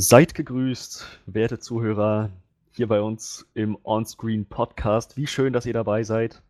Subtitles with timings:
[0.00, 2.30] Seid gegrüßt, werte Zuhörer,
[2.70, 5.16] hier bei uns im Onscreen Podcast.
[5.16, 6.40] Wie schön, dass ihr dabei seid.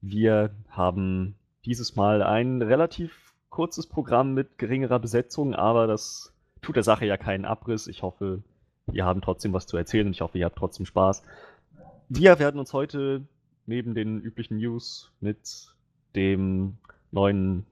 [0.00, 6.82] Wir haben dieses Mal ein relativ kurzes Programm mit geringerer Besetzung, aber das tut der
[6.82, 7.86] Sache ja keinen Abriss.
[7.86, 8.42] Ich hoffe,
[8.88, 11.22] wir haben trotzdem was zu erzählen und ich hoffe, ihr habt trotzdem Spaß.
[12.08, 13.22] Wir werden uns heute
[13.64, 15.72] neben den üblichen News mit
[16.16, 16.78] dem
[17.12, 17.64] neuen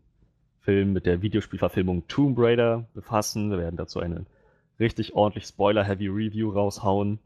[0.60, 3.50] Film, mit der Videospielverfilmung Tomb Raider befassen.
[3.50, 4.24] Wir werden dazu eine
[4.78, 7.18] richtig ordentlich Spoiler-Heavy Review raushauen,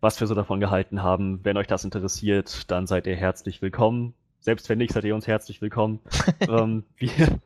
[0.00, 1.40] was wir so davon gehalten haben.
[1.44, 4.14] Wenn euch das interessiert, dann seid ihr herzlich willkommen.
[4.40, 6.00] Selbst wenn nicht, seid ihr uns herzlich willkommen.
[6.48, 7.40] ähm, wir,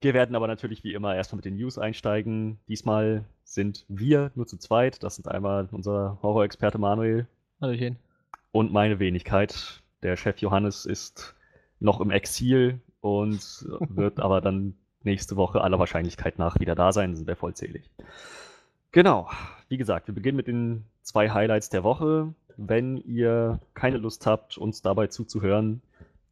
[0.00, 2.58] wir werden aber natürlich wie immer erstmal mit den News einsteigen.
[2.68, 5.02] Diesmal sind wir nur zu zweit.
[5.02, 7.26] Das sind einmal unser Horror-Experte Manuel.
[7.60, 7.96] Hallöchen.
[8.52, 9.82] Und meine Wenigkeit.
[10.02, 11.34] Der Chef Johannes ist
[11.80, 14.74] noch im Exil und wird aber dann
[15.06, 17.16] nächste Woche aller Wahrscheinlichkeit nach wieder da sein.
[17.16, 17.88] Sind wir vollzählig.
[18.92, 19.30] Genau.
[19.68, 22.34] Wie gesagt, wir beginnen mit den zwei Highlights der Woche.
[22.56, 25.82] Wenn ihr keine Lust habt, uns dabei zuzuhören,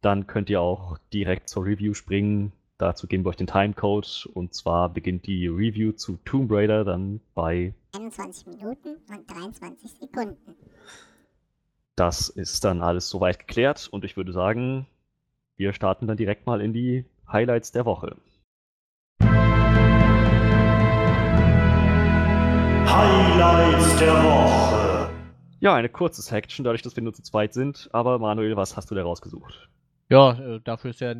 [0.01, 2.51] dann könnt ihr auch direkt zur Review springen.
[2.77, 7.21] Dazu geben wir euch den Timecode und zwar beginnt die Review zu Tomb Raider dann
[7.33, 10.55] bei 21 Minuten und 23 Sekunden.
[11.95, 14.85] Das ist dann alles soweit geklärt und ich würde sagen,
[15.55, 18.17] wir starten dann direkt mal in die Highlights der Woche.
[22.95, 25.09] Highlights der Woche.
[25.59, 27.89] Ja, eine kurze Section, dadurch, dass wir nur zu zweit sind.
[27.91, 29.67] Aber Manuel, was hast du da rausgesucht?
[30.09, 31.13] Ja, äh, dafür ist ja,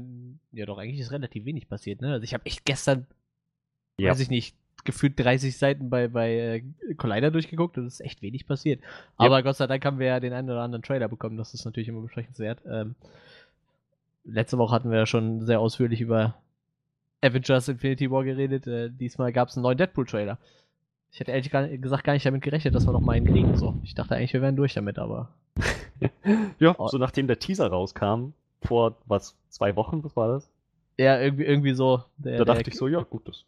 [0.53, 2.14] ja doch eigentlich ist relativ wenig passiert, ne?
[2.14, 3.08] Also ich habe echt gestern,
[4.00, 4.12] Ja.
[4.12, 8.22] weiß ich nicht, gefühlt 30 Seiten bei, bei äh, Collider durchgeguckt und es ist echt
[8.22, 8.81] wenig passiert.
[9.18, 11.66] Aber Gott sei Dank haben wir ja den einen oder anderen Trailer bekommen, das ist
[11.66, 12.62] natürlich immer besprechenswert.
[12.72, 12.96] Ähm,
[14.23, 16.36] letzte Woche hatten wir ja schon sehr ausführlich über
[17.22, 18.66] Avengers Infinity War geredet.
[18.68, 20.38] Äh, diesmal gab es einen neuen Deadpool-Trailer.
[21.12, 21.50] Ich hätte ehrlich
[21.82, 23.56] gesagt gar nicht damit gerechnet, dass wir noch mal einen kriegen.
[23.56, 23.76] So.
[23.84, 25.30] Ich dachte eigentlich, wir wären durch damit, aber
[26.60, 30.50] Ja, so nachdem der Teaser rauskam, vor was, zwei Wochen, was war das?
[30.98, 32.04] ja, irgendwie, irgendwie so.
[32.18, 33.46] Der, da der dachte ich so, ja, gut, das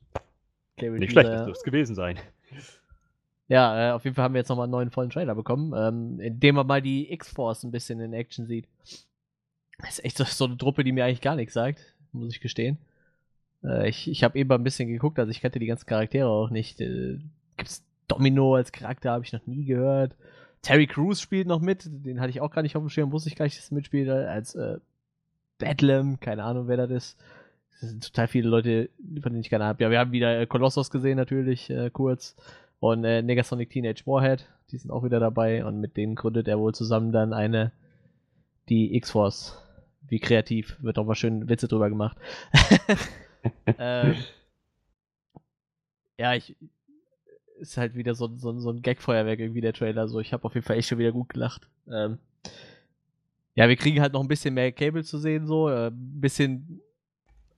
[0.78, 2.18] Cable nicht schlecht, das dürfte es gewesen sein.
[3.50, 6.19] Ja, äh, auf jeden Fall haben wir jetzt nochmal einen neuen vollen Trailer bekommen, ähm,
[6.19, 8.68] in dem man mal die X-Force ein bisschen in Action sieht.
[9.79, 12.41] Das ist echt so, so eine Truppe, die mir eigentlich gar nichts sagt, muss ich
[12.41, 12.78] gestehen.
[13.63, 16.28] Äh, ich ich habe eben mal ein bisschen geguckt, also ich kannte die ganzen Charaktere
[16.28, 16.81] auch nicht.
[16.81, 17.19] Äh,
[17.57, 20.16] gibt's Domino als Charakter, habe ich noch nie gehört.
[20.62, 23.29] Terry Crews spielt noch mit, den hatte ich auch gar nicht auf dem Schirm, wusste
[23.29, 24.79] ich gar nicht, dass er mitspielt, als äh,
[25.57, 27.19] Bedlam, keine Ahnung, wer das ist.
[27.79, 28.90] Das sind total viele Leute,
[29.22, 29.84] von denen ich keine Ahnung habe.
[29.84, 32.35] Ja, wir haben wieder äh, gesehen, natürlich, äh, kurz.
[32.79, 35.63] Und äh, Negasonic Teenage Warhead, die sind auch wieder dabei.
[35.63, 37.72] Und mit denen gründet er wohl zusammen dann eine,
[38.69, 39.63] die X-Force.
[40.09, 42.18] Wie kreativ, wird auch mal schön Witze drüber gemacht.
[43.78, 44.16] ähm,
[46.18, 46.56] ja, ich.
[47.59, 50.07] Ist halt wieder so, so, so ein Gag-Feuerwerk irgendwie der Trailer.
[50.07, 51.68] So, ich habe auf jeden Fall echt schon wieder gut gelacht.
[51.91, 52.18] Ähm,
[53.56, 55.69] ja, wir kriegen halt noch ein bisschen mehr Cable zu sehen, so.
[55.69, 56.81] äh, Ein bisschen.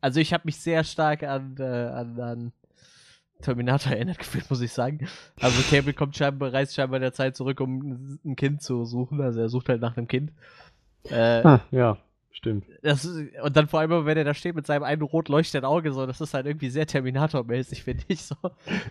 [0.02, 2.52] Also, ich habe mich sehr stark an, äh, an, an
[3.42, 5.08] Terminator erinnert gefühlt, muss ich sagen.
[5.42, 9.20] Also, Cable kommt scheinbar, reist scheinbar in der Zeit zurück, um ein Kind zu suchen.
[9.20, 10.31] Also, er sucht halt nach einem Kind.
[11.10, 11.98] Äh, Ah, ja,
[12.39, 12.66] stimmt.
[12.81, 15.66] das ist, und dann vor allem, wenn er da steht mit seinem einen rot leuchtenden
[15.69, 18.35] Auge, so, das ist halt irgendwie sehr Terminator-mäßig, finde ich so.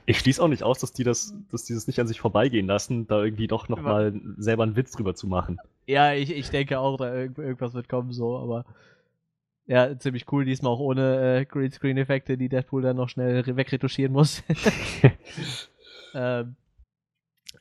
[0.06, 2.66] Ich schließe auch nicht aus, dass die das, dass die das nicht an sich vorbeigehen
[2.66, 5.58] lassen, da irgendwie doch nochmal selber einen Witz drüber zu machen.
[5.86, 8.64] Ja, ich, ich denke auch, da irgend, irgendwas wird kommen, so, aber
[9.66, 14.12] ja, ziemlich cool, diesmal auch ohne äh, Greenscreen-Effekte, die Deadpool dann noch schnell re- wegretuschieren
[14.12, 14.42] muss.
[16.14, 16.56] ähm,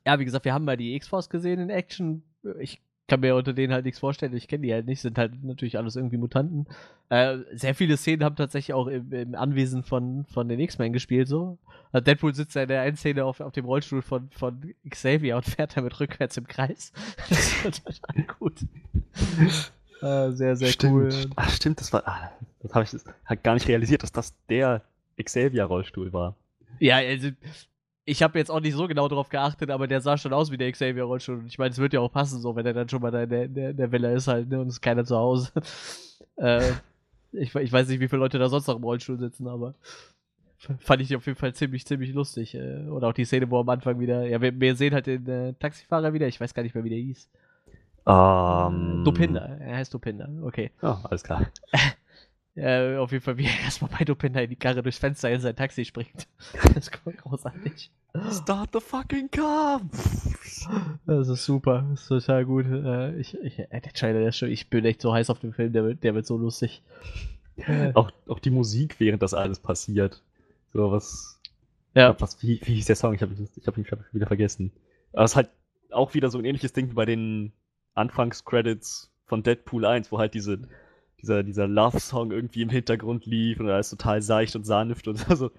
[0.06, 2.24] ja, wie gesagt, wir haben mal die X-Force gesehen in Action.
[2.60, 4.36] Ich kann mir unter denen halt nichts vorstellen.
[4.36, 6.68] Ich kenne die halt nicht, sind halt natürlich alles irgendwie Mutanten.
[7.10, 11.28] Äh, sehr viele Szenen haben tatsächlich auch im, im Anwesen von, von den X-Men gespielt,
[11.28, 11.58] so.
[11.92, 15.38] Also Deadpool sitzt ja in der einen Szene auf, auf dem Rollstuhl von, von Xavier
[15.38, 16.92] und fährt damit rückwärts im Kreis.
[17.30, 18.60] Das ist total gut.
[20.02, 21.10] Äh, sehr, sehr cool.
[21.36, 22.08] Ach, stimmt, das war.
[22.08, 22.32] Ah,
[22.62, 24.82] das habe ich das hab gar nicht realisiert, dass das der
[25.22, 26.36] Xavier-Rollstuhl war.
[26.80, 27.30] Ja, also
[28.08, 30.58] ich habe jetzt auch nicht so genau drauf geachtet, aber der sah schon aus wie
[30.58, 31.40] der Xavier Rollstuhl.
[31.40, 33.24] Und ich meine, es wird ja auch passen, so, wenn er dann schon mal da
[33.24, 35.52] in der, in der, Villa ist halt, ne, und es ist keiner zu Hause.
[36.38, 36.72] äh,
[37.34, 39.74] ich, ich weiß nicht, wie viele Leute da sonst noch im Rollstuhl sitzen, aber
[40.80, 42.56] fand ich auf jeden Fall ziemlich, ziemlich lustig.
[42.56, 45.28] Äh, oder auch die Szene, wo am Anfang wieder, ja, wir, wir sehen halt den
[45.28, 47.30] äh, Taxifahrer wieder, ich weiß gar nicht mehr, wie der hieß.
[48.08, 50.72] Ähm, Dopinder, er heißt Dopinder, okay.
[50.82, 51.46] Ja, alles klar.
[52.58, 55.40] Äh, auf jeden Fall, wie er erstmal bei Dopinder in die Karre durchs Fenster in
[55.40, 56.28] sein Taxi springt.
[56.74, 57.92] das ist großartig.
[58.32, 59.82] Start the fucking car!
[61.06, 62.66] Das ist super, das ist total gut.
[62.66, 65.40] Äh, ich, ich, äh, der Trailer, der ist schon, ich bin echt so heiß auf
[65.40, 66.82] den Film, der wird, der wird so lustig.
[67.96, 70.22] Auch, auch die Musik, während das alles passiert.
[70.74, 71.42] So was.
[71.96, 72.16] Ja.
[72.20, 73.16] Was, wie, wie hieß der Song?
[73.16, 74.72] Ich habe ich hab ihn schon wieder vergessen.
[75.12, 75.50] Aber es ist halt
[75.90, 77.52] auch wieder so ein ähnliches Ding wie bei den
[77.96, 80.60] Anfangscredits von Deadpool 1, wo halt diese,
[81.22, 85.52] dieser, dieser Love-Song irgendwie im Hintergrund lief und ist total seicht und sanft und so.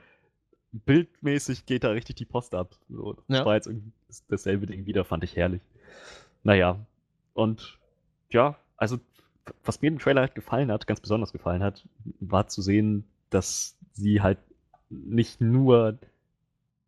[0.73, 2.75] Bildmäßig geht da richtig die Post ab.
[2.91, 3.45] So, das Ja.
[3.47, 5.63] war jetzt irgendwie das- dasselbe Ding wieder, fand ich herrlich.
[6.45, 6.79] Naja,
[7.35, 7.79] und
[8.31, 8.99] ja, also
[9.65, 11.87] was mir im Trailer halt gefallen hat, ganz besonders gefallen hat,
[12.21, 14.39] war zu sehen, dass sie halt
[14.91, 15.97] nicht nur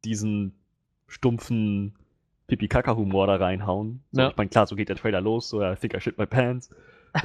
[0.04, 0.52] diesen
[1.08, 1.94] stumpfen
[2.48, 4.00] Pipi-Kaka-Humor da reinhauen.
[4.12, 4.28] So, Ja.
[4.30, 6.68] Ich meine, klar, so geht der Trailer los, so, I think I shit my pants.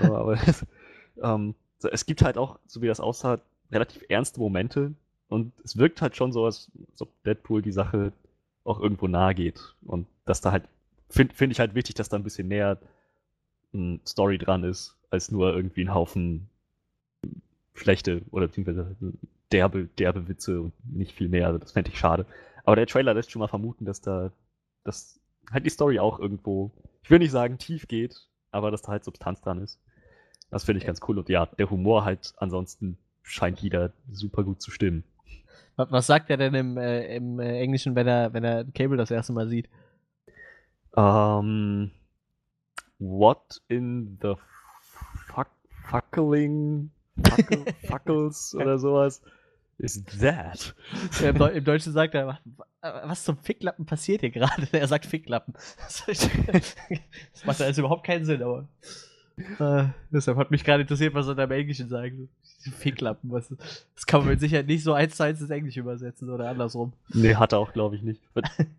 [0.01, 0.37] So, aber
[1.21, 1.55] ähm,
[1.91, 3.39] es gibt halt auch, so wie das aussah,
[3.71, 4.93] relativ ernste Momente
[5.27, 8.11] und es wirkt halt schon so, als ob Deadpool die Sache
[8.63, 10.63] auch irgendwo nahe geht und dass da halt,
[11.09, 12.79] finde find ich halt wichtig, dass da ein bisschen mehr
[13.73, 16.49] m, Story dran ist, als nur irgendwie ein Haufen
[17.73, 18.95] schlechte oder beziehungsweise
[19.51, 21.47] derbe, derbe Witze und nicht viel mehr.
[21.47, 22.25] Also das fände ich schade.
[22.63, 24.31] Aber der Trailer lässt schon mal vermuten, dass da,
[24.83, 25.19] dass
[25.51, 26.71] halt die Story auch irgendwo,
[27.03, 29.79] ich will nicht sagen tief geht, aber dass da halt Substanz dran ist.
[30.49, 31.17] Das finde ich ganz cool.
[31.19, 35.03] Und ja, der Humor halt ansonsten scheint wieder super gut zu stimmen.
[35.77, 39.11] Was, sagt er denn im, äh, im äh, Englischen, wenn er, wenn er Cable das
[39.11, 39.69] erste Mal sieht?
[40.95, 41.91] Ähm,
[42.99, 44.35] what in the
[45.27, 45.49] fuck,
[45.89, 49.21] fuckling, fuckle, fuckles oder sowas
[49.77, 50.73] is that?
[51.21, 52.39] Im, Deu Im Deutschen sagt er,
[52.81, 54.67] "Was- zum Ficklappen passiert hier gerade?
[54.71, 55.53] Er sagt Ficklappen.
[55.77, 58.67] Das macht also überhaupt keinen Sinn, aber.
[59.37, 62.15] Äh, deshalb hat mich gerade interessiert, was er da im Englischen sagt.
[62.79, 63.53] Ficklappen, was.
[63.93, 66.93] Das kann man mit Sicherheit nicht so eins zu eins ins Englische übersetzen oder andersrum.
[67.13, 68.21] Nee, hat er auch, glaube ich, nicht.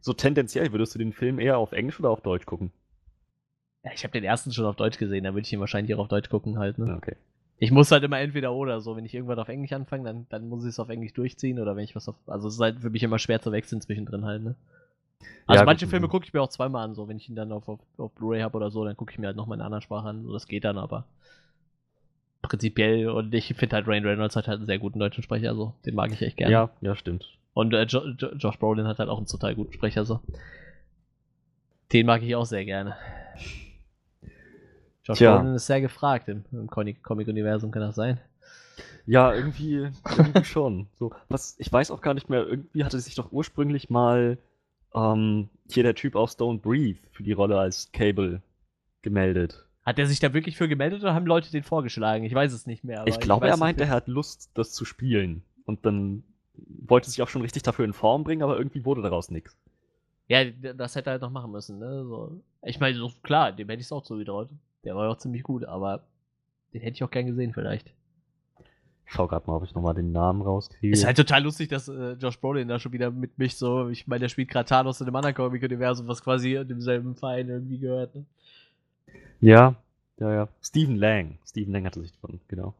[0.00, 2.72] So tendenziell würdest du den Film eher auf Englisch oder auf Deutsch gucken?
[3.84, 6.00] Ja, ich habe den ersten schon auf Deutsch gesehen, dann würde ich ihn wahrscheinlich auch
[6.00, 6.88] auf Deutsch gucken halt, ne?
[6.88, 7.16] Ja, Okay.
[7.58, 8.96] Ich muss halt immer entweder oder so.
[8.96, 11.74] Wenn ich irgendwas auf Englisch anfange, dann, dann muss ich es auf Englisch durchziehen oder
[11.74, 12.16] wenn ich was auf.
[12.26, 14.56] Also es ist halt für mich immer schwer zu wechseln zwischendrin halt, ne?
[15.46, 17.52] Also Ja, manche Filme gucke ich mir auch zweimal an, so wenn ich ihn dann
[17.52, 19.66] auf, auf, auf Blu-ray habe oder so, dann gucke ich mir halt nochmal in einer
[19.66, 20.24] anderen Sprache an.
[20.24, 21.04] So, das geht dann aber.
[22.42, 25.74] Prinzipiell, und ich finde halt Ryan Reynolds hat halt einen sehr guten deutschen Sprecher, so.
[25.84, 26.52] Den mag ich echt gerne.
[26.52, 27.38] Ja, ja, stimmt.
[27.54, 30.20] Und äh, jo jo Josh Brolin hat halt auch einen total guten Sprecher, so.
[31.92, 32.96] Den mag ich auch sehr gerne.
[35.04, 35.36] Josh Tja.
[35.36, 38.20] Brolin ist sehr gefragt im, im Comic- Comic-Universum, kann das sein?
[39.06, 40.88] Ja, irgendwie, irgendwie schon.
[40.98, 44.38] So, was, ich weiß auch gar nicht mehr, irgendwie hatte sich doch ursprünglich mal
[44.96, 48.42] ähm, hier der Typ aus Don't Breathe für die Rolle als Cable
[49.02, 49.64] gemeldet.
[49.84, 52.24] Hat er sich da wirklich für gemeldet oder haben Leute den vorgeschlagen?
[52.24, 53.04] Ich weiß es nicht mehr.
[53.06, 55.44] ich glaube, er meinte, er hat Lust, das zu spielen.
[55.64, 56.24] Und dann
[56.56, 59.56] wollte sich auch schon richtig dafür in Form bringen, aber irgendwie wurde daraus nichts.
[60.28, 62.04] Ja, das hätte er halt noch machen müssen, ne?
[62.04, 62.40] So.
[62.62, 64.48] Ich meine, so klar, dem hätte ich es auch zugetraut.
[64.82, 66.04] Der war ja auch ziemlich gut, aber
[66.72, 67.92] den hätte ich auch gern gesehen, vielleicht.
[69.08, 70.92] Ich schau gerade mal, ob ich nochmal den Namen rauskriege.
[70.92, 74.06] Ist halt total lustig, dass äh, Josh Brolin da schon wieder mit mich so, ich
[74.08, 78.14] meine, der spielt gerade Thanos in einem anderen Comic-Universum, was quasi demselben Verein irgendwie gehört,
[78.14, 78.24] ne?
[79.40, 79.74] ja,
[80.18, 80.48] ja, ja.
[80.62, 81.38] Stephen Lang.
[81.46, 82.74] Stephen Lang hatte sich von, genau.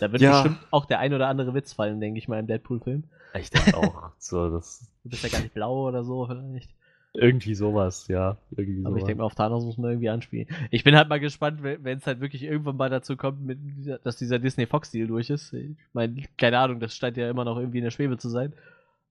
[0.00, 0.42] Da wird Ja.
[0.42, 3.04] bestimmt auch der ein oder andere Witz fallen, denke ich mal, im Deadpool-Film.
[3.38, 4.10] Ich denke auch.
[4.18, 6.68] So, das, Du bist ja gar nicht blau oder so, vielleicht.
[7.14, 8.36] Irgendwie sowas, ja.
[8.56, 9.02] Irgendwie Aber sowas.
[9.02, 10.46] ich denke mal, auf Thanos muss man irgendwie anspielen.
[10.70, 13.38] Ich bin halt mal gespannt, wenn es halt wirklich irgendwann mal dazu kommt,
[13.76, 15.52] dieser- dass dieser Disney-Fox-Deal durch ist.
[15.52, 18.52] Ich meine, keine Ahnung, das scheint ja immer noch irgendwie in der Schwebe zu sein.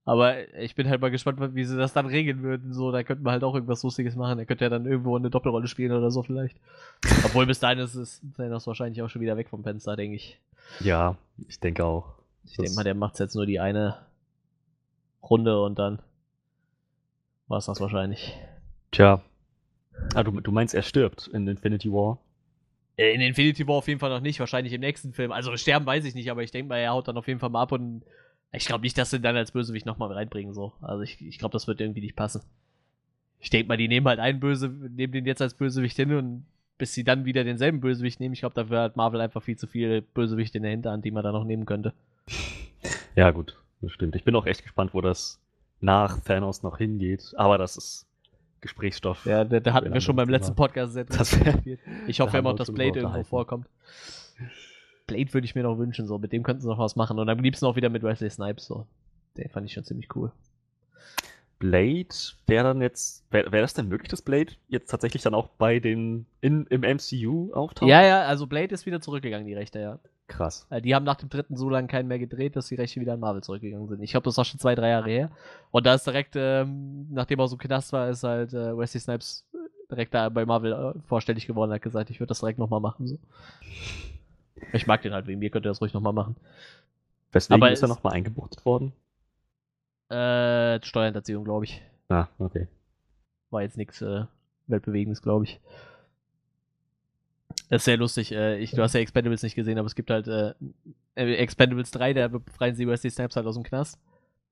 [0.04, 2.72] Aber ich bin halt mal gespannt, wie sie das dann regeln würden.
[2.74, 4.36] So, da könnte man halt auch irgendwas Lustiges machen.
[4.36, 6.56] Er könnte ja dann irgendwo eine Doppelrolle spielen oder so vielleicht.
[7.24, 10.40] Obwohl bis dahin ist es Thanos wahrscheinlich auch schon wieder weg vom Fenster, denke ich.
[10.80, 12.14] Ja, ich denke auch.
[12.44, 13.94] Ich denke mal, der macht jetzt nur die eine
[15.22, 16.00] Runde und dann
[17.52, 18.34] war es das wahrscheinlich.
[18.90, 19.22] Tja.
[20.14, 22.18] Ah, du, du meinst, er stirbt in Infinity War?
[22.96, 25.30] Äh, In Infinity War auf jeden Fall noch nicht, wahrscheinlich im nächsten Film.
[25.30, 27.50] Also sterben weiß ich nicht, aber ich denke mal, er haut dann auf jeden Fall
[27.50, 28.02] mal ab und
[28.52, 30.52] ich glaube nicht, dass sie ihn dann als Bösewicht nochmal reinbringen.
[30.52, 30.72] So.
[30.80, 32.42] Also ich, ich glaube, das wird irgendwie nicht passen.
[33.38, 36.46] Ich denke mal, die nehmen halt einen Böse, nehmen den jetzt als Bösewicht hin und
[36.78, 39.66] bis sie dann wieder denselben Bösewicht nehmen, ich glaube, dafür hat Marvel einfach viel zu
[39.66, 41.92] viele Bösewichte in der Hinterhand, die man da noch nehmen könnte.
[43.14, 44.16] Ja, gut, das stimmt.
[44.16, 45.38] Ich bin auch echt gespannt, wo das
[45.82, 47.34] nach Thanos noch hingeht.
[47.36, 48.06] Aber das ist
[48.60, 49.26] Gesprächsstoff.
[49.26, 50.54] Ja, da, da hatten wir schon beim letzten.
[50.54, 51.36] Podcast sehr Das.
[52.06, 53.66] Ich hoffe da immer noch, dass Blade irgendwo vorkommt.
[55.06, 56.18] Blade würde ich mir noch wünschen, so.
[56.18, 57.18] Mit dem könnten sie noch was machen.
[57.18, 58.86] Und am liebsten auch wieder mit Wesley Snipes, so.
[59.36, 60.30] Den fand ich schon ziemlich cool.
[61.58, 62.08] Blade
[62.46, 63.24] wäre dann jetzt.
[63.30, 66.26] Wäre wär das denn möglich, dass Blade jetzt tatsächlich dann auch bei den.
[66.40, 67.88] In, im MCU auftaucht?
[67.88, 69.98] Ja, ja, also Blade ist wieder zurückgegangen, die Rechte, ja.
[70.32, 70.66] Krass.
[70.70, 73.12] Äh, Die haben nach dem dritten so lange keinen mehr gedreht, dass die Rechte wieder
[73.12, 74.02] an Marvel zurückgegangen sind.
[74.02, 75.30] Ich glaube, das war schon zwei, drei Jahre her.
[75.70, 79.00] Und da ist direkt, ähm, nachdem er so im Knast war, ist halt äh, Wesley
[79.00, 79.46] Snipes
[79.90, 82.80] direkt da bei Marvel äh, vorstellig geworden und hat gesagt, ich würde das direkt nochmal
[82.80, 83.06] machen.
[83.06, 83.18] So.
[84.72, 86.36] Ich mag den halt, wegen mir könnte er das ruhig nochmal machen.
[87.32, 88.92] Weswegen Aber ist er nochmal eingebuchtet worden?
[90.08, 91.82] Äh, Steuerhinterziehung, glaube ich.
[92.08, 92.68] Ah, okay.
[93.50, 94.24] War jetzt nichts äh,
[94.66, 95.60] Weltbewegendes, glaube ich.
[97.72, 98.32] Das ist sehr lustig.
[98.32, 100.52] Äh, ich, du hast ja Expendables nicht gesehen, aber es gibt halt äh,
[101.14, 103.98] äh, Expendables 3, der befreien sie Wesley Snipes halt aus dem Knast.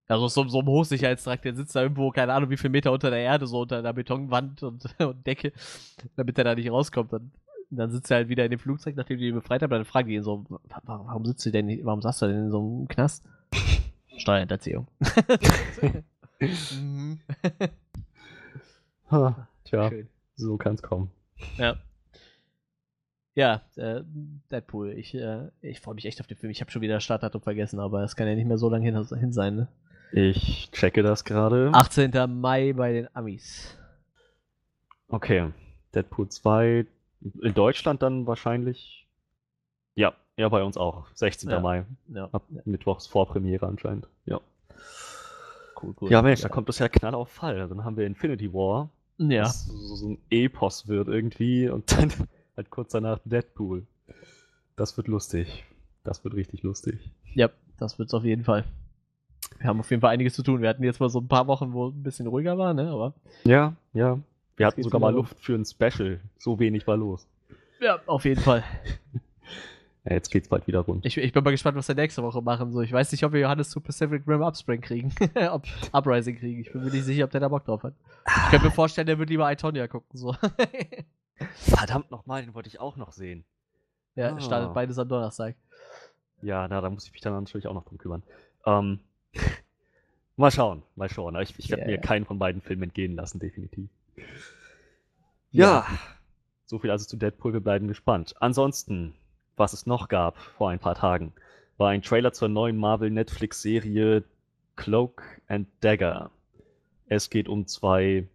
[0.09, 3.11] Also so, so einem Hochsicherheitstrakt, der sitzt da irgendwo, keine Ahnung, wie viel Meter unter
[3.11, 5.53] der Erde, so unter einer Betonwand und, und Decke,
[6.17, 7.13] damit er da nicht rauskommt.
[7.13, 7.31] Und
[7.69, 9.71] dann sitzt er halt wieder in dem Flugzeug, nachdem die ihn befreit haben.
[9.71, 12.27] Dann fragen die ihn so, "Wa- wa- warum sitzt du denn, nicht- warum saßt du
[12.27, 13.29] denn in so einem Knast?
[14.17, 14.87] Steuerhinterziehung.
[16.41, 17.21] mhm.
[19.11, 20.09] Ha, tja, Schön.
[20.37, 21.11] so kann's kommen.
[21.59, 21.77] Ja.
[23.41, 24.03] Ja, äh,
[24.51, 24.93] Deadpool.
[24.99, 26.51] Ich, äh, ich freue mich echt auf den Film.
[26.51, 29.19] Ich habe schon wieder Startdatum vergessen, aber es kann ja nicht mehr so lange hin,
[29.19, 29.57] hin sein.
[29.57, 29.69] Ne?
[30.13, 31.71] Ich checke das gerade.
[31.73, 32.13] 18.
[32.39, 33.79] Mai bei den Amis.
[35.09, 35.53] Okay.
[35.95, 36.85] Deadpool 2
[37.41, 39.09] in Deutschland dann wahrscheinlich.
[39.95, 41.07] Ja, ja, bei uns auch.
[41.15, 41.49] 16.
[41.49, 41.61] Ja.
[41.61, 41.87] Mai.
[42.09, 44.07] Ja, Ab Mittwochs Vorpremiere anscheinend.
[44.27, 44.39] Ja.
[45.83, 46.11] cool, cool.
[46.11, 47.69] Ja, Mensch, da kommt das ja knall auf Fall.
[47.69, 48.91] Dann haben wir Infinity War.
[49.17, 52.13] Ja, so ein Epos wird irgendwie und dann
[52.57, 53.87] halt kurz danach Deadpool.
[54.77, 55.65] Das wird lustig.
[56.05, 57.11] Das wird richtig lustig.
[57.35, 58.65] ja, das wird's auf jeden Fall.
[59.59, 60.63] Wir haben auf jeden Fall einiges zu tun.
[60.63, 62.89] Wir hatten jetzt mal so ein paar Wochen, wo ein bisschen ruhiger war, ne?
[62.91, 63.15] Aber
[63.45, 64.19] Ja, ja.
[64.57, 65.13] Wir hatten sogar mal.
[65.15, 66.21] Luft für ein Special.
[66.39, 67.27] So wenig war los.
[67.81, 68.65] ja, auf jeden Fall.
[70.05, 71.05] Ja, jetzt geht's bald wieder rund.
[71.05, 72.73] Ich, ich bin mal gespannt, was wir nächste Woche machen.
[72.73, 75.13] So, ich weiß nicht, ob wir Johannes zu Pacific Rim Upspring kriegen.
[75.51, 76.63] ob Uprising kriegen.
[76.63, 77.93] Ich bin mir nicht sicher, ob der da Bock drauf hat.
[78.27, 80.19] Ich könnte mir vorstellen, der wird lieber Itonia gucken.
[80.19, 80.35] So.
[81.57, 83.45] Verdammt nochmal, den wollte ich auch noch sehen.
[84.15, 84.41] ja, Ah.
[84.41, 85.57] startet beides am Donnerstag.
[86.43, 88.23] Ja, na, da muss ich mich dann natürlich auch noch drum kümmern.
[88.67, 89.01] Ähm,
[90.37, 91.37] mal schauen, mal schauen.
[91.37, 92.01] Ich, ich werde Ja, mir ja.
[92.01, 93.89] keinen von beiden Filmen entgehen lassen, definitiv.
[95.51, 95.87] Ja.
[96.67, 97.53] so viel also zu Deadpool.
[97.53, 98.35] Wir bleiben gespannt.
[98.41, 99.15] Ansonsten,
[99.57, 101.33] was es noch gab vor ein paar Tagen,
[101.79, 104.25] war ein Trailer zur neuen Marvel-Netflix-Serie
[104.77, 106.31] Cloak and Dagger.
[107.09, 108.29] Es geht um zwei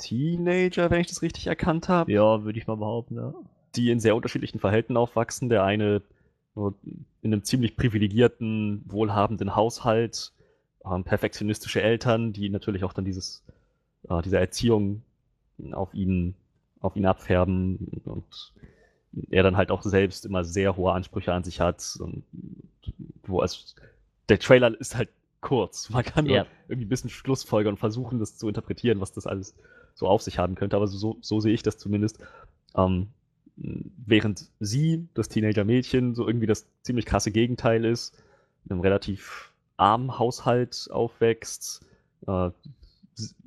[0.00, 3.34] Teenager, wenn ich das richtig erkannt habe Ja, würde ich mal behaupten, ja.
[3.76, 5.48] die in sehr unterschiedlichen Verhältnissen aufwachsen.
[5.48, 6.02] Der eine
[7.22, 10.32] in einem ziemlich privilegierten, wohlhabenden Haushalt,
[10.84, 13.44] ähm, perfektionistische Eltern, die natürlich auch dann dieses,
[14.08, 15.02] äh, diese Erziehung
[15.72, 16.34] auf ihn,
[16.80, 18.52] auf ihn abfärben und
[19.30, 22.24] er dann halt auch selbst immer sehr hohe Ansprüche an sich hat und
[23.24, 23.74] wo es,
[24.28, 25.90] der Trailer ist halt kurz.
[25.90, 26.46] Man kann Ja.
[26.68, 29.54] irgendwie ein bisschen Schlussfolgern und versuchen, das zu interpretieren, was das alles
[29.94, 30.76] so auf sich haben könnte.
[30.76, 32.18] Aber so, so sehe ich das zumindest.
[32.74, 33.08] Ähm,
[33.56, 38.16] während sie, das Teenager-Mädchen, so irgendwie das ziemlich krasse Gegenteil ist,
[38.64, 41.84] in einem relativ armen Haushalt aufwächst,
[42.26, 42.50] äh,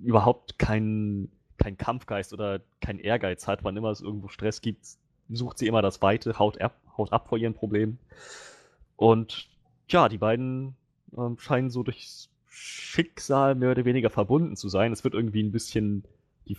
[0.01, 4.85] überhaupt keinen kein Kampfgeist oder keinen Ehrgeiz hat, wann immer es irgendwo Stress gibt,
[5.29, 7.99] sucht sie immer das Weite, haut ab, haut ab vor ihren Problemen.
[8.97, 9.47] Und
[9.87, 10.75] ja, die beiden
[11.17, 14.91] ähm, scheinen so durchs Schicksal mehr oder weniger verbunden zu sein.
[14.91, 16.03] Es wird irgendwie ein bisschen
[16.47, 16.57] die,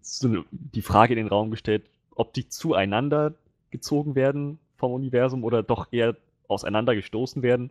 [0.00, 3.34] so die Frage in den Raum gestellt, ob die zueinander
[3.70, 6.16] gezogen werden vom Universum oder doch eher
[6.48, 7.70] auseinandergestoßen werden.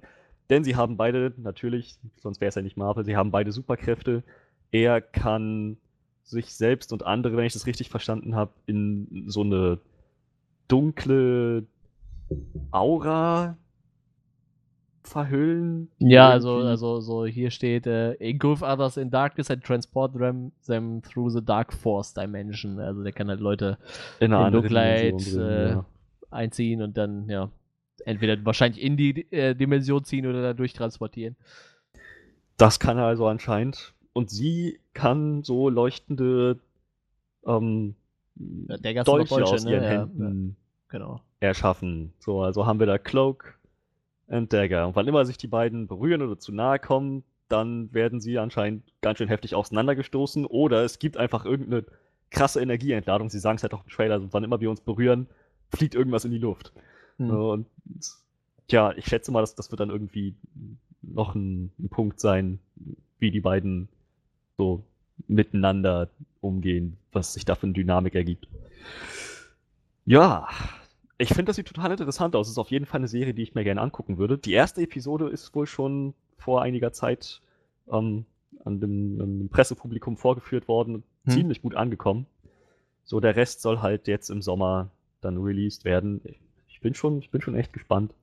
[0.49, 4.23] Denn sie haben beide, natürlich, sonst wäre es ja nicht Marvel, sie haben beide Superkräfte.
[4.71, 5.77] Er kann
[6.23, 9.79] sich selbst und andere, wenn ich das richtig verstanden habe, in so eine
[10.67, 11.65] dunkle
[12.71, 13.57] Aura
[15.03, 15.89] verhüllen.
[15.99, 21.01] Ja, also, also so hier steht, äh, engulf others in darkness and transport them, them
[21.01, 22.79] through the dark force dimension.
[22.79, 23.77] Also der kann halt Leute
[24.19, 25.85] in in Dunkelheit, äh, ja.
[26.29, 27.49] einziehen und dann, ja,
[28.05, 31.35] entweder wahrscheinlich in die äh, Dimension ziehen oder da durchtransportieren.
[32.57, 33.93] Das kann er also anscheinend.
[34.13, 36.59] Und sie kann so leuchtende
[37.45, 37.95] ähm,
[38.37, 39.71] Ja, Dolche Dolche, aus ne?
[39.71, 40.55] ihren Ja, Händen
[40.89, 41.21] Genau.
[41.39, 42.13] erschaffen.
[42.19, 43.57] So, also haben wir da Cloak
[44.37, 44.87] und Dagger.
[44.87, 48.83] Und wann immer sich die beiden berühren oder zu nahe kommen, dann werden sie anscheinend
[49.01, 50.45] ganz schön heftig auseinandergestoßen.
[50.45, 51.85] Oder es gibt einfach irgendeine
[52.29, 53.29] krasse Energieentladung.
[53.29, 55.27] Sie sagen es halt auch im Trailer, also wann immer wir uns berühren,
[55.69, 56.71] fliegt irgendwas in die Luft.
[57.17, 57.29] Hm.
[57.29, 57.67] Und
[58.69, 60.33] ja, ich schätze mal, dass das wird dann irgendwie
[61.01, 62.59] noch ein, ein Punkt sein,
[63.19, 63.89] wie die beiden
[64.57, 64.83] so
[65.27, 66.09] miteinander
[66.39, 68.47] umgehen, was sich da für eine Dynamik ergibt.
[70.05, 70.47] Ja,
[71.21, 72.47] ich finde, das sieht total interessant aus.
[72.47, 74.37] Es ist auf jeden Fall eine Serie, die ich mir gerne angucken würde.
[74.37, 77.41] Die erste Episode ist wohl schon vor einiger Zeit
[77.89, 78.25] ähm,
[78.65, 81.33] an dem, an dem Pressepublikum vorgeführt worden, Hm.
[81.33, 82.25] ziemlich gut angekommen.
[83.03, 84.89] So, der Rest soll halt jetzt im Sommer
[85.21, 86.21] dann released werden.
[86.67, 88.13] Ich, bin schon, ich bin schon echt gespannt.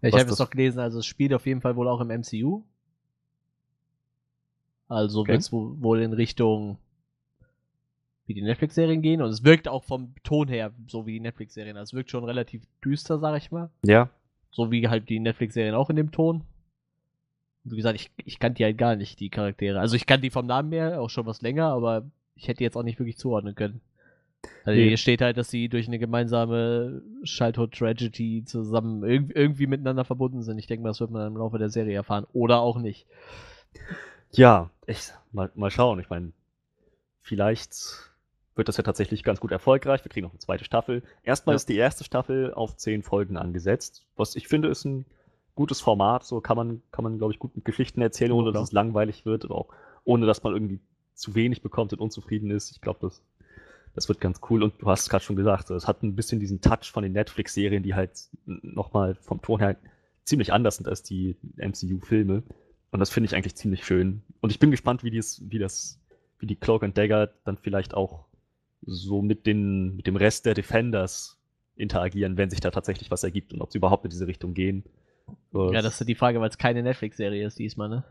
[0.00, 2.10] Ja, ich habe es noch gelesen, also es spielt auf jeden Fall wohl auch im
[2.10, 2.62] MCU.
[4.88, 5.32] Also Okay.
[5.32, 6.78] wird es wohl in Richtung
[8.26, 11.76] wie die Netflix-Serien gehen und es wirkt auch vom Ton her so wie die Netflix-Serien.
[11.76, 13.70] Also es wirkt schon relativ düster, sag ich mal.
[13.84, 14.10] Ja,
[14.50, 16.42] So wie halt die Netflix-Serien auch in dem Ton.
[17.64, 19.78] wie gesagt, ich, ich kannte die halt gar nicht, die Charaktere.
[19.80, 22.04] Also ich kannte die vom Namen her auch schon was länger, aber
[22.34, 23.80] ich hätte die jetzt auch nicht wirklich zuordnen können.
[24.64, 24.88] Also Nee.
[24.88, 30.42] hier steht halt, dass sie durch eine gemeinsame Childhood Tragedy zusammen irg irgendwie miteinander verbunden
[30.42, 30.58] sind.
[30.58, 32.26] Ich denke mal, das wird man im Laufe der Serie erfahren.
[32.32, 33.06] Oder auch nicht.
[34.32, 35.98] Ja, echt, mal, mal schauen.
[36.00, 36.32] Ich meine,
[37.20, 37.74] vielleicht
[38.56, 40.04] wird das ja tatsächlich ganz gut erfolgreich.
[40.04, 41.02] Wir kriegen noch eine zweite Staffel.
[41.22, 41.56] Erstmal Ja.
[41.56, 45.04] ist die erste Staffel auf zehn Folgen angesetzt, was ich finde, ist ein
[45.54, 46.24] gutes Format.
[46.24, 49.24] So kann man, kann man, glaube ich, gut mit Geschichten erzählen, ohne dass es langweilig
[49.26, 49.68] wird und auch
[50.04, 50.80] ohne, dass man irgendwie
[51.14, 52.70] zu wenig bekommt und unzufrieden ist.
[52.70, 53.22] Ich glaube, das,
[53.94, 54.62] das wird ganz cool.
[54.62, 57.12] Und du hast es gerade schon gesagt, es hat ein bisschen diesen Touch von den
[57.12, 58.12] Netflix-Serien, die halt
[58.44, 59.76] nochmal vom Ton her
[60.24, 62.42] ziemlich anders sind als die MCU-Filme.
[62.90, 64.22] Und das finde ich eigentlich ziemlich schön.
[64.40, 65.98] Und ich bin gespannt, wie, dies, wie das,
[66.38, 68.24] wie die Cloak and Dagger dann vielleicht auch
[68.82, 71.38] so mit, den, mit dem Rest der Defenders
[71.76, 74.84] interagieren, wenn sich da tatsächlich was ergibt und ob sie überhaupt in diese Richtung gehen.
[75.52, 78.04] Ja, das ist die Frage, weil es keine Netflix-Serie ist diesmal, ne?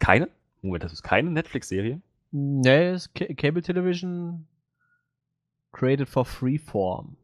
[0.00, 0.28] keine?
[0.62, 2.00] Moment, das ist keine Netflix-Serie?
[2.32, 4.46] Ne, ist Ca- Cable Television
[5.72, 7.16] created for Freeform.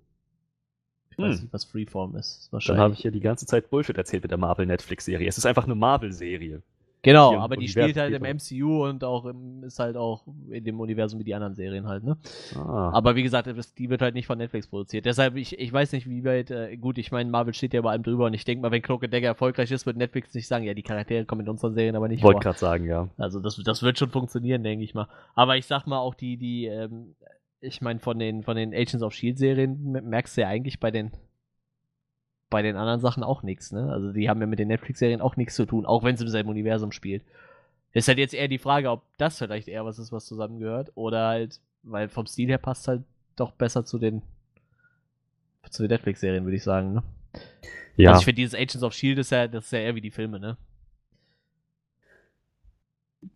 [1.11, 1.43] Ich weiß Hm.
[1.45, 2.49] nicht, was Freeform ist.
[2.67, 5.29] Dann habe ich hier die ganze Zeit Bullshit erzählt mit der Marvel-Netflix-Serie.
[5.29, 6.63] Es ist einfach eine Marvel-Serie.
[7.05, 10.81] Genau, aber die spielt halt im MCU und auch im, ist halt auch in dem
[10.81, 12.17] Universum wie die anderen Serien halt, ne?
[12.57, 15.05] Ah, Aber wie gesagt, das- die wird halt nicht von Netflix produziert.
[15.07, 17.91] Deshalb, ich, ich weiß nicht, wie weit, äh, gut, ich meine, Marvel steht ja über
[17.91, 20.65] allem drüber und ich denke mal, wenn Cloak Dagger erfolgreich ist, wird Netflix nicht sagen,
[20.65, 23.09] ja, die Charaktere kommen in unseren Serien aber nicht wollte gerade sagen, ja.
[23.17, 25.09] Also das, das wird schon funktionieren, denke ich mal.
[25.35, 27.15] Aber ich sag mal auch die, die, ähm,
[27.61, 30.81] ich meine, von den, von den Agents of Shield Serien me- merkst du ja eigentlich
[30.81, 31.11] bei den,
[32.55, 33.91] bei den anderen Sachen auch nichts, ne?
[33.91, 36.29] Also die haben ja mit den Netflix-Serien auch nichts zu tun, auch wenn es im
[36.29, 37.25] selben Universum spielt.
[37.93, 41.27] Ist halt jetzt eher die Frage, ob das vielleicht eher was ist, was zusammengehört, oder
[41.27, 43.03] halt, weil vom Stil her passt halt
[43.35, 44.23] doch besser zu den,
[45.69, 47.03] zu den Netflix-Serien, würde ich sagen, ne?
[47.97, 50.01] Ja, Also ich finde, dieses Agents of Shield ist ja, das ist ja eher wie
[50.01, 50.57] die Filme, ne?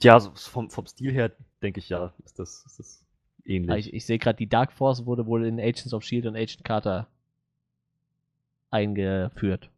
[0.01, 3.05] ja so vom, vom Stil her denke ich ja, ist das, ist das
[3.45, 3.71] ähnlich.
[3.73, 6.37] Ah, Ich, ich sehe gerade, die Dark Force wurde wohl in Agents of Shield und
[6.37, 7.09] Agent Carter
[8.71, 9.71] eingeführt.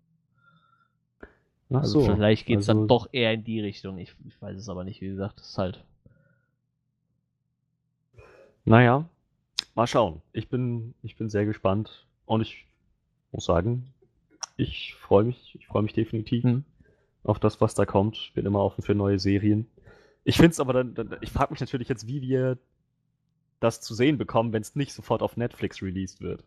[1.73, 3.99] Ach Also vielleicht geht es also- dann doch eher in die Richtung.
[3.99, 5.85] Ich, ich weiß es aber nicht, wie gesagt, das ist halt.
[8.65, 9.09] Naja,
[9.75, 10.21] mal schauen.
[10.33, 12.67] Ich bin, ich bin sehr gespannt und ich
[13.33, 13.87] muss sagen,
[14.57, 16.65] ich freue mich, ich freue mich definitiv Hm.
[17.25, 18.17] auf das, was da kommt.
[18.17, 19.67] Ich bin immer offen für neue Serien.
[20.25, 22.59] Ich finde es aber dann, dann ich frage mich natürlich jetzt, wie wir
[23.61, 26.45] das zu sehen bekommen, wenn es nicht sofort auf Netflix released wird.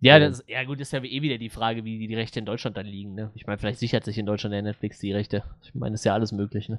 [0.00, 2.46] Ja, das, ja gut, ist ja eh wieder die Frage, wie die, die Rechte in
[2.46, 3.30] Deutschland dann liegen, ne?
[3.34, 5.44] Ich meine, vielleicht sichert sich in Deutschland der Netflix die Rechte.
[5.62, 6.78] Ich meine, ist ja alles möglich, ne?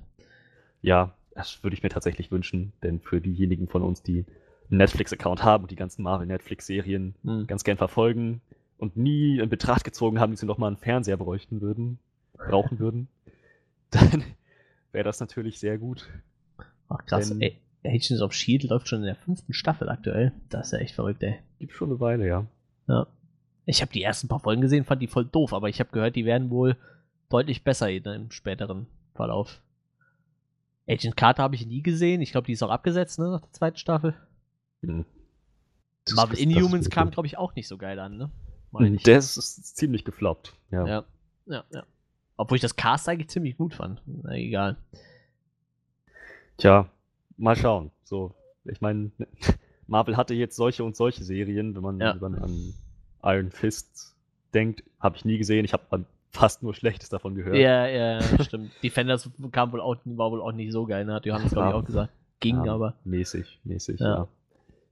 [0.82, 4.26] Ja, das würde ich mir tatsächlich wünschen, denn für diejenigen von uns, die
[4.70, 7.46] einen Netflix-Account haben und die ganzen Marvel-Netflix-Serien Hm.
[7.48, 8.42] ganz gern verfolgen
[8.80, 12.00] und nie in Betracht gezogen haben, dass sie noch mal einen Fernseher bräuchten würden,
[12.34, 13.08] brauchen würden,
[13.92, 14.24] dann
[14.92, 16.10] wäre das natürlich sehr gut.
[16.90, 17.30] Ach, krass.
[17.30, 20.32] Wenn- Ey, Agents of Shield läuft schon in der fünften Staffel aktuell.
[20.50, 21.36] Das ist ja echt verrückt, ey.
[21.60, 22.46] Gibt schon eine Weile, ja.
[22.92, 23.08] Ja.
[23.66, 26.16] Ich habe die ersten paar Folgen gesehen, fand die voll doof, aber ich habe gehört,
[26.16, 26.76] die werden wohl
[27.30, 29.62] deutlich besser in einem späteren Verlauf.
[30.90, 32.22] Agent Carter habe ich nie gesehen.
[32.22, 34.14] Ich glaube, die ist auch abgesetzt, ne, nach der zweiten Staffel.
[34.82, 35.06] Hm.
[36.06, 38.32] Das- Marvel Inhumans kam, glaube ich, auch nicht so geil an, ne?
[38.72, 39.04] Meine ich.
[39.04, 40.54] Das ist ziemlich gefloppt.
[40.72, 40.88] Ja.
[40.88, 41.06] Ja,
[41.46, 41.84] ja, ja.
[42.38, 44.02] Obwohl ich das Cast eigentlich ziemlich gut fand.
[44.06, 44.78] Na egal.
[46.58, 46.90] Tja,
[47.38, 47.92] mal schauen.
[48.04, 48.34] So,
[48.66, 49.12] ich meine,
[49.92, 52.12] Marvel hatte jetzt solche und solche Serien, wenn man, Ja.
[52.12, 52.74] an
[53.24, 54.16] Iron Fist
[54.54, 55.66] denkt, habe ich nie gesehen.
[55.66, 57.58] Ich habe fast nur Schlechtes davon gehört.
[57.58, 58.72] Ja, ja, stimmt.
[58.84, 61.14] Defenders kam wohl auch, war wohl auch nicht so geil, ne?
[61.16, 62.12] Hat Johannes, glaube ich, auch gesagt.
[62.40, 62.96] Ging, Ja, aber.
[63.04, 64.08] Mäßig, mäßig, Ja.
[64.16, 64.28] ja.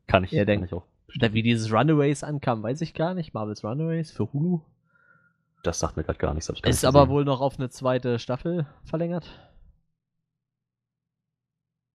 [0.06, 0.84] Kann ich, Ja, denk- kann ich auch.
[1.20, 3.34] Da, wie dieses Runaways ankam, weiß ich gar nicht.
[3.34, 4.60] Marvel's Runaways für Hulu.
[5.64, 6.50] Das sagt mir gerade gar nichts.
[6.50, 9.28] Ist aber wohl noch auf eine zweite Staffel verlängert.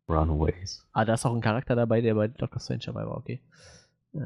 [0.08, 0.84] Runaways.
[0.92, 3.40] Ah, da ist auch ein Charakter dabei, der bei Doctor Strange dabei war, okay.
[4.12, 4.18] Äh,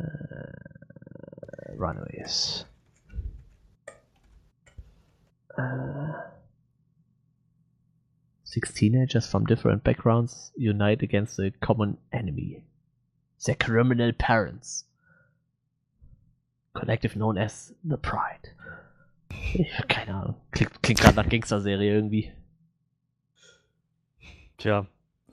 [1.78, 2.66] Runaways.
[5.56, 6.12] Äh,
[8.42, 12.64] six teenagers from different backgrounds unite against a common enemy.
[13.44, 14.84] Their criminal parents.
[16.74, 18.50] Collective known as The Pride.
[19.88, 20.34] Keine Ahnung.
[20.50, 22.32] Klingt, klingt gerade nach Gangster-Serie irgendwie.
[24.58, 24.86] Tja,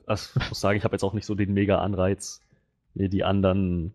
[0.06, 2.40] also, ich muss sagen, ich habe jetzt auch nicht so den mega Anreiz,
[2.94, 3.92] mir die anderen,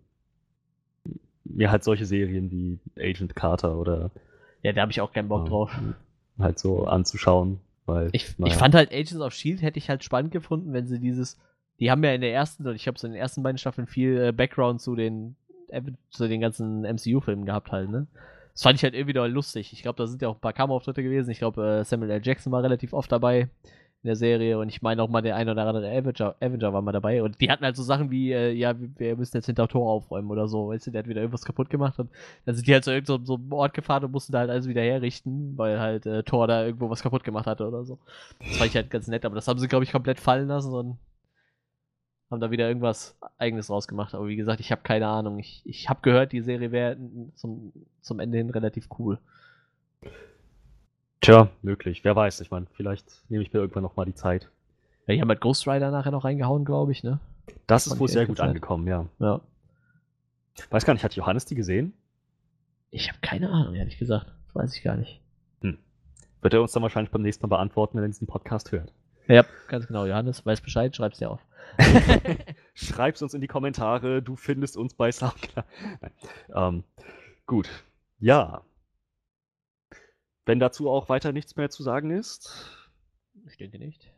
[1.43, 4.11] mir halt solche Serien wie Agent Carter oder
[4.61, 5.71] Ja, da habe ich auch keinen Bock drauf.
[6.39, 10.03] halt so anzuschauen, weil Ich, naja, ich fand halt Agents of Shield hätte ich halt
[10.03, 11.39] spannend gefunden, wenn sie dieses,
[11.79, 14.17] die haben ja in der ersten, ich habe so in den ersten beiden Staffeln viel
[14.21, 15.35] äh, Background zu den
[16.09, 18.07] zu den ganzen MCU-Filmen gehabt halt, ne?
[18.53, 19.71] Das fand ich halt irgendwie doch lustig.
[19.71, 21.29] Ich glaube, da sind ja auch ein paar Kamerauftritte gewesen.
[21.29, 22.21] Ich glaube, äh, Samuel L.
[22.21, 23.47] Jackson war relativ oft dabei
[24.03, 26.81] in der Serie und ich meine auch mal der ein oder andere Avenger, Avenger war
[26.81, 29.67] mal dabei und die hatten halt so Sachen wie, äh, ja, wir müssen jetzt hinter
[29.67, 32.09] Tor aufräumen oder so, weißt du, der hat wieder irgendwas kaputt gemacht und
[32.45, 34.67] dann sind die halt so irgend so, einem Ort gefahren und mussten da halt alles
[34.67, 37.99] wieder herrichten, weil halt äh, Tor da irgendwo was kaputt gemacht hatte oder so.
[38.39, 40.73] Das fand ich halt ganz nett, aber das haben sie, glaube ich, komplett fallen lassen
[40.73, 40.97] und
[42.31, 44.15] haben da wieder irgendwas eigenes rausgemacht.
[44.15, 45.37] Aber wie gesagt, ich habe keine Ahnung.
[45.37, 46.97] Ich, ich habe gehört, die Serie wäre
[47.35, 49.19] zum, zum Ende hin relativ cool.
[51.21, 52.03] Tja, möglich.
[52.03, 52.41] Wer weiß.
[52.41, 54.49] Ich meine, vielleicht nehme ich mir irgendwann nochmal die Zeit.
[55.05, 57.19] Ja, die haben halt Ghost Rider nachher noch reingehauen, glaube ich, ne?
[57.67, 58.49] Das ist wohl sehr gut Zeit.
[58.49, 59.05] angekommen, ja.
[59.19, 59.41] Ja.
[60.69, 61.93] Weiß gar nicht, hat Johannes die gesehen?
[62.89, 64.27] Ich habe keine Ahnung, ehrlich gesagt.
[64.45, 65.21] Das weiß ich gar nicht.
[65.61, 65.77] Hm.
[66.41, 68.91] Wird er uns dann wahrscheinlich beim nächsten Mal beantworten, wenn er diesen Podcast hört.
[69.27, 70.05] Ja, ganz genau.
[70.05, 71.39] Johannes weiß Bescheid, schreib's dir auf.
[72.73, 75.65] Schreib's uns in die Kommentare, du findest uns bei Soundcloud.
[76.53, 76.83] Ähm,
[77.45, 77.69] gut.
[78.19, 78.63] Ja.
[80.51, 82.67] Wenn dazu auch weiter nichts mehr zu sagen ist.
[83.47, 84.11] Ich denke nicht.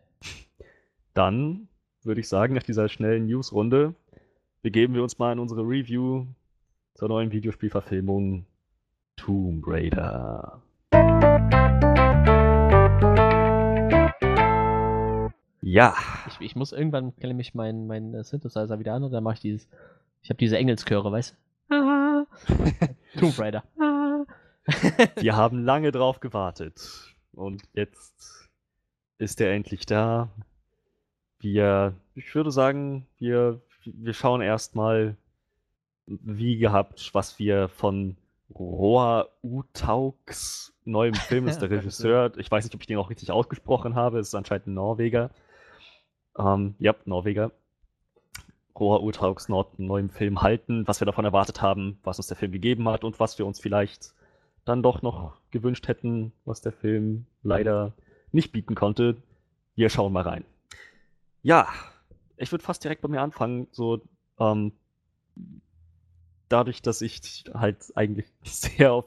[1.14, 1.68] Dann
[2.02, 3.94] würde ich sagen, nach dieser schnellen News-Runde
[4.64, 6.26] begeben wir uns mal in unsere Review
[6.96, 8.48] zur neuen Videospielverfilmung
[9.16, 10.60] Tomb Raider.
[15.62, 15.94] Ja.
[16.30, 19.36] Ich, ich muss irgendwann klemme ich meinen mein äh, Synthesizer wieder an und dann mache
[19.36, 19.70] ich dieses.
[20.24, 21.38] Ich habe diese Engelschöre, weißt
[21.70, 22.26] du?
[23.20, 23.64] Tomb Raider.
[25.16, 27.16] Wir haben lange drauf gewartet.
[27.34, 28.50] Und jetzt
[29.18, 30.30] ist er endlich da.
[31.40, 35.18] Wir, ich würde sagen, wir, wir schauen erstmal,
[36.06, 38.18] wie gehabt, was wir von
[38.54, 42.32] Roa Utauks neuem Film ist der Regisseur.
[42.38, 44.20] Ich weiß nicht, ob ich den auch richtig ausgesprochen habe.
[44.20, 45.32] Es ist anscheinend ein Norweger.
[46.38, 47.52] Ähm, ja, Norweger.
[48.80, 52.90] Roa Urtaugs neuen Film halten, was wir davon erwartet haben, was uns der Film gegeben
[52.90, 54.16] hat und was wir uns vielleicht
[54.66, 57.94] dann doch noch gewünscht hätten, was der Film leider
[58.32, 59.18] nicht bieten konnte.
[59.76, 60.46] Wir schauen mal rein.
[61.42, 61.68] Ja,
[62.38, 63.68] ich würde fast direkt bei mir anfangen.
[63.72, 64.02] So,
[64.40, 64.72] ähm,
[66.50, 69.06] dadurch, dass ich halt eigentlich sehr auf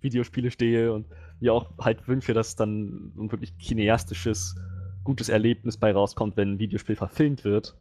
[0.00, 1.06] Videospiele stehe und
[1.40, 4.56] mir auch halt wünsche, dass dann ein wirklich cineastisches
[5.04, 7.76] gutes Erlebnis bei rauskommt, wenn ein Videospiel verfilmt wird,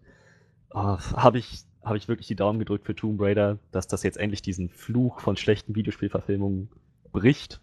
[0.73, 4.41] habe ich, hab ich wirklich die Daumen gedrückt für Tomb Raider, dass das jetzt endlich
[4.41, 6.69] diesen Fluch von schlechten Videospielverfilmungen
[7.11, 7.61] bricht.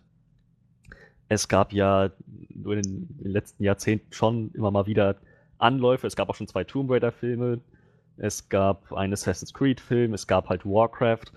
[1.29, 2.11] Es gab ja
[2.49, 5.17] nur in den letzten Jahrzehnten schon immer mal wieder
[5.59, 6.07] Anläufe.
[6.07, 7.61] Es gab auch schon zwei Tomb Raider-Filme.
[8.17, 10.15] Es gab einen Assassin's Creed-Film.
[10.15, 11.33] Es gab halt Warcraft.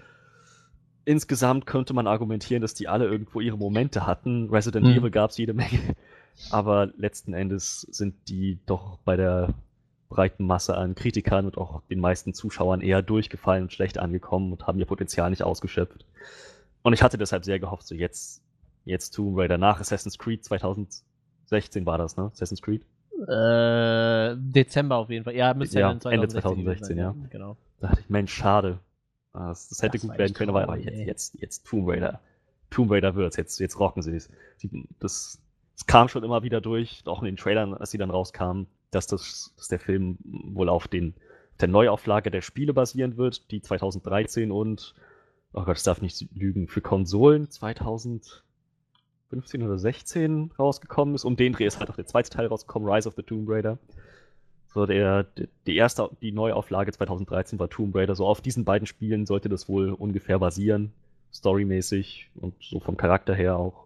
[1.03, 4.49] Insgesamt könnte man argumentieren, dass die alle irgendwo ihre Momente hatten.
[4.49, 4.93] Resident mhm.
[4.93, 5.95] Evil gab es jede Menge.
[6.51, 9.53] Aber letzten Endes sind die doch bei der
[10.09, 14.67] breiten Masse an Kritikern und auch den meisten Zuschauern eher durchgefallen und schlecht angekommen und
[14.67, 16.05] haben ihr Potenzial nicht ausgeschöpft.
[16.83, 18.41] Und ich hatte deshalb sehr gehofft, so jetzt,
[18.85, 22.31] jetzt Tomb Raider nach Assassin's Creed 2016 war das, ne?
[22.33, 22.85] Assassin's Creed?
[23.27, 25.35] Äh, Dezember auf jeden Fall.
[25.35, 27.15] Ja, müsste ja, ja 2016 Ende 2016, sein, ja.
[27.29, 27.57] Genau.
[27.79, 28.79] Da dachte ich, Mensch, schade.
[29.33, 32.19] Das, das hätte das gut werden können, aber jetzt, jetzt, jetzt Tomb Raider.
[32.69, 34.29] Tomb Raider wird's, jetzt, jetzt rocken sie es.
[34.99, 35.39] Das,
[35.75, 39.07] es kam schon immer wieder durch, auch in den Trailern, als sie dann rauskamen, dass,
[39.07, 41.13] das, dass der Film wohl auf den,
[41.59, 44.93] der Neuauflage der Spiele basieren wird, die 2013 und,
[45.53, 48.43] oh Gott, ich darf nicht lügen, für Konsolen 2015
[49.63, 51.25] oder 16 rausgekommen ist.
[51.25, 53.77] Um den Dreh ist halt auch der zweite Teil rausgekommen, Rise of the Tomb Raider.
[54.73, 55.25] So, der,
[55.67, 58.15] die erste, die Neuauflage 2013 war Tomb Raider.
[58.15, 60.93] So auf diesen beiden Spielen sollte das wohl ungefähr basieren,
[61.33, 63.85] storymäßig und so vom Charakter her auch,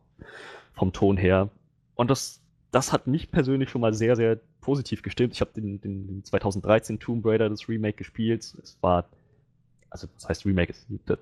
[0.73, 1.49] vom Ton her.
[1.95, 5.33] Und das, das hat mich persönlich schon mal sehr, sehr positiv gestimmt.
[5.33, 8.41] Ich habe den, den, den 2013 Tomb Raider, das Remake, gespielt.
[8.61, 9.05] Es war,
[9.89, 10.73] also das heißt Remake,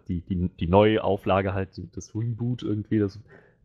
[0.07, 2.99] die, die, die neue Auflage halt, das Reboot irgendwie.
[2.99, 3.19] Das,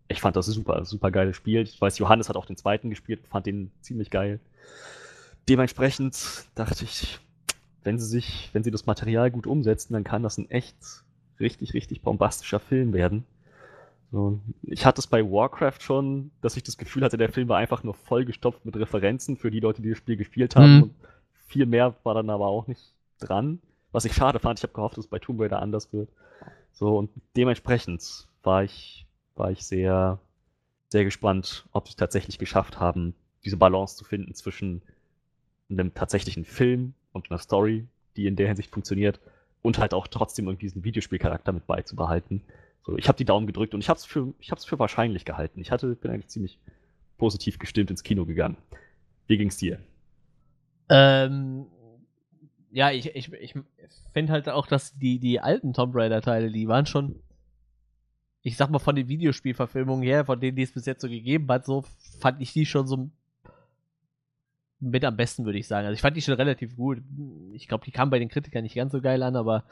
[0.09, 1.63] ich fand das super, super geiles Spiel.
[1.63, 4.41] Ich weiß, Johannes hat auch den zweiten gespielt, fand den ziemlich geil.
[5.49, 7.19] Dementsprechend dachte ich,
[7.85, 10.77] wenn sie sich, wenn sie das Material gut umsetzen, dann kann das ein echt
[11.41, 13.25] richtig, richtig bombastischer Film werden.
[14.11, 17.59] So, ich hatte es bei Warcraft schon, dass ich das Gefühl hatte, der Film war
[17.59, 20.77] einfach nur vollgestopft mit Referenzen für die Leute, die das Spiel gespielt haben.
[20.77, 20.91] Mhm.
[21.47, 23.61] Viel mehr war dann aber auch nicht dran.
[23.93, 26.11] Was ich schade fand, ich habe gehofft, dass es bei Tomb Raider anders wird.
[26.73, 30.21] So, und dementsprechend war ich, war ich sehr,
[30.89, 34.83] sehr gespannt, ob sie es tatsächlich geschafft haben, diese Balance zu finden zwischen
[35.71, 39.21] einem tatsächlichen Film und einer Story, die in der Hinsicht funktioniert,
[39.63, 42.43] und halt auch trotzdem irgendwie diesen Videospielcharakter mit beizubehalten.
[42.83, 45.61] So, ich habe die Daumen gedrückt und ich habe es für, für wahrscheinlich gehalten.
[45.61, 46.59] Ich hatte, bin eigentlich ziemlich
[47.19, 48.57] positiv gestimmt ins Kino gegangen.
[49.27, 49.81] Wie ging's dir?
[50.89, 51.67] Ähm,
[52.71, 53.55] ja, ich, ich, ich
[54.13, 57.21] finde halt auch, dass die, die alten Tomb Raider-Teile, die waren schon.
[58.43, 61.49] ich sag mal, von den Videospielverfilmungen her, von denen, die es bis jetzt so gegeben
[61.49, 61.85] hat, so
[62.21, 63.11] fand ich die schon so
[64.81, 65.87] mit am besten, würde ich sagen.
[65.87, 67.03] Also ich fand die schon relativ gut.
[67.53, 69.65] Ich glaube, die kam bei den Kritikern nicht ganz so geil an, aber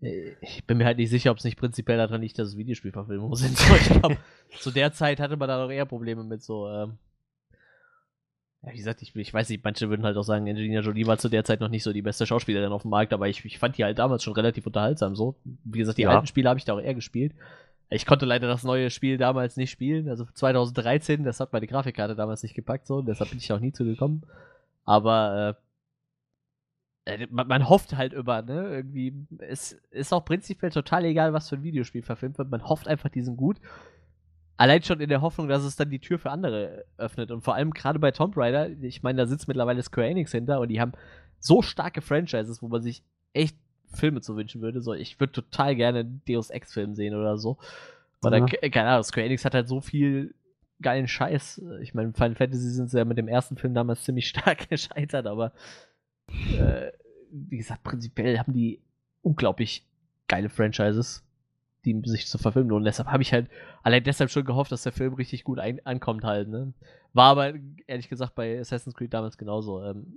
[0.00, 2.56] äh, ich bin mir halt nicht sicher, ob es nicht prinzipiell daran liegt, dass es
[2.56, 3.56] Videospielverfilmungen sind.
[3.56, 4.16] So, ich glaube,
[4.58, 6.98] zu der Zeit hatte man da noch eher Probleme mit so, ähm,
[8.64, 11.18] ja, wie gesagt, ich, ich weiß nicht, manche würden halt auch sagen, Angelina Jolie war
[11.18, 13.58] zu der Zeit noch nicht so die beste Schauspielerin auf dem Markt, aber ich, ich
[13.58, 15.14] fand die halt damals schon relativ unterhaltsam.
[15.16, 16.10] So, wie gesagt, die Ja.
[16.10, 17.34] alten Spiele habe ich da auch eher gespielt.
[17.90, 22.16] Ich konnte leider das neue Spiel damals nicht spielen, also 2013, das hat meine Grafikkarte
[22.16, 24.22] damals nicht gepackt, so, deshalb bin ich auch nie zugekommen.
[24.84, 25.56] Aber
[27.06, 28.68] äh, äh, man, man hofft halt immer, ne?
[28.76, 32.50] Irgendwie, es ist auch prinzipiell total egal, was für ein Videospiel verfilmt wird.
[32.50, 33.58] Man hofft einfach, die sind gut.
[34.56, 37.30] Allein schon in der Hoffnung, dass es dann die Tür für andere öffnet.
[37.32, 40.60] Und vor allem gerade bei Tomb Raider, ich meine, da sitzt mittlerweile Square Enix hinter
[40.60, 40.92] und die haben
[41.40, 43.56] so starke Franchises, wo man sich echt
[43.92, 44.80] Filme zu wünschen würde.
[44.80, 47.58] So, ich würde total gerne einen Deus Ex-Film sehen oder so.
[48.22, 48.46] Oder, Ja.
[48.46, 50.34] ke- keine Ahnung, Square Enix hat halt so viel
[50.80, 51.60] geilen Scheiß.
[51.82, 55.26] Ich meine, Final Fantasy sind sie ja mit dem ersten Film damals ziemlich stark gescheitert,
[55.26, 55.52] aber
[56.58, 56.92] äh,
[57.30, 58.80] wie gesagt, prinzipiell haben die
[59.22, 59.84] unglaublich
[60.28, 61.23] geile Franchises,
[61.84, 62.84] die sich zu verfilmen lohnen.
[62.84, 63.48] Deshalb habe ich halt
[63.82, 66.48] allein deshalb schon gehofft, dass der Film richtig gut ein ankommt halt.
[66.48, 66.72] Ne?
[67.12, 67.54] War aber
[67.86, 69.82] ehrlich gesagt bei Assassin's Creed damals genauso.
[69.82, 70.16] Ähm,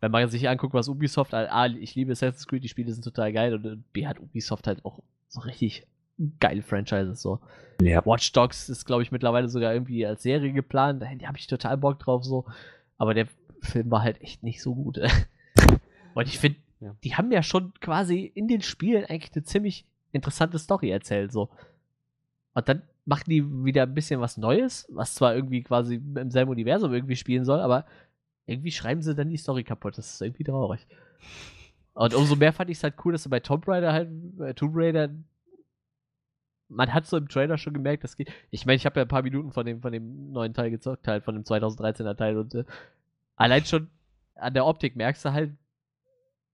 [0.00, 3.02] wenn man sich anguckt, was Ubisoft, halt, A, ich liebe Assassin's Creed, die Spiele sind
[3.04, 5.86] total geil und äh, B hat Ubisoft halt auch so richtig
[6.40, 7.40] geile Franchises so.
[7.80, 8.04] Ja.
[8.06, 11.02] Watch Dogs ist, glaube ich, mittlerweile sogar irgendwie als Serie geplant.
[11.02, 12.44] Da habe ich total Bock drauf so.
[12.98, 13.26] Aber der
[13.60, 15.00] Film war halt echt nicht so gut.
[16.14, 16.94] Und ich finde, Ja.
[17.02, 21.50] die haben ja schon quasi in den Spielen eigentlich eine ziemlich interessante Story erzählt so.
[22.54, 26.50] Und dann machen die wieder ein bisschen was Neues, was zwar irgendwie quasi im selben
[26.50, 27.84] Universum irgendwie spielen soll, aber
[28.46, 29.98] irgendwie schreiben sie dann die Story kaputt.
[29.98, 30.86] Das ist irgendwie traurig.
[31.94, 34.54] Und umso mehr fand ich es halt cool, dass sie bei Tomb Raider halt, äh,
[34.54, 35.10] Tomb Raider,
[36.68, 38.32] man hat so im Trailer schon gemerkt, das geht.
[38.50, 41.06] Ich meine, ich habe ja ein paar Minuten von dem, von dem neuen Teil gezockt,
[41.06, 42.64] halt von dem 2013er Teil und äh,
[43.36, 43.90] allein schon
[44.34, 45.52] an der Optik merkst du halt,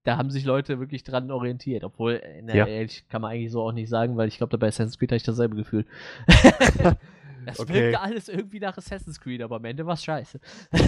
[0.03, 1.83] da haben sich Leute wirklich dran orientiert.
[1.83, 2.65] Obwohl, äh, na, Ja.
[2.65, 5.17] ehrlich, kann man eigentlich so auch nicht sagen, weil ich glaube, bei Assassin's Creed hatte
[5.17, 5.85] ich dasselbe Gefühl.
[7.45, 7.73] das Okay.
[7.73, 10.39] wirkte alles irgendwie nach Assassin's Creed, aber am Ende war es scheiße.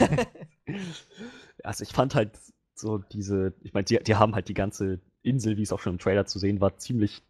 [1.64, 2.32] Also ich fand halt
[2.74, 5.94] so diese, ich meine, die, die haben halt die ganze Insel, wie es auch schon
[5.94, 7.22] im Trailer zu sehen war, ziemlich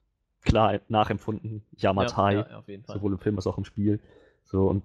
[0.44, 1.64] klar nachempfunden.
[1.78, 2.96] Yamatai, ja, ja, auf jeden Fall.
[2.96, 4.00] sowohl im Film als auch im Spiel.
[4.44, 4.84] So und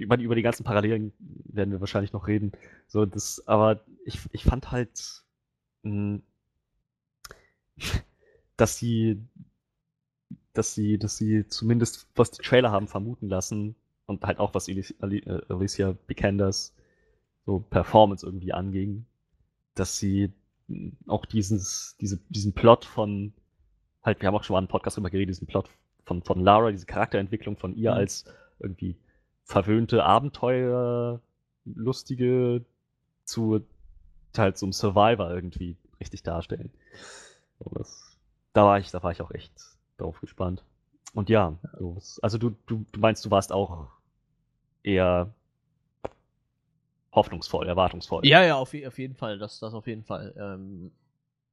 [0.00, 2.52] über, über die ganzen Parallelen werden wir wahrscheinlich noch reden.
[2.88, 5.22] So, das, aber ich, ich fand halt,
[5.82, 6.20] mh,
[8.56, 9.20] dass sie,
[10.52, 14.68] dass sie, dass sie zumindest, was die Trailer haben vermuten lassen und halt auch was
[14.68, 16.74] Alicia, äh, Alicia Vikanders
[17.46, 19.06] so Performance irgendwie anging,
[19.74, 20.32] dass sie
[20.68, 23.32] mh, auch dieses, diese, diesen Plot von,
[24.02, 25.70] halt, wir haben auch schon mal einen Podcast drüber geredet, diesen Plot
[26.04, 27.96] von, von Lara, diese Charakterentwicklung von ihr Mhm.
[27.96, 28.24] als
[28.60, 28.96] irgendwie
[29.44, 31.20] verwöhnte Abenteuer,
[31.64, 32.64] lustige
[33.24, 33.64] zu
[34.36, 36.70] halt so einem Survivor irgendwie richtig darstellen.
[37.58, 38.16] So, das,
[38.52, 39.52] da war ich, da war ich auch echt
[39.98, 40.64] drauf gespannt.
[41.14, 43.88] Und ja, so, also du, du, du meinst, du warst auch
[44.82, 45.32] eher
[47.12, 48.24] hoffnungsvoll, erwartungsvoll.
[48.24, 50.32] Ja, ja, auf, auf jeden Fall, das, das auf jeden Fall.
[50.38, 50.92] Ähm,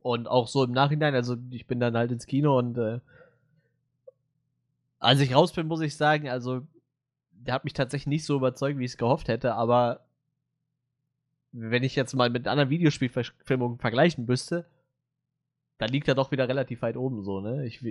[0.02, 3.00] und auch so im Nachhinein, also ich bin dann halt ins Kino und äh,
[5.00, 6.62] als ich raus bin, muss ich sagen, also
[7.40, 10.06] der hat mich tatsächlich nicht so überzeugt, wie ich es gehofft hätte, aber
[11.52, 14.66] wenn ich jetzt mal mit anderen Videospielverfilmungen vergleichen müsste,
[15.78, 17.66] dann liegt er doch wieder relativ weit oben so, ne?
[17.66, 17.86] Ich,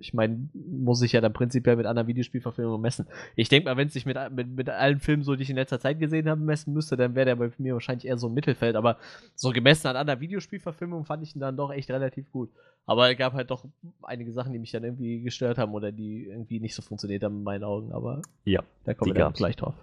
[0.00, 3.06] ich meine, muss ich ja dann prinzipiell mit anderen Videospielverfilmungen messen.
[3.36, 5.56] Ich denke mal, wenn es sich mit, mit, mit allen Filmen, so die ich in
[5.56, 8.34] letzter Zeit gesehen habe, messen müsste, dann wäre der bei mir wahrscheinlich eher so im
[8.34, 8.74] Mittelfeld.
[8.74, 8.96] Aber
[9.34, 12.50] so gemessen an anderen Videospielverfilmungen fand ich ihn dann doch echt relativ gut.
[12.84, 13.64] Aber es gab halt doch
[14.02, 17.36] einige Sachen, die mich dann irgendwie gestört haben oder die irgendwie nicht so funktioniert haben
[17.36, 17.92] in meinen Augen.
[17.92, 19.74] Aber Ja, da kommen wir dann gleich drauf.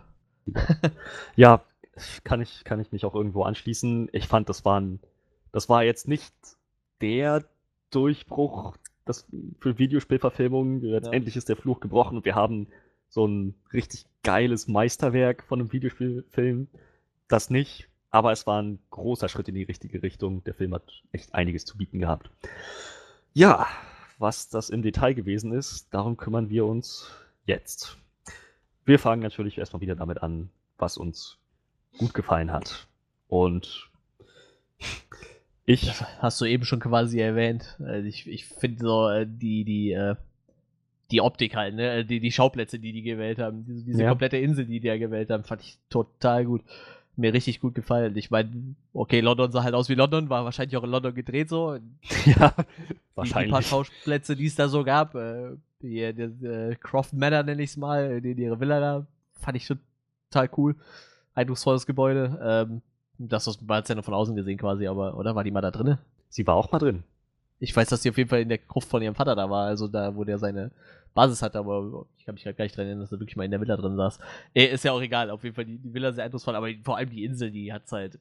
[1.36, 1.62] Ja,
[2.24, 4.10] kann ich, kann ich mich auch irgendwo anschließen.
[4.12, 5.00] Ich fand, das war ein,
[5.52, 6.34] das war jetzt nicht
[7.06, 7.46] der
[7.92, 9.28] Durchbruch das
[9.60, 10.82] für Videospielverfilmungen.
[10.82, 12.68] Letztendlich ist der Fluch gebrochen und wir haben
[13.10, 16.68] so ein richtig geiles Meisterwerk von einem Videospielfilm.
[17.28, 20.44] Das nicht, aber es war ein großer Schritt in die richtige Richtung.
[20.46, 22.32] Der Film hat echt einiges zu bieten gehabt.
[23.34, 23.68] Ja,
[24.18, 27.12] was das im Detail gewesen ist, darum kümmern wir uns
[27.46, 27.98] jetzt.
[28.84, 31.38] Wir fangen natürlich erstmal wieder damit an, was uns
[32.00, 32.88] gut gefallen hat.
[33.28, 33.92] Und
[35.66, 37.78] ich, Das hast du eben schon quasi erwähnt.
[37.84, 40.16] Also ich ich finde so äh, die, die, äh,
[41.12, 42.04] die Optik halt, ne?
[42.06, 44.10] Die, die Schauplätze, die die gewählt haben, diese, diese Ja.
[44.10, 46.62] komplette Insel, die die ja gewählt haben, fand ich total gut.
[47.18, 48.16] mir richtig gut gefallen.
[48.18, 51.50] Ich meine, okay, London sah halt aus wie London, war wahrscheinlich auch in London gedreht
[51.50, 51.76] so.
[52.26, 52.54] ja,
[53.22, 53.68] Die, die paar wahrscheinlich.
[53.68, 57.78] Schauplätze, die es da so gab, äh, hier, die, äh, Croft Manor nenne ich es
[57.78, 59.08] mal, die, ihre Villa da,
[59.40, 60.76] fand ich total cool.
[61.36, 62.40] Eindrucksvolles Gebäude.
[62.44, 62.82] Ähm,
[63.18, 65.36] das was man hat's ja nur von außen gesehen quasi, aber, oder?
[65.36, 66.00] War die mal da drinne?
[66.30, 67.04] Sie war auch mal drin.
[67.60, 69.68] Ich weiß, dass sie auf jeden Fall in der Gruft von ihrem Vater da war,
[69.68, 70.72] also da, wo der seine
[71.14, 73.46] Basis hatte, aber ich kann mich halt gar nicht dran erinnern, dass er wirklich mal
[73.46, 74.20] in der Villa drin saß.
[74.54, 76.98] Äh, ist ja auch egal, auf jeden Fall die, die Villa sehr eindrucksvoll, aber vor
[76.98, 78.20] allem die Insel, die hat's halt,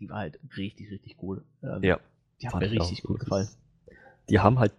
[0.00, 1.42] die war halt richtig, richtig cool.
[1.64, 1.98] Ähm, Ja,
[2.40, 3.48] Die hat mir ich richtig gut gefallen.
[4.30, 4.72] Die haben halt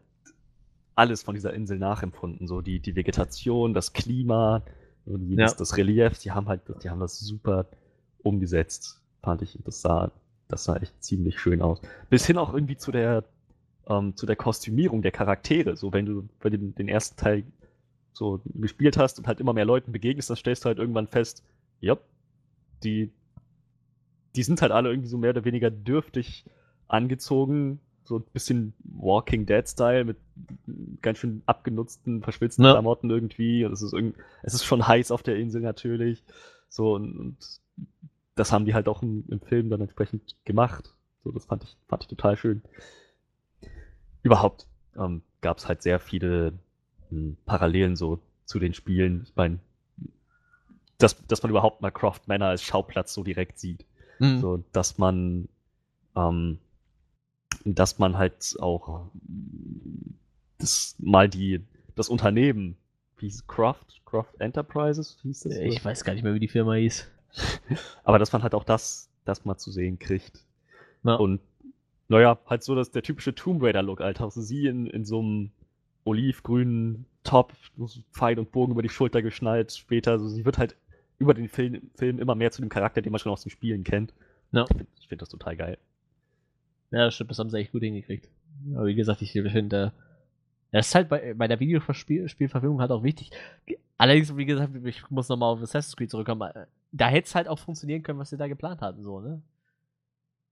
[0.96, 2.48] alles von dieser Insel nachempfunden.
[2.48, 4.62] So die, die Vegetation, das Klima,
[5.06, 5.44] so die, Ja.
[5.46, 7.66] das, das Relief, die haben halt, die haben das super
[8.24, 9.58] umgesetzt, fand ich.
[9.64, 10.12] Das sah,
[10.48, 11.82] das sah echt ziemlich schön aus.
[12.10, 13.24] Bis hin auch irgendwie zu der,
[13.88, 15.76] ähm, zu der Kostümierung der Charaktere.
[15.76, 17.44] So, wenn du bei dem, den ersten Teil
[18.14, 21.44] so gespielt hast und halt immer mehr Leuten begegnest, dann stellst du halt irgendwann fest,
[21.80, 21.98] ja,
[22.84, 23.12] die,
[24.36, 26.46] die sind halt alle irgendwie so mehr oder weniger dürftig
[26.88, 30.18] angezogen, so ein bisschen Walking Dead-Style mit
[31.02, 32.72] ganz schön abgenutzten, verschwitzten Ja.
[32.72, 33.64] Klamotten irgendwie.
[33.66, 36.24] Und es ist, irgend, es ist schon heiß auf der Insel natürlich.
[36.70, 37.38] So, und, und
[38.40, 40.94] das haben die halt auch im, im Film dann entsprechend gemacht.
[41.24, 42.62] So, das fand ich, fand ich total schön.
[44.24, 46.54] Überhaupt ähm, gab es halt sehr viele
[47.10, 49.24] hm, Parallelen so zu den Spielen.
[49.24, 49.60] Ich meine,
[50.98, 53.86] dass, dass man überhaupt mal Croft Manor als Schauplatz so direkt sieht.
[54.20, 54.40] Mhm.
[54.40, 55.50] So, dass man,
[56.16, 56.60] ähm,
[57.66, 59.10] dass man halt auch
[60.58, 62.78] das mal die, das Unternehmen,
[63.18, 65.58] wie hieß es, Croft, Croft Enterprises, hieß das?
[65.58, 67.10] Ich weiß gar nicht mehr, wie die Firma hieß.
[68.04, 70.46] Aber dass man halt auch das, das mal zu sehen kriegt.
[71.04, 71.16] Ja.
[71.16, 71.42] Und
[72.08, 74.26] naja, halt so dass der typische Tomb Raider-Look, Alter.
[74.26, 75.52] Also sie in, in so einem
[76.04, 77.54] olivgrünen Top,
[78.12, 80.12] Pfeil und Bogen über die Schulter geschnallt später.
[80.12, 80.76] Also sie wird halt
[81.20, 83.84] über den Film, Film immer mehr zu dem Charakter, den man schon aus den Spielen
[83.84, 84.14] kennt.
[84.52, 84.64] Ja.
[84.64, 85.78] Ich finde find das total geil.
[86.92, 88.28] Ja, das stimmt, das haben sie echt gut hingekriegt.
[88.74, 89.94] Aber wie gesagt, ich finde,
[90.72, 93.32] das ist halt bei, bei der Videospielverfilmung halt auch wichtig.
[93.98, 96.50] Allerdings, wie gesagt, ich muss nochmal auf Assassin's Creed zurückkommen.
[96.94, 99.42] Äh, Da hätte es halt auch funktionieren können, was sie da geplant hatten, so, ne?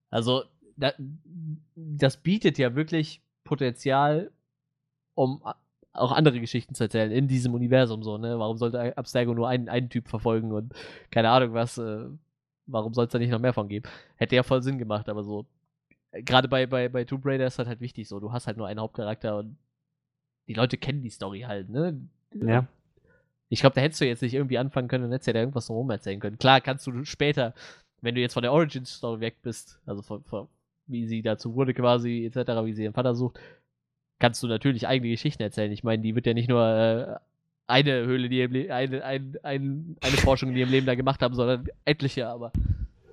[0.10, 0.44] Also,
[0.78, 0.94] da,
[1.76, 4.32] das bietet ja wirklich Potenzial,
[5.16, 5.44] um
[5.94, 8.38] auch andere Geschichten zu erzählen in diesem Universum, so, ne?
[8.40, 10.74] Warum sollte Abstergo nur einen, einen Typ verfolgen und
[11.12, 12.06] keine Ahnung was, äh,
[12.68, 13.90] warum soll es da nicht noch mehr von geben?
[14.18, 15.46] Hätte ja voll Sinn gemacht, aber so,
[16.12, 18.68] gerade bei, bei, bei Tomb Raider ist halt halt wichtig so, du hast halt nur
[18.68, 19.58] einen Hauptcharakter und
[20.48, 22.00] die Leute kennen die Story halt, ne?
[22.34, 22.68] Ja.
[23.50, 25.68] Ich glaube, da hättest du jetzt nicht irgendwie anfangen können und hättest ja da irgendwas
[25.68, 26.38] drum erzählen können.
[26.38, 27.54] Klar, kannst du später,
[28.02, 30.48] wenn du jetzt von der Origin-Story weg bist, also von, von
[30.88, 33.40] wie sie dazu wurde quasi, etc., wie sie ihren Vater sucht,
[34.20, 35.72] kannst du natürlich eigene Geschichten erzählen.
[35.72, 37.16] Ich meine, die wird ja nicht nur äh,
[37.68, 41.22] eine Höhle, die im Le eine, ein, ein, eine Forschung in ihrem Leben da gemacht
[41.22, 42.52] haben, sondern etliche, aber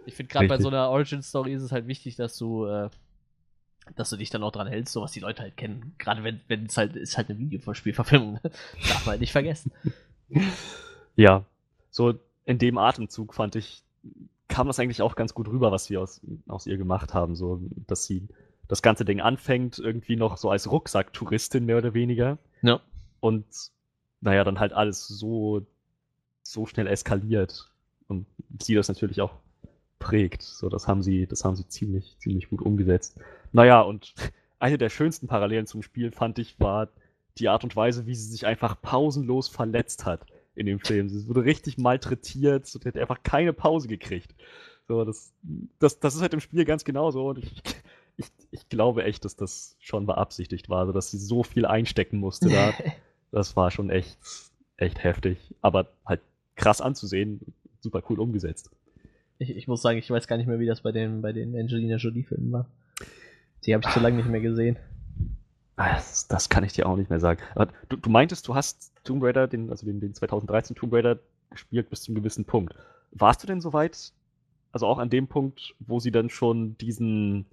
[0.06, 2.88] ich finde gerade bei so einer Origin-Story ist es halt wichtig, dass du, äh,
[3.96, 5.94] dass du dich dann auch dran hältst, so was die Leute halt kennen.
[5.98, 8.38] Gerade wenn wenn es halt, ist halt eine Videospielverfilmung?
[8.42, 9.72] Darf man halt nicht vergessen.
[11.16, 11.44] Ja,
[11.90, 13.84] so in dem Atemzug fand ich,
[14.48, 17.36] kam das eigentlich auch ganz gut rüber, was sie aus, aus ihr gemacht haben.
[17.36, 18.26] So, dass sie
[18.68, 22.38] das ganze Ding anfängt, irgendwie noch so als Rucksack-Touristin mehr oder weniger.
[22.62, 22.80] Ja.
[23.20, 23.46] Und
[24.20, 25.64] naja, dann halt alles so,
[26.42, 27.70] so schnell eskaliert.
[28.08, 28.26] Und
[28.60, 29.34] sie das natürlich auch
[29.98, 30.42] prägt.
[30.42, 33.18] So, das haben sie, das haben sie ziemlich, ziemlich gut umgesetzt.
[33.52, 34.14] Naja, und
[34.58, 36.88] eine der schönsten Parallelen zum Spiel fand ich, war
[37.38, 41.08] die Art und Weise, wie sie sich einfach pausenlos verletzt hat in dem Film.
[41.08, 44.34] Sie wurde richtig malträtiert und hat einfach keine Pause gekriegt.
[44.86, 45.32] So, das,
[45.78, 47.28] das, das ist halt im Spiel ganz genauso.
[47.28, 47.62] Und ich,
[48.16, 52.18] ich, ich glaube echt, dass das schon beabsichtigt war, also dass sie so viel einstecken
[52.18, 52.72] musste da.
[53.32, 54.16] Das war schon echt,
[54.76, 55.56] echt heftig.
[55.60, 56.20] Aber halt
[56.54, 57.40] krass anzusehen,
[57.80, 58.70] super cool umgesetzt.
[59.38, 61.56] Ich, ich muss sagen, ich weiß gar nicht mehr, wie das bei den, bei den
[61.58, 62.66] Angelina Jolie-Filmen war.
[63.66, 64.76] Die habe ich zu lange nicht mehr gesehen.
[65.76, 67.40] Ah, Das, das kann ich dir auch nicht mehr sagen.
[67.54, 71.18] Aber du, du meintest, du hast Tomb Raider, den, also den, den 2013 Tomb Raider
[71.50, 72.74] gespielt bis zu einem gewissen Punkt.
[73.12, 74.12] Warst du denn soweit,
[74.72, 77.46] also auch an dem Punkt, wo sie dann schon diesen,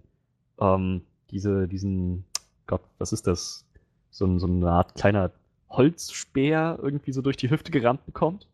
[0.60, 1.02] ähm,
[1.32, 2.26] diese, diesen,
[2.68, 3.66] Gott, was ist das?
[4.12, 5.32] So, ein- so eine Art kleiner
[5.70, 8.48] Holzspeer irgendwie so durch die Hüfte gerammt bekommt?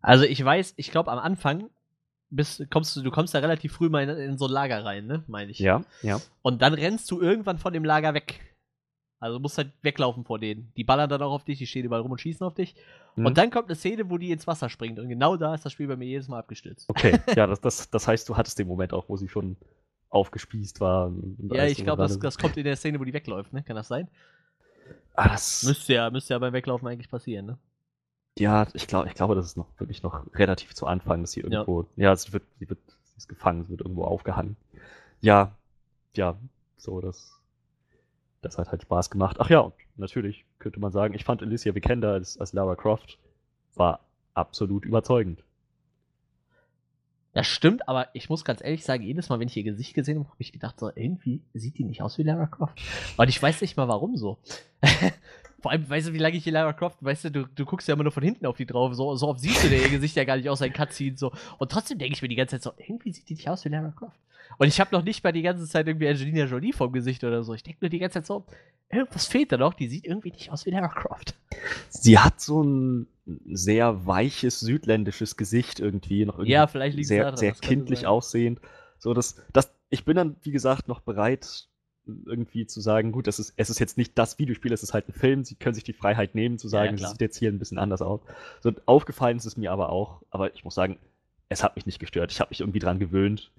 [0.00, 1.70] Also ich weiß, ich glaube am Anfang
[2.30, 5.06] bist, kommst du, du kommst da relativ früh mal in, in so ein Lager rein,
[5.06, 5.24] ne?
[5.26, 5.58] Meine ich.
[5.58, 6.20] Ja, ja.
[6.42, 8.40] Und dann rennst du irgendwann von dem Lager weg.
[9.20, 10.72] Also du musst halt weglaufen vor denen.
[10.76, 12.76] Die ballern dann auch auf dich, die stehen überall rum und schießen auf dich.
[13.16, 13.26] Mhm.
[13.26, 14.98] Und dann kommt eine Szene, wo die ins Wasser springt.
[14.98, 16.88] Und genau da ist das Spiel bei mir jedes Mal abgestürzt.
[16.88, 19.56] Okay, ja, das, das, das heißt, du hattest den Moment auch, wo sie schon
[20.10, 21.12] aufgespießt war.
[21.50, 23.62] Ja, ich glaube, das, das kommt in der Szene, wo die wegläuft, ne?
[23.62, 24.08] Kann das sein?
[25.14, 27.58] Ah, das, Müsste ja, müsste ja beim Weglaufen eigentlich passieren, ne?
[28.38, 31.40] Ja, ich glaube, ich glaube, das ist noch wirklich noch relativ zu Anfang, dass sie
[31.40, 31.46] Ja.
[31.50, 31.86] irgendwo.
[31.96, 34.56] Ja, es wird, sie wird, sie ist gefangen, sie wird irgendwo aufgehangen.
[35.20, 35.56] Ja,
[36.14, 36.38] ja,
[36.76, 37.37] so, das,
[38.40, 39.36] das hat halt Spaß gemacht.
[39.40, 43.18] Ach ja, und natürlich könnte man sagen, ich fand Alicia Vikander als, als Lara Croft
[43.74, 44.00] war
[44.34, 45.42] absolut überzeugend.
[47.34, 50.18] Das stimmt, aber ich muss ganz ehrlich sagen, jedes Mal, wenn ich ihr Gesicht gesehen
[50.18, 52.80] habe, habe ich gedacht, so, irgendwie sieht die nicht aus wie Lara Croft.
[53.16, 54.38] Und ich weiß nicht mal, warum so.
[55.60, 57.86] Vor allem, weißt du, wie lange ich hier Lara Croft, weißt du, du, du guckst
[57.86, 60.16] ja immer nur von hinten auf die drauf, so, so oft siehst du ihr Gesicht
[60.16, 61.32] ja gar nicht aus, ein Cutscene, so.
[61.58, 63.68] Und trotzdem denke ich mir die ganze Zeit so, irgendwie sieht die nicht aus wie
[63.68, 64.18] Lara Croft.
[64.56, 67.42] Und ich habe noch nicht mal die ganze Zeit irgendwie Angelina Jolie vom Gesicht oder
[67.42, 67.54] so.
[67.54, 68.46] Ich denke nur die ganze Zeit so,
[68.90, 71.34] irgendwas fehlt da noch, die sieht irgendwie nicht aus wie Lara Croft.
[71.90, 73.06] Sie hat so ein
[73.46, 78.60] sehr weiches südländisches Gesicht irgendwie, noch irgendwie Ja, vielleicht liegt's sehr, daran, sehr kindlich aussehend.
[78.98, 81.68] So, das, das, ich bin dann, wie gesagt, noch bereit,
[82.26, 85.08] irgendwie zu sagen, gut, das ist, es ist jetzt nicht das Videospiel, es ist halt
[85.08, 87.50] ein Film, sie können sich die Freiheit nehmen, zu sagen, ja, das sieht jetzt hier
[87.50, 88.20] ein bisschen anders aus.
[88.60, 90.98] So, aufgefallen ist es mir aber auch, aber ich muss sagen,
[91.50, 92.32] es hat mich nicht gestört.
[92.32, 93.50] Ich habe mich irgendwie dran gewöhnt.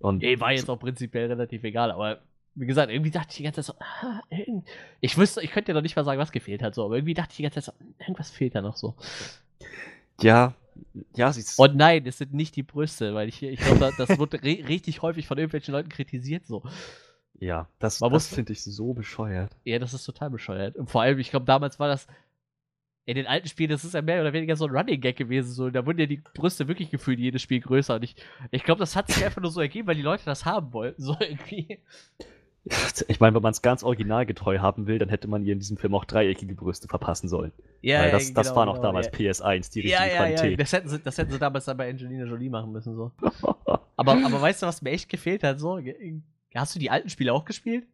[0.00, 2.20] Und Ey, war jetzt auch prinzipiell relativ egal, aber
[2.54, 4.22] wie gesagt, irgendwie dachte ich die ganze Zeit so, ah,
[5.00, 7.14] ich wüsste, ich könnte dir noch nicht mal sagen, was gefehlt hat, so, aber irgendwie
[7.14, 8.94] dachte ich die ganze Zeit so, irgendwas fehlt da noch so.
[10.20, 10.54] ja,
[11.14, 11.58] ja, sie ist.
[11.58, 14.66] Und nein, es sind nicht die Brüste, weil ich, ich glaube, da- das wird ri-
[14.66, 16.62] richtig häufig von irgendwelchen Leuten kritisiert, so.
[17.38, 19.54] ja, das, Man das finde ich so bescheuert.
[19.64, 20.76] Ja, das ist total bescheuert.
[20.76, 22.06] Und vor allem, ich glaube, damals war das,
[23.06, 25.52] in den alten Spielen, das ist ja mehr oder weniger so ein Running Gag gewesen,
[25.52, 28.16] so, da wurden ja die Brüste wirklich gefühlt jedes Spiel größer und ich,
[28.50, 31.00] ich glaube, das hat sich einfach nur so ergeben, weil die Leute das haben wollten,
[31.02, 31.78] so irgendwie.
[33.06, 35.76] Ich meine, wenn man es ganz originalgetreu haben will, dann hätte man ihr in diesem
[35.76, 37.52] Film auch dreieckige Brüste verpassen sollen.
[37.80, 39.12] Ja, Weil ja, das, das genau, war noch genau, damals ja.
[39.12, 40.60] PS1, die richtige Ja, ja, ja, Qualität.
[40.60, 43.12] das hätten, sie, das hätten sie damals dann bei Angelina Jolie machen müssen, so.
[43.96, 45.78] Aber, aber weißt du, was mir echt gefehlt hat, so?
[46.56, 47.86] Hast du die alten Spiele auch gespielt?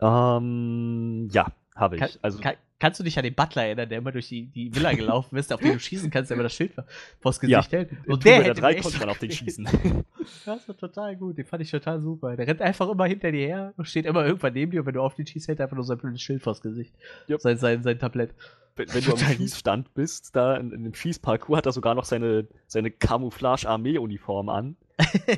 [0.00, 2.00] ähm, ja, habe ich.
[2.00, 4.74] Kann, also, kann, kannst du dich an den Butler erinnern, der immer durch die, die
[4.74, 6.72] Villa gelaufen ist, auf den du schießen kannst, der immer das Schild
[7.20, 7.58] vors Ja.
[7.58, 7.92] Gesicht hält?
[7.92, 9.68] in Und der hätte 3 mir konnte man auf den schießen.
[10.46, 12.34] Das war total gut, den fand ich total super.
[12.34, 14.94] Der rennt einfach immer hinter dir her und steht immer irgendwann neben dir und wenn
[14.94, 16.94] du auf den schießt, hält er einfach nur sein blödes Schild vors Gesicht.
[17.28, 17.40] Yep.
[17.42, 18.34] Sein, sein, sein Tablett.
[18.76, 19.18] wenn, wenn du am.
[19.18, 24.76] Schießstand bist, da in, in dem Schießparcours, hat er sogar noch seine, seine Camouflage-Armee-Uniform an.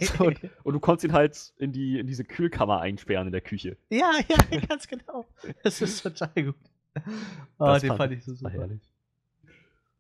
[0.01, 3.41] So, und, und du konntest ihn halt in, die, in diese Kühlkammer einsperren in der
[3.41, 3.77] Küche.
[3.91, 5.25] ja, ja, ganz genau.
[5.63, 6.55] Das ist total gut.
[7.59, 8.51] Oh, Das den fand fand ich- so super.
[8.51, 8.81] herrlich.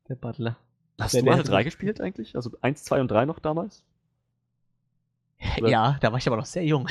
[0.09, 0.57] Der Butler.
[1.01, 2.37] Hast Der- du alle drei gespielt eigentlich?
[2.37, 3.83] Also 1, 2 und 3 noch damals?
[5.59, 6.89] Oder- Ja, da war ich aber noch sehr jung.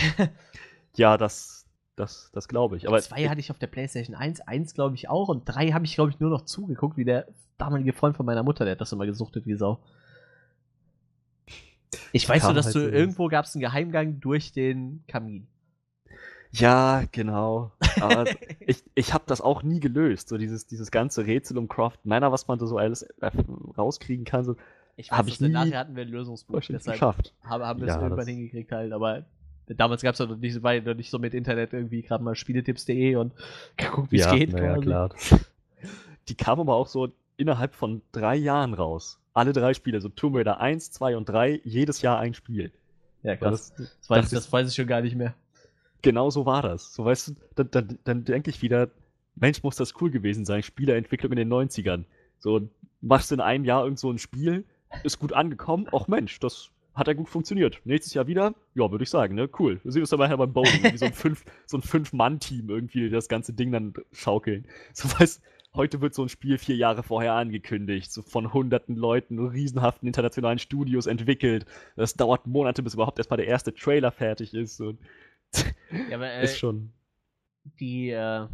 [0.95, 2.87] Ja, das, das, das glaube ich.
[2.87, 5.85] Aber zwei hatte ich auf der PlayStation 1, eins glaube ich auch und drei habe
[5.85, 8.81] ich glaube ich nur noch zugeguckt, wie der damalige Freund von meiner Mutter, der hat
[8.81, 9.79] das immer gesuchtet wie Sau.
[12.11, 15.03] Ich weiß Kam nur, dass halt du so- irgendwo gab es einen Geheimgang durch den
[15.07, 15.47] Kamin.
[16.51, 17.71] ja, genau.
[17.99, 18.25] Aber
[18.59, 20.29] ich, ich habe das auch nie gelöst.
[20.29, 23.31] So dieses, dieses ganze Rätsel um Croft Manor, was man da so alles äh,
[23.77, 24.55] rauskriegen kann, so
[24.95, 27.33] Ich weiß, ich nie nachher hatten wir ein Lösungsbuch, deshalb geschafft.
[27.43, 29.25] haben, haben wir es Ja, irgendwann hingekriegt halt, aber
[29.67, 32.23] damals gab es ja noch nicht, war ja noch nicht so mit Internet irgendwie gerade
[32.23, 33.33] mal spieletipps.de und
[33.77, 34.53] guck, wie es geht.
[34.53, 35.09] na ja, klar.
[36.29, 39.19] Die kamen aber auch so innerhalb von drei Jahren raus.
[39.35, 42.71] Alle drei Spiele, so Tomb Raider 1, 2 und 3, jedes Jahr ein Spiel.
[43.21, 43.73] Ja, krass.
[43.75, 45.35] Das, Das, weiß, das weiß ich schon gar nicht mehr.
[46.01, 46.93] genau so war das.
[46.93, 48.89] So weißt du, dann, dann, dann denke ich wieder,
[49.35, 52.05] Mensch, muss das cool gewesen sein, Spieleentwicklung in den 90ern.
[52.39, 52.69] So,
[53.01, 54.63] machst in einem Jahr irgend so ein Spiel,
[55.03, 57.81] ist gut angekommen, ach Mensch, das hat ja gut funktioniert.
[57.83, 59.49] Nächstes Jahr wieder, ja, würde ich sagen, ne?
[59.59, 59.81] Cool.
[59.83, 63.09] Wir sehen uns dann nachher beim Bowling, wie so ein fünf, so ein Fünf-Mann-Team irgendwie,
[63.09, 64.65] das ganze Ding dann schaukeln.
[64.93, 65.41] So weißt
[65.75, 70.59] heute wird so ein Spiel vier Jahre vorher angekündigt, so von hunderten Leuten, riesenhaften internationalen
[70.59, 71.65] Studios entwickelt.
[71.95, 74.79] Das dauert Monate, bis überhaupt erstmal der erste Trailer fertig ist.
[74.81, 74.99] Und
[76.09, 76.91] Ja, aber, äh, ist schon.
[77.79, 78.47] die, äh,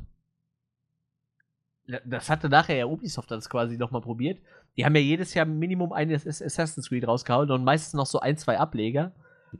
[2.05, 4.39] das hatte nachher ja Ubisoft das quasi nochmal probiert.
[4.77, 8.19] Die haben ja jedes Jahr Minimum ein Ass- Assassin's Creed rausgehauen und meistens noch so
[8.19, 9.11] ein, zwei Ableger.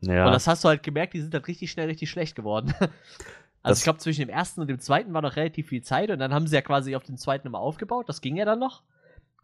[0.02, 0.26] Ja.
[0.28, 2.74] Und das hast du halt gemerkt, die sind dann richtig schnell richtig schlecht geworden.
[3.64, 6.10] Also Das- ich glaube, zwischen dem ersten und dem zweiten war noch relativ viel Zeit
[6.12, 8.10] und dann haben sie ja quasi auf den zweiten immer aufgebaut.
[8.10, 8.82] Das ging ja dann noch.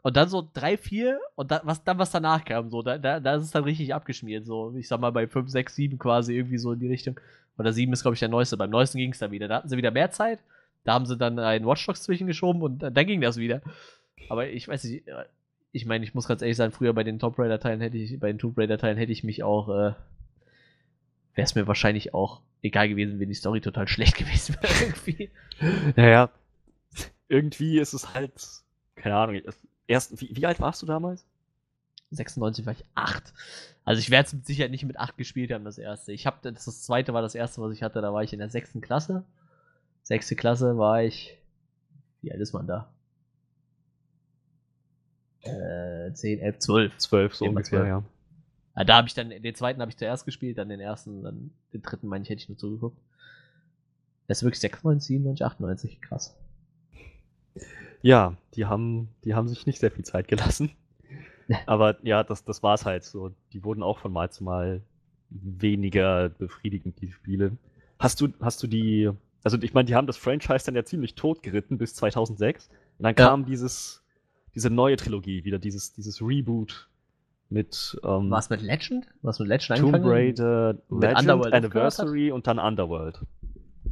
[0.04, 3.20] Und dann so drei, vier und dann, was, dann was danach kam, so, da, da,
[3.20, 4.46] da ist es dann richtig abgeschmiert.
[4.46, 7.20] So, ich sag mal, bei 5, 6, 7 quasi irgendwie so in die Richtung.
[7.58, 8.56] Oder 7 ist, glaube ich, der neueste.
[8.58, 9.48] Beim neuesten ging es dann wieder.
[9.48, 10.40] Da hatten sie wieder mehr Zeit.
[10.84, 13.62] Da haben sie dann einen Watch Dogs zwischengeschoben und dann, dann ging das wieder.
[14.30, 15.26] Aber ich weiß nicht, äh,
[15.74, 18.18] ich meine, ich muss ganz ehrlich sagen, früher bei den Top Raider Teilen hätte ich,
[18.20, 19.94] bei den Tomb Raider Teilen hätte ich mich auch, äh,
[21.38, 25.30] wäre es mir wahrscheinlich auch egal gewesen, wenn die Story total schlecht gewesen wäre irgendwie.
[25.96, 26.30] Naja,
[27.30, 28.34] irgendwie ist es halt,
[28.96, 29.42] keine Ahnung,
[29.86, 31.26] erst, wie, wie alt warst du damals?
[32.10, 33.34] 96 war ich 8.
[33.86, 36.12] Also ich werde es mit Sicherheit nicht mit 8 gespielt haben, das erste.
[36.12, 38.40] Ich habe das, das zweite war das erste, was ich hatte, da war ich in
[38.40, 39.24] der sechsten Klasse.
[40.04, 41.38] Sechste Klasse war ich.
[42.22, 42.90] Wie alt ist man da?
[45.42, 46.98] Äh, 10, 11, 12.
[46.98, 47.88] 12 so ungefähr, 12.
[47.88, 48.04] ja.
[48.80, 51.50] Ah, da habe ich dann, den zweiten habe ich zuerst gespielt, dann den ersten, dann
[51.74, 53.00] den dritten, meine ich, hätte ich nur zugeguckt.
[54.28, 56.38] Das ist wirklich 96, 97, 98, krass.
[58.04, 60.70] Ja, die haben, die haben sich nicht sehr viel Zeit gelassen.
[61.66, 63.32] Aber ja, das, das war es halt so.
[63.52, 64.84] Die wurden auch von Mal zu Mal
[65.32, 67.58] weniger befriedigend, die Spiele.
[67.98, 69.10] Hast du, hast du die,
[69.44, 72.68] also ich meine, die haben das Franchise dann ja ziemlich tot geritten bis 2006.
[72.68, 73.28] Und dann Ja.
[73.30, 74.04] kam dieses,
[74.54, 76.88] diese neue Trilogie wieder, dieses, dieses Reboot
[77.50, 79.08] mit ähm, Was mit Legend?
[79.22, 80.14] Was mit Legend Tomb angefangen?
[80.14, 83.20] Raider, Legend, Underworld Anniversary und dann Underworld.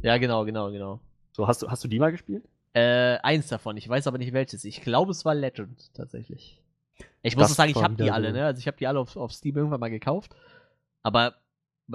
[0.02, 1.00] Ja, genau, genau, genau.
[1.32, 2.44] So, hast du, hast du die mal gespielt?
[2.74, 4.64] Äh, eins davon, ich weiß aber nicht welches.
[4.64, 6.62] Ich glaube, es war Legend tatsächlich.
[7.22, 8.44] Ich muss Das sagen, ich habe die alle, ne?
[8.44, 10.34] Also ich habe die alle auf, auf Steam irgendwann mal gekauft.
[11.02, 11.34] Aber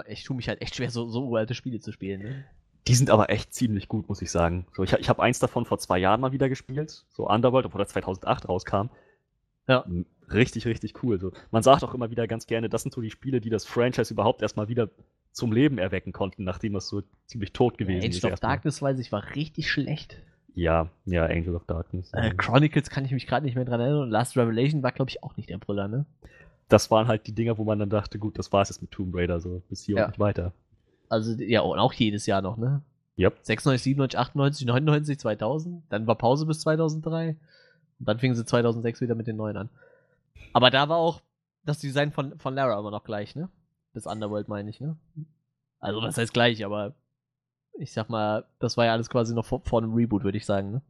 [0.07, 2.45] ich tue mich halt echt schwer, so, so uralte Spiele zu spielen, ne?
[2.87, 4.65] Die sind aber echt ziemlich gut, muss ich sagen.
[4.73, 7.79] So, ich ich habe eins davon vor zwei Jahren mal wieder gespielt, so Underworld, obwohl
[7.79, 8.89] das 2008 rauskam.
[9.67, 9.85] Ja.
[10.33, 11.19] Richtig, richtig cool.
[11.19, 13.65] So, man sagt auch immer wieder ganz gerne, das sind so die Spiele, die das
[13.65, 14.89] Franchise überhaupt erstmal wieder
[15.31, 18.23] zum Leben erwecken konnten, nachdem es so ziemlich tot gewesen ist.
[18.23, 18.39] Angel of.
[18.39, 20.17] Darkness, weiß ich, war richtig schlecht.
[20.53, 22.11] Ja, ja, Angel of Darkness.
[22.13, 24.01] Äh, Chronicles kann ich mich gerade nicht mehr dran erinnern.
[24.03, 26.05] Und Last Revelation war, glaube ich, auch nicht der Brüller, ne?
[26.71, 29.13] das waren halt die Dinger, wo man dann dachte, gut, das war's jetzt mit Tomb
[29.13, 30.03] Raider, so bis hier Ja.
[30.05, 30.53] und nicht weiter.
[31.09, 32.81] Also, ja, und auch jedes Jahr noch, ne?
[33.19, 33.39] Yep.
[33.41, 35.83] 96, 97, 98, 99, 2000.
[35.89, 37.35] Dann war Pause bis 2003.
[37.99, 39.69] Und dann fingen sie 2006 wieder mit den neuen an.
[40.53, 41.21] Aber da war auch
[41.63, 43.49] das Design von, von Lara immer noch gleich, ne?
[43.93, 44.97] Bis Underworld meine ich, ne?
[45.79, 46.93] Also, was heißt gleich, aber
[47.77, 50.45] ich sag mal, das war ja alles quasi noch vor, vor einem Reboot, würde ich
[50.45, 50.81] sagen, ne?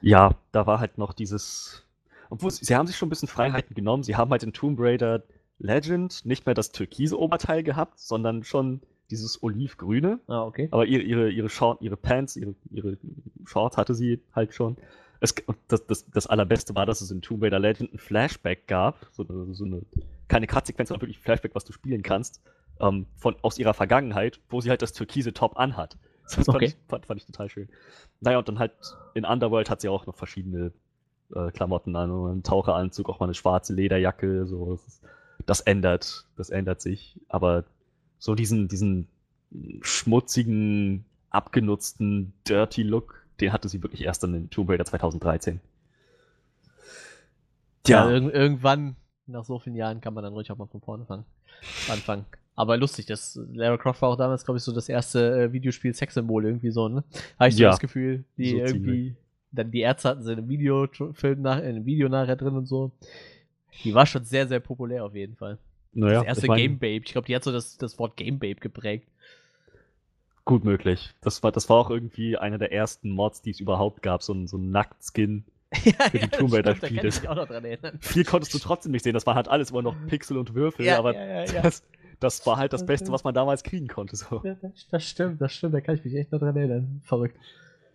[0.00, 1.84] Ja, da war halt noch dieses.
[2.30, 4.02] Obwohl, sie haben sich schon ein bisschen Freiheiten genommen.
[4.02, 5.22] Sie haben halt in Tomb Raider
[5.58, 8.80] Legend nicht mehr das türkise Oberteil gehabt, sondern schon
[9.10, 10.18] dieses olivgrüne.
[10.26, 10.68] Ah, okay.
[10.70, 12.98] Aber ihre, ihre, ihre, Short, ihre Pants, ihre, ihre
[13.44, 14.76] Shorts hatte sie halt schon.
[15.20, 15.34] Es,
[15.68, 19.06] das, das, das Allerbeste war, dass es in Tomb Raider Legend ein Flashback gab.
[19.12, 19.82] So so eine
[20.28, 22.42] keine Cut-Sequenz, sondern wirklich ein Flashback, was du spielen kannst.
[22.80, 25.96] Ähm, von, aus ihrer Vergangenheit, wo sie halt das türkise Top anhat.
[26.24, 26.64] Das fand, Okay.
[26.66, 27.68] ich, fand, fand ich total schön.
[28.20, 28.72] Naja, und dann halt
[29.12, 30.72] in Underworld hat sie auch noch verschiedene
[31.34, 34.72] äh, Klamotten an, einen Taucheranzug, auch mal eine schwarze Lederjacke, so.
[34.72, 35.02] Das, ist-
[35.44, 37.20] das ändert, das ändert sich.
[37.28, 37.64] Aber
[38.18, 39.06] so diesen, diesen
[39.82, 45.60] schmutzigen, abgenutzten, dirty Look, den hatte sie wirklich erst dann in Tomb Raider 2013.
[47.86, 50.80] Ja, Tja, irg irgendwann, nach so vielen Jahren, kann man dann ruhig auch mal von
[50.80, 51.24] vorne fangen,
[51.88, 52.24] anfangen.
[52.56, 56.44] Aber lustig, das Lara Croft war auch damals, glaube ich, so das erste äh, Videospiel-Sexsymbol
[56.44, 57.02] irgendwie so, ne?
[57.38, 59.16] Habe ich so Ja, das Gefühl, die so irgendwie,
[59.50, 62.66] dann die Ärzte hatten sie in einem Videofilm nach, in einem Video nachher drin und
[62.66, 62.92] so.
[63.82, 65.58] Die war schon sehr, sehr populär auf jeden Fall.
[65.92, 68.16] naja, das erste ich mein, Game Babe, ich glaube, die hat so das, das Wort
[68.16, 69.08] Game Babe geprägt.
[70.44, 71.14] Gut möglich.
[71.22, 74.34] Das war, das war auch irgendwie einer der ersten Mods, die es überhaupt gab, so
[74.34, 75.44] ein, so ein Nacktskin.
[75.84, 77.98] ja, Für die Tomb auch noch dran erinnern.
[78.00, 80.84] Viel konntest du trotzdem nicht sehen, das war halt alles immer noch Pixel und Würfel,
[80.86, 81.62] Ja, aber ja, ja, ja.
[81.62, 81.82] Das,
[82.20, 84.16] das war halt das Beste, was man damals kriegen konnte.
[84.16, 84.42] So.
[84.44, 87.00] Ja, das, das stimmt, das stimmt, da kann ich mich echt noch dran erinnern.
[87.04, 87.38] Verrückt.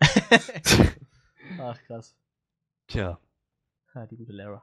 [1.58, 2.14] Ach, krass.
[2.88, 3.18] Tja,
[3.92, 4.62] Ah, die gute Lara.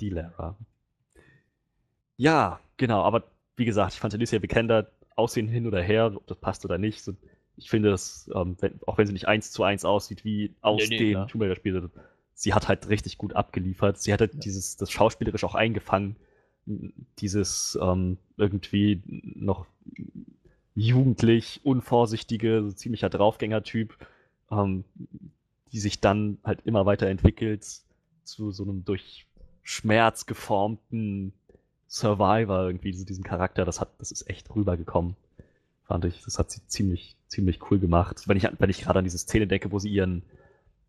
[0.00, 0.56] die Lara.
[2.16, 3.24] Ja, genau, aber
[3.56, 7.02] wie gesagt, ich fand Alicia Vikander Aussehen hin oder her, ob das passt oder nicht.
[7.02, 7.14] So,
[7.56, 10.80] ich finde das, ähm, wenn, auch wenn sie nicht eins zu eins aussieht wie aus
[10.82, 11.28] Nee, nee, dem klar.
[11.28, 11.90] Tomb Raider Spiel,
[12.34, 13.98] sie hat halt richtig gut abgeliefert.
[13.98, 16.16] Sie hat halt dieses, das schauspielerisch auch eingefangen.
[17.18, 19.66] Dieses ähm, irgendwie noch
[20.74, 23.96] jugendlich, unvorsichtige, so ziemlicher Draufgänger-Typ,
[24.52, 24.84] ähm,
[25.72, 27.66] die sich dann halt immer weiterentwickelt
[28.22, 29.26] zu so einem durch
[29.62, 31.32] Schmerz geformten
[31.88, 35.16] Survivor irgendwie, so diesen Charakter, das hat, das ist echt rübergekommen.
[35.84, 36.22] Fand ich.
[36.22, 38.28] Das hat sie ziemlich, ziemlich cool gemacht.
[38.28, 40.22] Wenn ich, wenn ich gerade an diese Szene denke, wo sie ihren,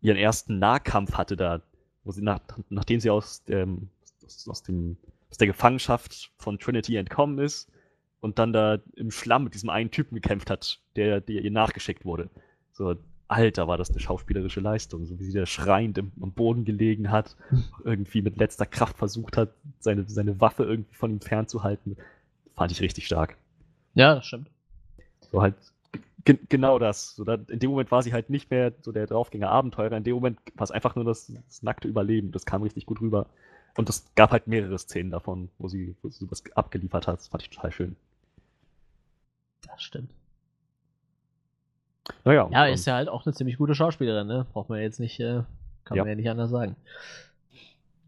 [0.02, 1.62] ihren ersten Nahkampf hatte da,
[2.04, 3.88] wo sie nach, nachdem sie aus dem,
[4.24, 4.98] aus, aus dem,
[5.30, 7.70] aus der Gefangenschaft von Trinity entkommen ist
[8.20, 12.04] und dann da im Schlamm mit diesem einen Typen gekämpft hat, der, der ihr nachgeschickt
[12.04, 12.28] wurde.
[12.72, 12.94] So,
[13.30, 17.10] Alter, war das eine schauspielerische Leistung, so wie sie da schreiend im, am Boden gelegen
[17.10, 17.36] hat,
[17.84, 21.96] irgendwie mit letzter Kraft versucht hat, seine, seine Waffe irgendwie von ihm fernzuhalten.
[22.56, 23.36] Fand ich richtig stark.
[23.94, 24.50] Ja, das stimmt.
[25.30, 25.54] So halt
[26.24, 27.14] ge genau das.
[27.14, 30.04] So, da, in dem Moment war sie halt nicht mehr so der Draufgänger Abenteurer, in
[30.04, 32.32] dem Moment war es einfach nur das, das nackte Überleben.
[32.32, 33.26] Das kam richtig gut rüber.
[33.76, 37.20] Und es gab halt mehrere Szenen davon, wo sie, wo sie was abgeliefert hat.
[37.20, 37.96] Das fand ich total schön.
[39.62, 40.10] Das stimmt.
[42.24, 44.46] Naja, Ja, und, ist ja halt auch eine ziemlich gute Schauspielerin, ne?
[44.52, 45.42] Braucht man jetzt nicht, äh,
[45.84, 46.02] kann Ja.
[46.02, 46.76] man ja nicht anders sagen.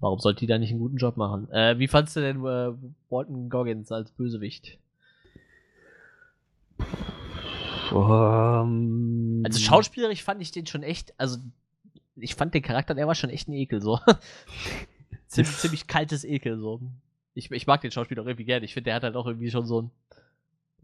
[0.01, 1.51] Warum sollte die da nicht einen guten Job machen?
[1.53, 2.73] Äh, wie fandst du denn äh,
[3.09, 4.79] Walton Goggins als Bösewicht?
[7.93, 11.39] ähm, Also schauspielerisch fand ich den schon echt, also
[12.17, 13.99] ich fand den Charakter, der war schon echt ein Ekel, so.
[15.29, 16.59] ziemlich, ziemlich kaltes Ekel.
[16.59, 16.81] So.
[17.35, 18.65] Ich, ich mag den Schauspieler auch irgendwie gerne.
[18.65, 19.91] Ich finde, der hat halt auch irgendwie schon so ein.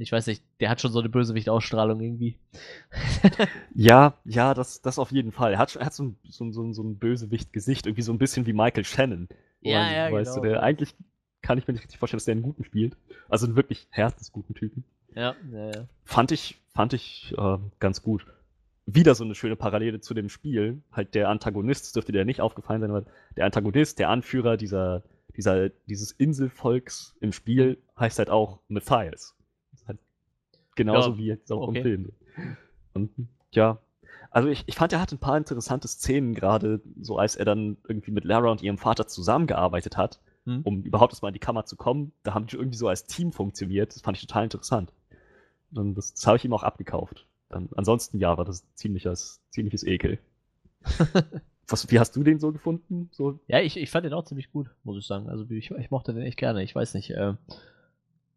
[0.01, 2.39] Ich weiß nicht, der hat schon so eine Bösewicht-Ausstrahlung irgendwie.
[3.75, 5.53] Ja, ja, das, das auf jeden Fall.
[5.53, 8.13] Er hat, schon- er hat so ein, so, ein- so, so ein Bösewicht-Gesicht, irgendwie so
[8.13, 9.29] ein bisschen wie Michael Shannon.
[9.61, 10.43] Ja, man- ja, weißt genau.
[10.45, 10.95] du, der, eigentlich
[11.43, 12.97] kann ich mir nicht richtig vorstellen, dass der einen guten spielt.
[13.29, 14.85] Also einen wirklich herzensguten Typen.
[15.15, 15.87] ja, ja, ja.
[16.05, 18.27] Fand ich, fand ich äh, ganz gut.
[18.87, 20.83] Wieder so eine schöne Parallele zu dem Spiel.
[20.93, 23.05] Halt der Antagonist, das dürfte dir nicht aufgefallen sein, aber
[23.37, 25.03] der Antagonist, der Anführer dieser,
[25.37, 29.35] dieser, dieses Inselvolks im Spiel heißt halt auch Matthias.
[30.79, 31.79] Genauso Ja, wie jetzt auch okay.
[31.79, 32.12] im Film.
[32.95, 33.11] Und
[33.53, 33.79] ja,
[34.31, 37.76] also ich, ich fand, er hatte ein paar interessante Szenen, gerade so als er dann
[37.89, 40.62] irgendwie mit Lara und ihrem Vater zusammengearbeitet hat, Hm.
[40.64, 42.12] um überhaupt erst mal in die Kammer zu kommen.
[42.22, 43.95] Da haben die irgendwie so als Team funktioniert.
[43.95, 44.93] Das fand ich total interessant.
[45.74, 47.26] Und das, das habe ich ihm auch abgekauft.
[47.51, 50.18] Dann, ansonsten ja, war das ziemliches, ziemliches Ekel.
[51.66, 53.11] Was, wie hast du den so gefunden?
[53.12, 55.29] So, Ja, ich, ich fand den auch ziemlich gut, muss ich sagen.
[55.29, 56.62] Also ich, ich mochte den echt gerne.
[56.62, 57.11] Ich weiß nicht.
[57.11, 57.35] Äh,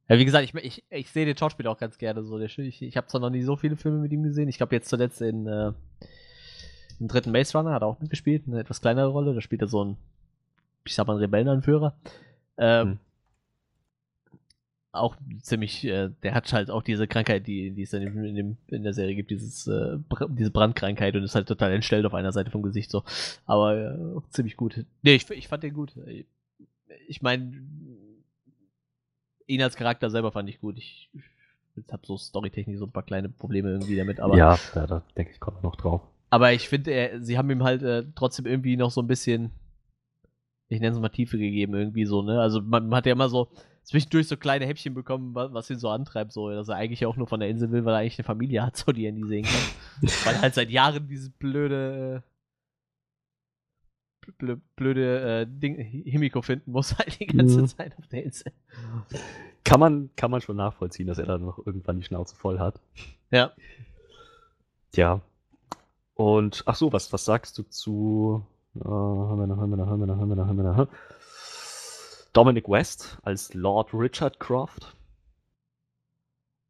[0.09, 2.23] ja, wie gesagt, ich, ich, ich sehe den Schauspieler auch ganz gerne.
[2.23, 2.37] So.
[2.37, 4.49] Der, ich ich habe zwar noch nie so viele Filme mit ihm gesehen.
[4.49, 5.71] Ich glaube jetzt zuletzt in äh,
[6.99, 8.43] im dritten Maze Runner hat er auch mitgespielt.
[8.47, 9.33] Eine etwas kleinere Rolle.
[9.33, 9.97] Da spielt er so ein,
[10.85, 11.95] ich sag mal, einen Rebellenanführer.
[12.57, 12.99] Ähm, Hm.
[14.93, 18.57] Auch ziemlich, äh, der hat halt auch diese Krankheit, die, die es dann in, dem,
[18.67, 22.13] in der Serie gibt, dieses, äh, Br diese Brandkrankheit und ist halt total entstellt auf
[22.13, 23.03] einer Seite vom Gesicht so.
[23.45, 24.85] Aber äh, auch ziemlich gut.
[25.01, 25.93] Nee, ich, ich fand den gut.
[27.07, 27.53] Ich meine,
[29.51, 30.77] ihn als Charakter selber fand ich gut.
[30.77, 31.09] Ich,
[31.75, 35.03] ich habe so storytechnisch so ein paar kleine Probleme irgendwie damit, aber, ja, da, da
[35.17, 36.01] denke ich, kommt noch drauf.
[36.29, 39.51] aber ich finde, sie haben ihm halt äh, trotzdem irgendwie noch so ein bisschen,
[40.69, 42.39] ich nenne es mal Tiefe gegeben, irgendwie so, ne?
[42.41, 43.49] Also man, hat ja immer so
[43.83, 47.17] zwischendurch so kleine Häppchen bekommen, was, was ihn so antreibt, so, dass er eigentlich auch
[47.17, 49.27] nur von der Insel will, weil er eigentlich eine Familie hat, so die er nie
[49.27, 50.09] sehen kann.
[50.25, 52.30] weil er halt seit Jahren dieses blöde äh,
[54.75, 57.67] blöde äh, Ding, Himiko finden muss halt die ganze Mhm.
[57.67, 58.51] Zeit auf der Insel.
[59.63, 62.79] Kann man, kann man schon nachvollziehen, dass er dann noch irgendwann die Schnauze voll hat.
[63.31, 63.51] Ja.
[64.95, 65.21] Ja.
[66.15, 68.45] Und, ach so, was, was sagst du zu,
[68.75, 68.81] äh,
[72.33, 74.95] Dominic West als Lord Richard Croft?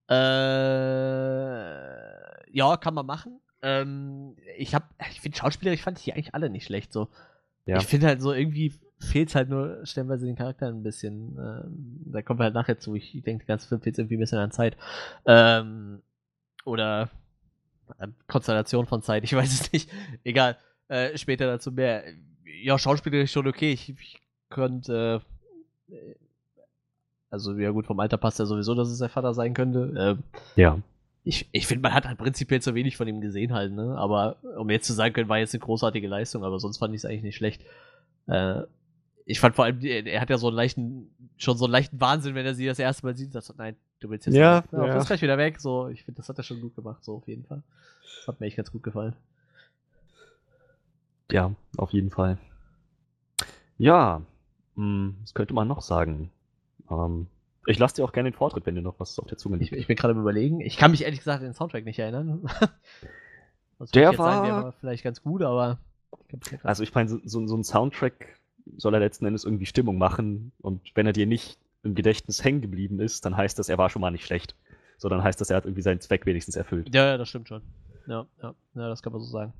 [0.09, 0.15] Äh,
[2.51, 3.39] ja, kann man machen.
[3.61, 6.91] Ähm, ich hab, ich finde Schauspieler, ich fand die eigentlich alle nicht schlecht.
[6.91, 7.07] So.
[7.65, 7.77] Ja.
[7.77, 11.37] Ich finde halt so irgendwie fehlt halt nur stellenweise den Charakter ein bisschen.
[11.37, 12.95] Ähm, da kommen wir halt nachher zu.
[12.95, 14.77] Ich denke, der ganze Film fehlt irgendwie ein bisschen an Zeit.
[15.25, 16.01] Ähm,
[16.65, 17.09] oder
[17.99, 19.89] äh, Konstellation von Zeit, ich weiß es nicht.
[20.23, 20.57] Egal.
[20.87, 22.03] Äh, später dazu mehr.
[22.63, 23.71] Ja, Schauspieler ist schon okay.
[23.71, 25.21] Ich, ich könnte.
[25.89, 25.95] Äh,
[27.29, 29.93] also, ja, gut, vom Alter passt ja sowieso, dass es der Vater sein könnte.
[29.97, 30.23] Ähm,
[30.55, 30.79] Ja.
[31.23, 33.95] Ich, ich finde, man hat halt prinzipiell zu wenig von ihm gesehen halt, ne?
[33.97, 37.01] Aber um jetzt zu sagen können, war jetzt eine großartige Leistung, aber sonst fand ich
[37.01, 37.63] es eigentlich nicht schlecht.
[38.27, 38.63] Äh,
[39.25, 42.01] ich fand vor allem, er er hat ja so einen leichten, schon so einen leichten
[42.01, 44.63] Wahnsinn, wenn er sie das erste Mal sieht, dass er, nein, du willst jetzt Ja,
[44.71, 44.95] ja, ja.
[44.95, 45.61] bist gleich wieder weg.
[45.61, 47.61] So, ich finde, das hat er schon gut gemacht, so auf jeden Fall.
[48.19, 49.15] Das hat mir echt ganz gut gefallen.
[51.31, 52.37] Ja, auf jeden Fall.
[53.77, 54.21] Ja,
[54.75, 56.31] mh, was könnte man noch sagen?
[56.89, 57.27] Ähm,
[57.67, 59.69] ich lasse dir auch gerne den Vortritt, wenn dir noch was auf der Zunge Ich,
[59.71, 59.81] liegt.
[59.81, 60.61] ich bin gerade am überlegen.
[60.61, 62.43] Ich kann mich ehrlich gesagt an den Soundtrack nicht erinnern.
[63.77, 65.79] Was Der ich jetzt sagen, der war- war vielleicht ganz gut, aber
[66.51, 68.39] ich Also ich meine, so, so so ein Soundtrack
[68.77, 72.61] soll er letzten Endes irgendwie Stimmung machen und wenn er dir nicht im Gedächtnis hängen
[72.61, 74.55] geblieben ist, dann heißt das, er war schon mal nicht schlecht.
[74.97, 76.93] So, dann heißt das, er hat irgendwie seinen Zweck wenigstens erfüllt.
[76.93, 77.63] Ja, ja, das stimmt schon.
[78.05, 79.53] Ja, ja, ja, das kann man so sagen.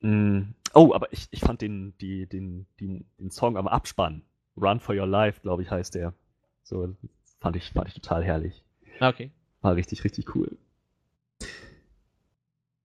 [0.00, 4.22] Mm, Oh, aber ich, ich fand den, die, den, den, den Song am Abspann,
[4.56, 6.14] Run for Your Life, glaube ich, heißt der.
[6.64, 6.94] So,
[7.40, 8.64] fand ich, fand ich total herrlich.
[9.00, 9.30] Okay.
[9.60, 10.56] War richtig, richtig cool.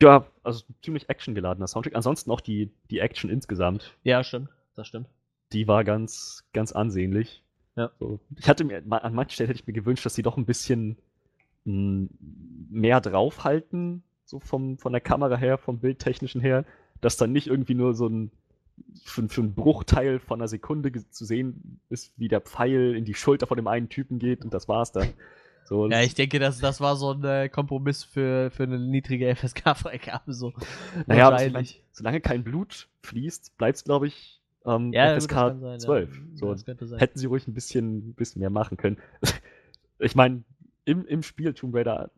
[0.02, 1.96] Ja, also ziemlich actiongeladener Soundtrack.
[1.96, 3.94] Ansonsten auch die, die Action insgesamt.
[4.04, 4.50] Ja, stimmt.
[4.76, 5.08] Das stimmt.
[5.52, 7.44] die war ganz, ganz ansehnlich.
[7.76, 7.92] Ja.
[8.00, 8.20] So.
[8.38, 10.98] Ich hatte mir, an manchen Stellen hätte ich mir gewünscht, dass sie doch ein bisschen
[11.66, 12.08] mh,
[12.70, 16.66] mehr draufhalten, so vom, von der Kamera her, vom Bildtechnischen her,
[17.02, 18.32] dass dann nicht irgendwie nur so ein
[19.04, 23.14] für, für einen Bruchteil von einer Sekunde zu sehen ist, wie der Pfeil in die
[23.14, 25.10] Schulter von dem einen Typen geht und das war's dann.
[25.66, 29.36] So, Ja, ich denke, das, das war so ein äh, Kompromiss für, für eine niedrige
[29.36, 30.34] FSK-Freigabe.
[30.34, 30.54] So.
[31.06, 31.84] naja, Wahrscheinlich.
[31.92, 36.10] solange kein Blut fließt, bleibt's, glaube ich, ähm, Ja, FSK sein, 12.
[36.10, 36.56] Ja.
[36.58, 38.98] So, hätten sie ruhig ein bisschen, bisschen mehr machen können.
[40.02, 40.44] Ich meine,
[40.86, 42.10] im, im Spiel Tomb Raider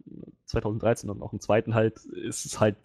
[0.45, 2.77] 2013 und auch im zweiten halt ist es halt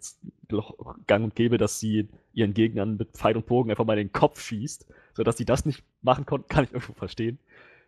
[1.07, 4.13] gang und gäbe, dass sie ihren Gegnern mit Pfeil und Bogen einfach mal in den
[4.13, 4.87] Kopf schießt.
[5.13, 7.39] So dass sie das nicht machen konnten, kann ich irgendwo verstehen.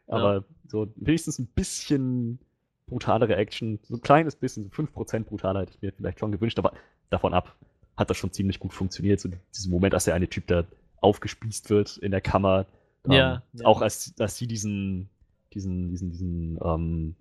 [0.08, 2.40] Aber so wenigstens ein bisschen
[2.88, 6.58] brutalere Action, so ein kleines bisschen, so 5% brutaler hätte ich mir vielleicht schon gewünscht,
[6.58, 6.74] aber
[7.12, 7.56] davon ab
[7.96, 9.20] hat das schon ziemlich gut funktioniert.
[9.20, 10.64] So dieser Moment, als der eine Typ da
[11.02, 12.66] aufgespießt wird in der Kammer,
[13.06, 13.66] Ja, Ähm, ja.
[13.66, 15.10] Auch als, als sie diesen,
[15.54, 17.16] diesen, diesen, diesen, ähm,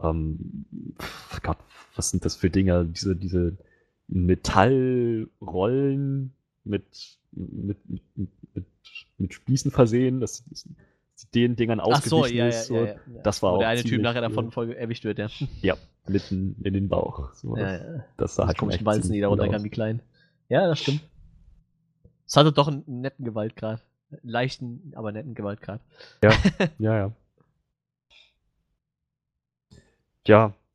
[0.00, 0.64] ähm,
[1.42, 1.58] Gott,
[1.96, 2.84] was sind das für Dinger?
[2.84, 3.56] Diese, diese
[4.08, 6.32] Metallrollen
[6.64, 6.84] mit,
[7.32, 8.28] mit, mit, mit,
[9.18, 10.66] mit Spießen versehen, dass dass
[11.14, 12.66] sie den Dingern Ach so, ausgewichen ja, ja, ist.
[12.66, 13.22] So, ja, ja, ja.
[13.22, 15.28] Das war Wo auch der eine Typ nachher davon voll erwischt wird, ja.
[15.60, 15.76] Ja,
[16.06, 17.32] mitten in den Bauch.
[17.34, 18.04] So, ja, das, ja.
[18.16, 20.00] das sah Die halt komischen Walzen, die da runterkamen, die kleinen.
[20.48, 21.02] Ja, das stimmt.
[22.26, 23.82] Es hatte doch einen netten Gewaltgrad.
[24.22, 25.80] Leichten, aber netten Gewaltgrad.
[26.22, 26.30] Ja,
[26.78, 26.98] ja.
[26.98, 27.12] Ja,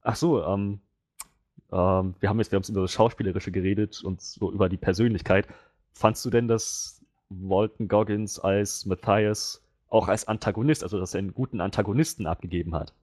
[0.02, 0.80] ach so, ähm,
[1.72, 5.48] ähm, wir haben jetzt, wir haben über das Schauspielerische geredet und so über die Persönlichkeit.
[5.94, 11.34] Fandst du denn, dass Walton Goggins als Matthias auch als Antagonist, also dass er einen
[11.34, 12.94] guten Antagonisten abgegeben hat?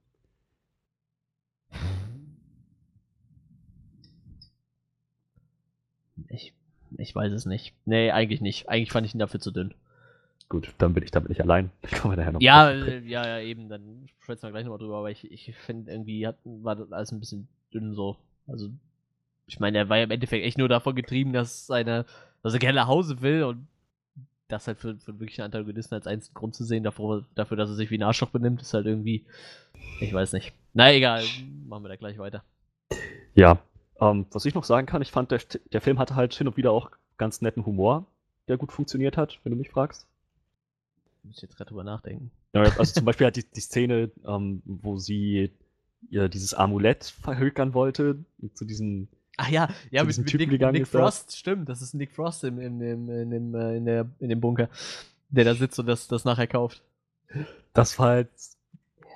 [6.29, 6.53] Ich,
[6.99, 7.75] ich weiß es nicht.
[7.85, 8.69] Nee, eigentlich nicht.
[8.69, 9.75] Eigentlich fand ich ihn dafür zu dünn.
[10.49, 11.71] Gut, dann bin ich damit nicht allein.
[11.83, 12.41] Ich komme nachher noch.
[12.41, 16.27] Ja, ja, ja, eben, dann schwätzen wir gleich nochmal drüber, aber ich, ich finde irgendwie
[16.27, 18.17] hat, war das alles ein bisschen dünn so.
[18.47, 18.71] Also,
[19.47, 22.05] ich meine, er war ja im Endeffekt echt nur davon getrieben, dass seine,
[22.43, 23.67] dass er gerne nach Hause will und
[24.49, 27.71] das halt für, für wirklich einen Antagonisten als einzigen Grund zu sehen, dafür, dafür, dass
[27.71, 29.25] er sich wie ein Arschloch benimmt, ist halt irgendwie,
[30.01, 30.53] ich weiß nicht.
[30.75, 31.23] Na egal,
[31.67, 32.45] machen wir da gleich weiter.
[33.35, 33.59] Ja,
[34.01, 35.41] ähm, was ich noch sagen kann, ich fand, der,
[35.73, 38.07] der Film hatte halt hin und wieder auch ganz netten Humor,
[38.49, 40.07] der gut funktioniert hat, wenn du mich fragst.
[41.25, 42.31] Muss ich jetzt gerade drüber nachdenken.
[42.53, 45.51] Ja, also zum Beispiel halt die, die Szene, ähm, wo sie
[46.11, 50.75] ihr dieses Amulett verhökern wollte, zu diesem, Ach ja, ja, mit, mit Typen Nick, gegangen
[50.75, 51.01] Nick ist da.
[51.01, 54.41] Frost, stimmt, das ist Nick Frost im, im, in, dem, äh, in, der, in dem
[54.41, 54.69] Bunker,
[55.31, 56.83] der da sitzt und das, das nachher kauft.
[57.73, 58.29] das war halt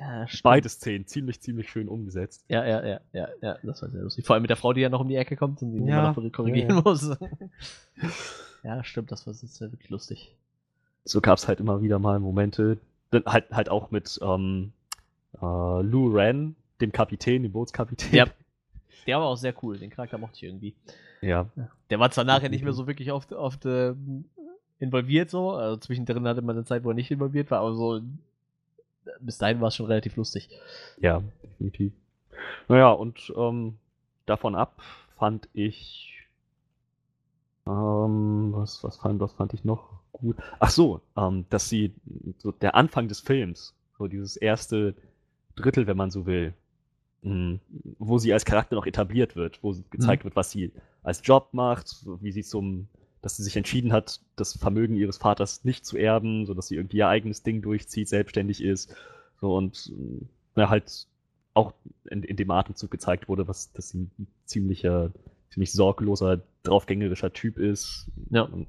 [0.01, 2.45] Ja, beide Szenen ziemlich, ziemlich schön umgesetzt.
[2.49, 4.27] Ja, ja, ja, ja, ja, das war sehr lustig.
[4.27, 6.11] Vor allem mit der Frau, die ja noch um die Ecke kommt und die Ja,
[6.11, 6.83] immer noch korrigieren ja, ja.
[6.83, 7.17] muss.
[8.65, 10.35] ja, stimmt, das war das ja wirklich lustig.
[11.09, 12.79] So gab es halt immer wieder mal Momente,
[13.13, 14.73] halt, halt auch mit ähm,
[15.41, 18.15] äh, Lou Ren, dem Kapitän, dem Bootskapitän.
[18.15, 18.27] Ja.
[19.07, 20.75] Der war auch sehr cool, den Charakter mochte ich irgendwie.
[21.23, 21.47] ja.
[21.89, 23.95] Der war zwar nachher nicht mehr so wirklich oft, oft äh,
[24.79, 25.53] involviert, so.
[25.53, 28.03] Also zwischendrin hatte man eine Zeit, wo er nicht involviert war, aber so
[29.21, 30.51] bis dahin war es schon relativ lustig.
[31.01, 31.95] Ja, definitiv.
[32.69, 33.79] Naja, und ähm,
[34.27, 34.83] davon ab
[35.17, 36.27] fand ich.
[37.67, 40.37] Ähm, was, was, fand, was fand ich noch gut?
[40.59, 41.93] Ach so, ähm, dass sie.
[42.39, 44.95] So der Anfang des Films, so dieses erste
[45.57, 46.55] Drittel, wenn man so will,
[47.23, 47.59] mh,
[47.99, 52.05] wo sie als Charakter noch etabliert wird, wo gezeigt wird, was sie als Job macht,
[52.21, 52.89] wie sie zum.
[53.21, 56.99] Dass sie sich entschieden hat, das Vermögen ihres Vaters nicht zu erben, sodass sie irgendwie
[56.99, 58.95] ihr eigenes Ding durchzieht, selbstständig ist.
[59.41, 59.93] So und
[60.55, 61.09] na, halt
[61.53, 61.75] auch
[62.09, 65.11] in, in dem Atemzug gezeigt wurde, was dass sie ein ziemlicher,
[65.51, 68.07] ziemlich sorgloser, draufgängerischer Typ ist.
[68.31, 68.43] Ja.
[68.43, 68.69] Und,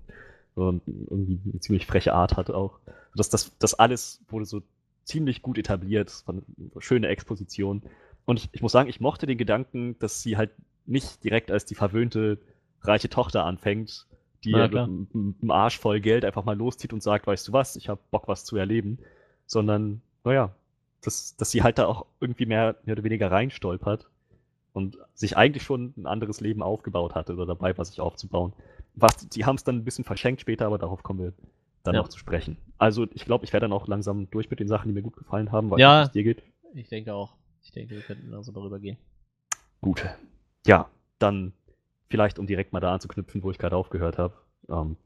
[0.68, 2.80] und irgendwie eine ziemlich freche Art hat auch.
[3.16, 4.62] Das, das, das alles wurde so
[5.04, 6.44] ziemlich gut etabliert, von
[6.80, 7.82] schöne Exposition.
[8.26, 10.52] Und ich, ich muss sagen, ich mochte den Gedanken, dass sie halt
[10.86, 12.38] nicht direkt als die verwöhnte
[12.82, 14.08] reiche Tochter anfängt,
[14.44, 17.90] die mit einem Arsch voll Geld einfach mal loszieht und sagt, weißt du was, ich
[17.90, 19.00] habe Bock, was zu erleben.
[19.46, 20.56] Sondern, naja,
[21.02, 24.08] dass, dass sie halt da auch irgendwie mehr, mehr oder weniger reinstolpert
[24.74, 28.54] und sich eigentlich schon ein anderes Leben aufgebaut hatte oder dabei war, sich aufzubauen.
[28.96, 31.34] Was, die haben es dann ein bisschen verschenkt später, aber darauf kommen wir
[31.84, 32.02] dann Ja.
[32.02, 32.58] noch zu sprechen.
[32.78, 35.16] Also ich glaube, ich werde dann auch langsam durch mit den Sachen, die mir gut
[35.16, 36.04] gefallen haben, weil Ja.
[36.04, 36.44] es dir geht.
[36.74, 37.36] Ich denke auch.
[37.64, 38.98] Ich denke, wir könnten also darüber gehen.
[39.82, 40.06] Gut.
[40.66, 41.54] Ja, dann
[42.10, 44.34] vielleicht, um direkt mal da anzuknüpfen, wo ich gerade aufgehört habe.
[44.70, 44.98] Ähm,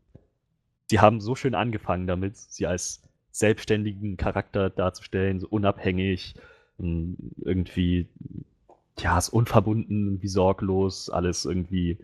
[0.89, 6.35] sie haben so schön angefangen damit, sie als selbstständigen Charakter darzustellen, so unabhängig,
[6.79, 8.07] ähm, irgendwie,
[8.99, 11.97] ja, ist unverbunden, wie sorglos, alles irgendwie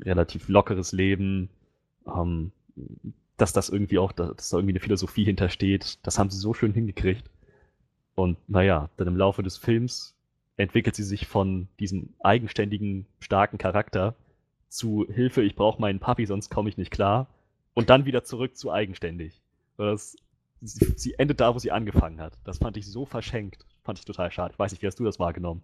[0.00, 1.50] relativ lockeres Leben.
[2.06, 2.52] Ähm,
[3.36, 6.72] dass das irgendwie auch, dass da irgendwie eine Philosophie hintersteht, das haben sie so schön
[6.72, 7.28] hingekriegt.
[8.14, 10.14] Und naja, dann im Laufe des Films
[10.56, 14.14] entwickelt sie sich von diesem eigenständigen, starken Charakter
[14.68, 17.28] zu Hilfe, ich brauche meinen Papi, sonst komme ich nicht klar.
[17.74, 19.42] Und dann wieder zurück zu eigenständig.
[19.76, 20.16] Das,
[20.62, 22.38] sie, sie endet da, wo sie angefangen hat.
[22.44, 23.66] Das fand ich so verschenkt.
[23.84, 24.54] Fand ich total schade.
[24.54, 25.60] Ich weiß nicht, wie hast du das wahrgenommen?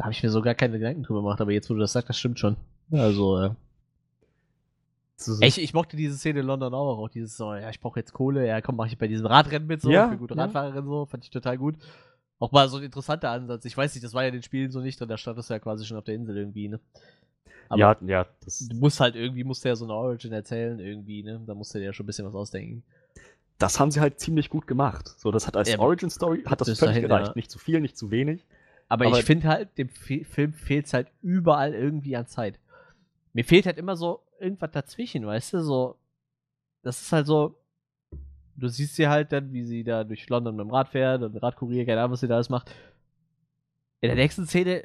[0.00, 1.92] Da habe ich mir so gar keine Gedanken drüber gemacht, aber jetzt, wo du das
[1.92, 2.56] sagst, das stimmt schon.
[2.90, 3.50] Also, äh,
[5.16, 7.80] So- so- ich, ich mochte diese Szene in London auch, auch dieses so, ja, ich
[7.80, 10.34] brauche jetzt Kohle, ja, komm, mach ich bei diesem Radrennen mit so, Ja, für gute
[10.34, 10.44] ja.
[10.44, 11.74] Radfahrerin so, fand ich total gut.
[12.38, 13.66] Auch mal so ein interessanter Ansatz.
[13.66, 15.50] Ich weiß nicht, das war ja in den Spielen so nicht drin, da stand das
[15.50, 16.80] ja quasi schon auf der Insel irgendwie, ne?
[17.68, 20.80] Aber ja, ja, das, du musst halt irgendwie, musst du ja so eine Origin erzählen
[20.80, 21.42] irgendwie, ne?
[21.46, 22.82] Da musst du dir ja schon ein bisschen was ausdenken.
[23.58, 25.06] das haben sie halt ziemlich gut gemacht.
[25.18, 27.26] So, das hat als Ja, Origin Story hat das völlig dahin, gereicht.
[27.28, 27.32] ja.
[27.36, 28.46] Nicht zu viel, nicht zu wenig.
[28.90, 32.58] Aber, Aber- ich finde halt, dem Fi- Film fehlt es halt überall irgendwie an Zeit.
[33.32, 35.62] Mir fehlt halt immer so irgendwas dazwischen, weißt du?
[35.62, 35.96] So,
[36.82, 37.56] das ist halt so.
[38.56, 41.36] Du siehst sie halt dann, wie sie da durch London mit dem Rad fährt und
[41.36, 42.70] Radkurier, keine Ahnung, was sie da alles macht.
[44.00, 44.82] In der nächsten Szene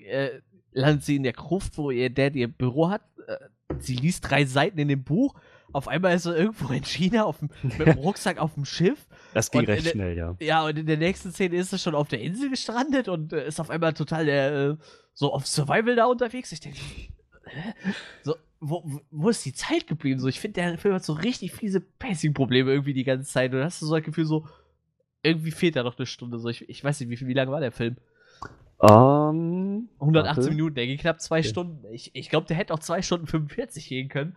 [0.00, 0.40] äh,
[0.72, 3.02] landet sie in der Gruft, wo ihr Dad ihr Büro hat.
[3.26, 3.36] Äh,
[3.78, 5.34] sie liest drei Seiten in dem Buch.
[5.72, 9.06] Auf einmal ist sie irgendwo in China auf dem, mit dem Rucksack auf dem Schiff.
[9.34, 10.34] Das ging recht der- schnell, ja.
[10.40, 13.46] Ja, und in der nächsten Szene ist sie schon auf der Insel gestrandet und äh,
[13.46, 14.76] ist auf einmal total der, äh,
[15.12, 16.52] so auf Survival da unterwegs.
[16.52, 16.78] Ich denke,
[18.22, 20.20] so, wo, wo- ist die Zeit geblieben?
[20.20, 23.52] So, ich finde, der Film hat so richtig fiese Pacing-Probleme irgendwie die ganze Zeit.
[23.54, 24.46] Und hast du so das Gefühl, so,
[25.22, 26.38] irgendwie fehlt da noch eine Stunde.
[26.38, 27.96] So, ich, ich weiß nicht, wie, wie lange war der Film?
[28.80, 30.50] Ähm, 118 warte.
[30.50, 31.48] Minuten, der ging knapp zwei Okay.
[31.48, 31.84] Stunden.
[31.92, 34.36] Ich, ich glaube, der hätte auch zwei Stunden 45 gehen können.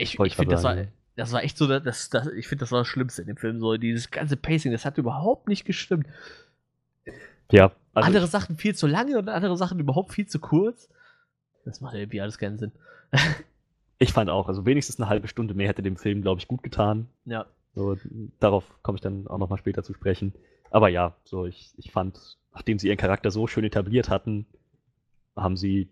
[0.00, 0.76] Ich, ich finde, das war,
[1.16, 3.60] das war echt so, das, das, ich finde, das war das Schlimmste in dem Film.
[3.60, 6.06] So, dieses ganze Pacing, das hat überhaupt nicht gestimmt.
[7.50, 10.88] Ja, also andere Sachen viel zu lange und andere Sachen überhaupt viel zu kurz.
[11.64, 12.72] Das macht irgendwie alles keinen Sinn.
[13.98, 16.62] ich fand auch, also wenigstens eine halbe Stunde mehr hätte dem Film, glaube ich, gut
[16.62, 17.08] getan.
[17.26, 17.46] Ja.
[17.74, 17.98] So,
[18.38, 20.32] darauf komme ich dann auch nochmal später zu sprechen.
[20.70, 24.46] Aber ja, so ich, ich fand, nachdem sie ihren Charakter so schön etabliert hatten,
[25.36, 25.90] haben sie,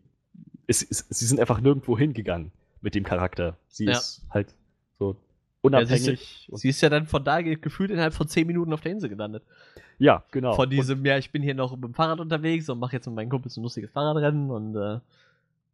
[0.67, 3.57] es, es, sie sind einfach nirgendwo hingegangen mit dem Charakter.
[3.69, 3.93] Sie Ja.
[3.93, 4.55] ist halt
[4.99, 5.17] so Ja,
[5.63, 6.49] unabhängig.
[6.51, 8.93] und, Sie ist ja dann von da ge- gefühlt innerhalb von 10 Minuten auf der
[8.93, 9.43] Insel gelandet.
[9.99, 10.55] ja, genau.
[10.55, 13.07] Von Und- diesem, ja, ich bin hier noch mit dem Fahrrad unterwegs und mache jetzt
[13.07, 15.01] mit meinen Kumpels ein lustiges Fahrradrennen und äh,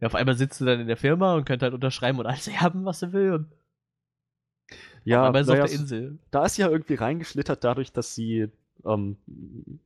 [0.00, 2.48] ja, auf einmal sitzt sie dann in der Firma und könnte halt unterschreiben und alles
[2.72, 3.32] erben, was sie will.
[3.32, 3.46] Und
[5.04, 6.18] ja, auf einmal ist sie naja, auf der Insel.
[6.30, 8.48] da ist sie ja irgendwie reingeschlittert dadurch, dass sie
[8.86, 9.16] ähm,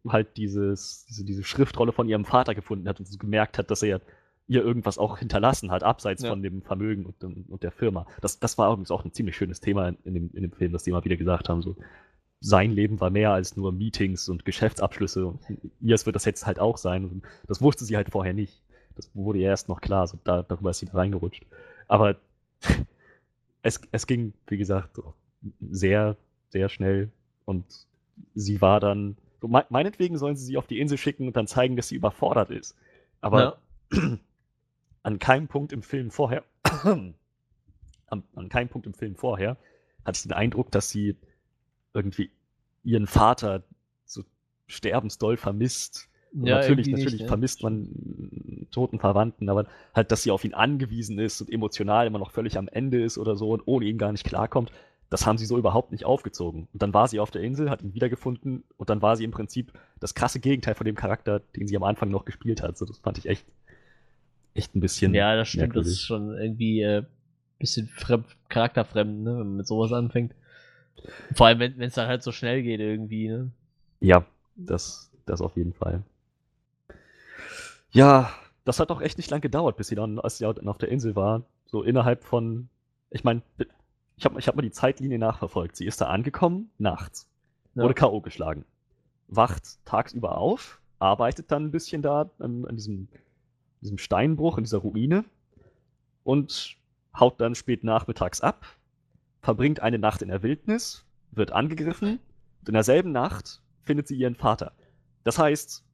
[0.09, 3.83] halt dieses, diese, diese Schriftrolle von ihrem Vater gefunden hat und so gemerkt hat, dass
[3.83, 4.01] er
[4.49, 6.31] ihr irgendwas auch hinterlassen hat, abseits Ja.
[6.31, 8.07] von dem Vermögen und, und der Firma.
[8.23, 10.83] Das, das war übrigens auch ein ziemlich schönes Thema in, dem, in dem Film, das
[10.85, 11.61] die immer wieder gesagt haben.
[11.63, 11.77] So,
[12.41, 15.27] sein Leben war mehr als nur Meetings und Geschäftsabschlüsse.
[15.27, 15.41] Und
[15.81, 17.23] ihrs wird das jetzt halt auch sein.
[17.47, 18.63] Das wusste sie halt vorher nicht.
[18.97, 20.07] Das wurde ihr erst noch klar.
[20.07, 21.45] So, da, darüber ist sie da reingerutscht.
[21.87, 22.17] Aber
[23.63, 24.99] es, es ging, wie gesagt,
[25.71, 26.17] sehr,
[26.49, 27.11] sehr schnell.
[27.45, 27.65] Und
[28.35, 29.17] sie war dann.
[29.41, 32.77] Meinetwegen sollen sie sie auf die Insel schicken und dann zeigen, dass sie überfordert ist.
[33.21, 33.59] Aber
[33.93, 34.09] Ja.
[35.09, 36.45] an keinem Punkt im Film vorher,
[36.85, 37.15] an,
[38.35, 39.57] an keinem Punkt im Film vorher,
[40.05, 41.17] hatte ich den Eindruck, dass sie
[41.95, 42.31] irgendwie
[42.85, 43.65] ihren Vater
[44.05, 44.23] so
[44.67, 46.11] sterbensdoll vermisst.
[46.35, 47.29] Ja, natürlich, natürlich nicht, ne?
[47.29, 52.19] vermisst man toten Verwandten, aber halt, dass sie auf ihn angewiesen ist und emotional immer
[52.19, 54.71] noch völlig am Ende ist oder so und ohne ihn gar nicht klarkommt,
[55.09, 56.69] das haben sie so überhaupt nicht aufgezogen.
[56.71, 59.31] Und dann war sie auf der Insel, hat ihn wiedergefunden und dann war sie im
[59.31, 62.77] Prinzip das krasse Gegenteil von dem Charakter, den sie am Anfang noch gespielt hat.
[62.77, 63.47] So, das fand ich echt,
[64.59, 65.15] echt ein bisschen.
[65.15, 65.63] Ja, das stimmt.
[65.63, 65.93] Das merkwürdig.
[65.93, 67.03] ist schon irgendwie äh,
[67.59, 70.35] bisschen fremd, charakterfremd, ne, wenn man mit sowas anfängt.
[71.35, 73.51] Vor allem, wenn es dann halt so schnell geht irgendwie, ne?
[74.01, 74.25] Ja,
[74.57, 76.03] das, das auf jeden Fall.
[77.91, 78.31] Ja,
[78.65, 80.91] das hat doch echt nicht lang gedauert, bis sie dann, als sie dann auf der
[80.91, 82.69] Insel war, so innerhalb von,
[83.11, 83.43] ich meine,
[84.17, 85.77] ich habe ich hab mal die Zeitlinie nachverfolgt.
[85.77, 87.29] Sie ist da angekommen, nachts,
[87.75, 87.83] Ja.
[87.85, 88.21] wurde K.O.
[88.21, 88.65] geschlagen,
[89.29, 93.09] wacht tagsüber auf, arbeitet dann ein bisschen da an, an diesem,
[93.81, 95.25] diesem Steinbruch, in dieser Ruine
[96.25, 96.77] und
[97.19, 98.67] haut dann spät nachmittags ab,
[99.41, 102.19] verbringt eine Nacht in der Wildnis, wird angegriffen
[102.61, 104.73] und in derselben Nacht findet sie ihren Vater.
[105.25, 105.85] Das heißt,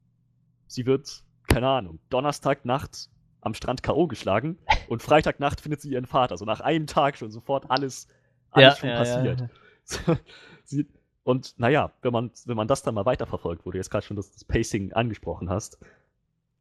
[0.67, 3.09] sie wird, keine Ahnung, Donnerstagnacht
[3.41, 4.07] am Strand K.O.
[4.07, 4.57] geschlagen
[4.89, 6.37] und Freitagnacht findet sie ihren Vater.
[6.37, 8.07] So nach einem Tag schon sofort alles,
[8.51, 9.49] alles schon passiert.
[10.67, 10.87] Sie,
[11.23, 14.17] und naja, wenn man, wenn man das dann mal weiterverfolgt, wo du jetzt gerade schon
[14.17, 15.77] das, das Pacing angesprochen hast,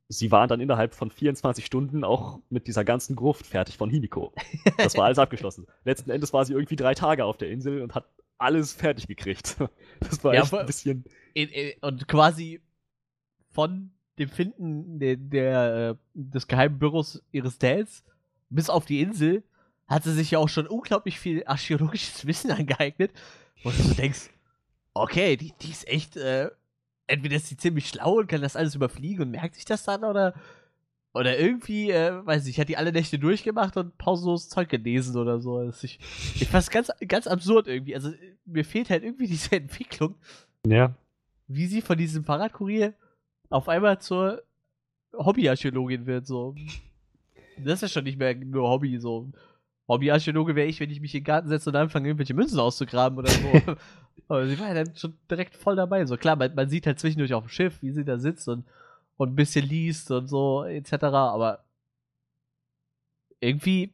[0.08, 4.32] sie waren dann innerhalb von 24 Stunden auch mit dieser ganzen Gruft fertig von Himiko.
[4.76, 5.66] Das war alles abgeschlossen.
[5.84, 9.56] Letzten Endes war sie irgendwie drei Tage auf der Insel und hat alles fertig gekriegt.
[10.00, 11.04] Das war Ja, echt ein bisschen.
[11.32, 12.60] in, in, und quasi
[13.52, 18.04] von dem Finden der, der, äh, des geheimen Büros ihres Dads
[18.50, 19.42] bis auf die Insel
[19.88, 23.12] hat sie sich ja auch schon unglaublich viel archäologisches Wissen angeeignet.
[23.64, 24.30] Und du so denkst,
[24.92, 26.50] okay, die, die ist echt, äh,
[27.06, 30.04] entweder ist sie ziemlich schlau und kann das alles überfliegen und merkt sich das dann
[30.04, 30.34] oder,
[31.12, 35.40] oder irgendwie, äh, weiß ich, hat die alle Nächte durchgemacht und pausenlos Zeug gelesen oder
[35.40, 35.56] so.
[35.58, 35.98] Also ich,
[36.34, 37.94] ich fand es ganz, ganz absurd irgendwie.
[37.94, 38.12] Also
[38.44, 40.14] mir fehlt halt irgendwie diese Entwicklung
[40.66, 40.94] Ja.
[41.46, 42.94] wie sie von diesem Fahrradkurier
[43.50, 44.42] auf einmal zur
[45.16, 46.54] Hobbyarchäologin wird, so.
[47.58, 49.30] Das ist ja schon nicht mehr nur Hobby, so.
[49.88, 53.18] Hobbyarchäologe wäre ich, wenn ich mich in den Garten setze und anfange, irgendwelche Münzen auszugraben
[53.18, 53.76] oder so.
[54.28, 56.06] Aber sie war ja dann schon direkt voll dabei.
[56.06, 58.64] So klar, man, man sieht halt zwischendurch auf dem Schiff, wie sie da sitzt und,
[59.16, 61.04] und ein bisschen liest und so, etc.
[61.04, 61.64] Aber
[63.40, 63.93] irgendwie,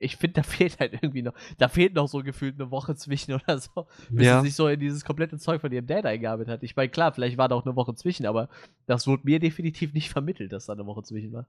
[0.00, 3.32] ich finde, da fehlt halt irgendwie noch, da fehlt noch so gefühlt eine Woche zwischen
[3.34, 4.40] oder so bis Ja.
[4.40, 6.62] sie sich so in dieses komplette Zeug von ihrem Dad eingearbeitet hat.
[6.64, 8.48] Ich meine, klar, vielleicht war da auch eine Woche zwischen, aber
[8.86, 11.46] das wurde mir definitiv nicht vermittelt, dass da eine Woche zwischen war.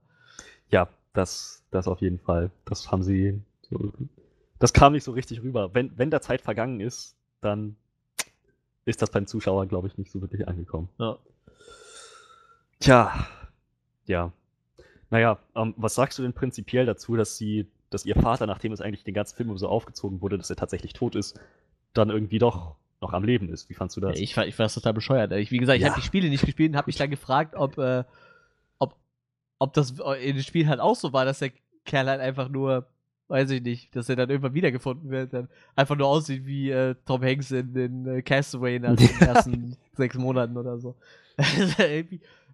[0.70, 2.50] Ja, das, das auf jeden Fall.
[2.64, 3.40] Das haben sie.
[3.68, 3.92] So,
[4.58, 5.74] das kam nicht so richtig rüber.
[5.74, 7.76] Wenn, wenn da Zeit vergangen ist, dann
[8.84, 10.88] ist das beim Zuschauer, glaube ich, nicht so wirklich angekommen.
[10.98, 11.18] Ja.
[12.80, 13.26] Tja,
[14.06, 14.32] ja.
[15.10, 18.80] Naja, ähm, was sagst du denn prinzipiell dazu, dass sie, dass ihr Vater, nachdem es
[18.80, 21.38] eigentlich den ganzen Film so aufgezogen wurde, dass er tatsächlich tot ist,
[21.94, 23.68] dann irgendwie doch noch am Leben ist?
[23.68, 24.16] Wie fandst du das?
[24.18, 25.32] Ja, ich, ich war total bescheuert.
[25.32, 25.90] Ich, wie gesagt, ich Ja.
[25.90, 28.04] habe die Spiele nicht gespielt und habe mich dann gefragt, ob, äh,
[28.78, 28.96] ob,
[29.58, 29.90] ob das
[30.20, 31.50] in dem Spiel halt auch so war, dass der
[31.84, 32.86] Kerl halt einfach nur,
[33.28, 36.94] weiß ich nicht, dass er dann irgendwann wiedergefunden wird, dann einfach nur aussieht wie äh,
[37.04, 40.94] Tom Hanks in, in äh, Castaway nach den ersten sechs Monaten oder so.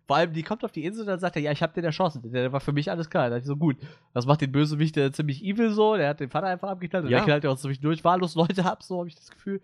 [0.09, 1.85] Vor allem, die kommt auf die Insel und dann sagt er, ja, ich hab den
[1.85, 2.23] erschossen.
[2.33, 3.25] Der war für mich alles klar.
[3.25, 3.77] Da dachte ich so, gut,
[4.15, 5.97] das macht den Bösewicht äh, ziemlich evil so.
[5.97, 7.19] Der hat den Vater einfach abgeknallt und Ja.
[7.19, 9.61] der knallt ja auch ziemlich durch wahllos Leute ab, so habe ich das Gefühl.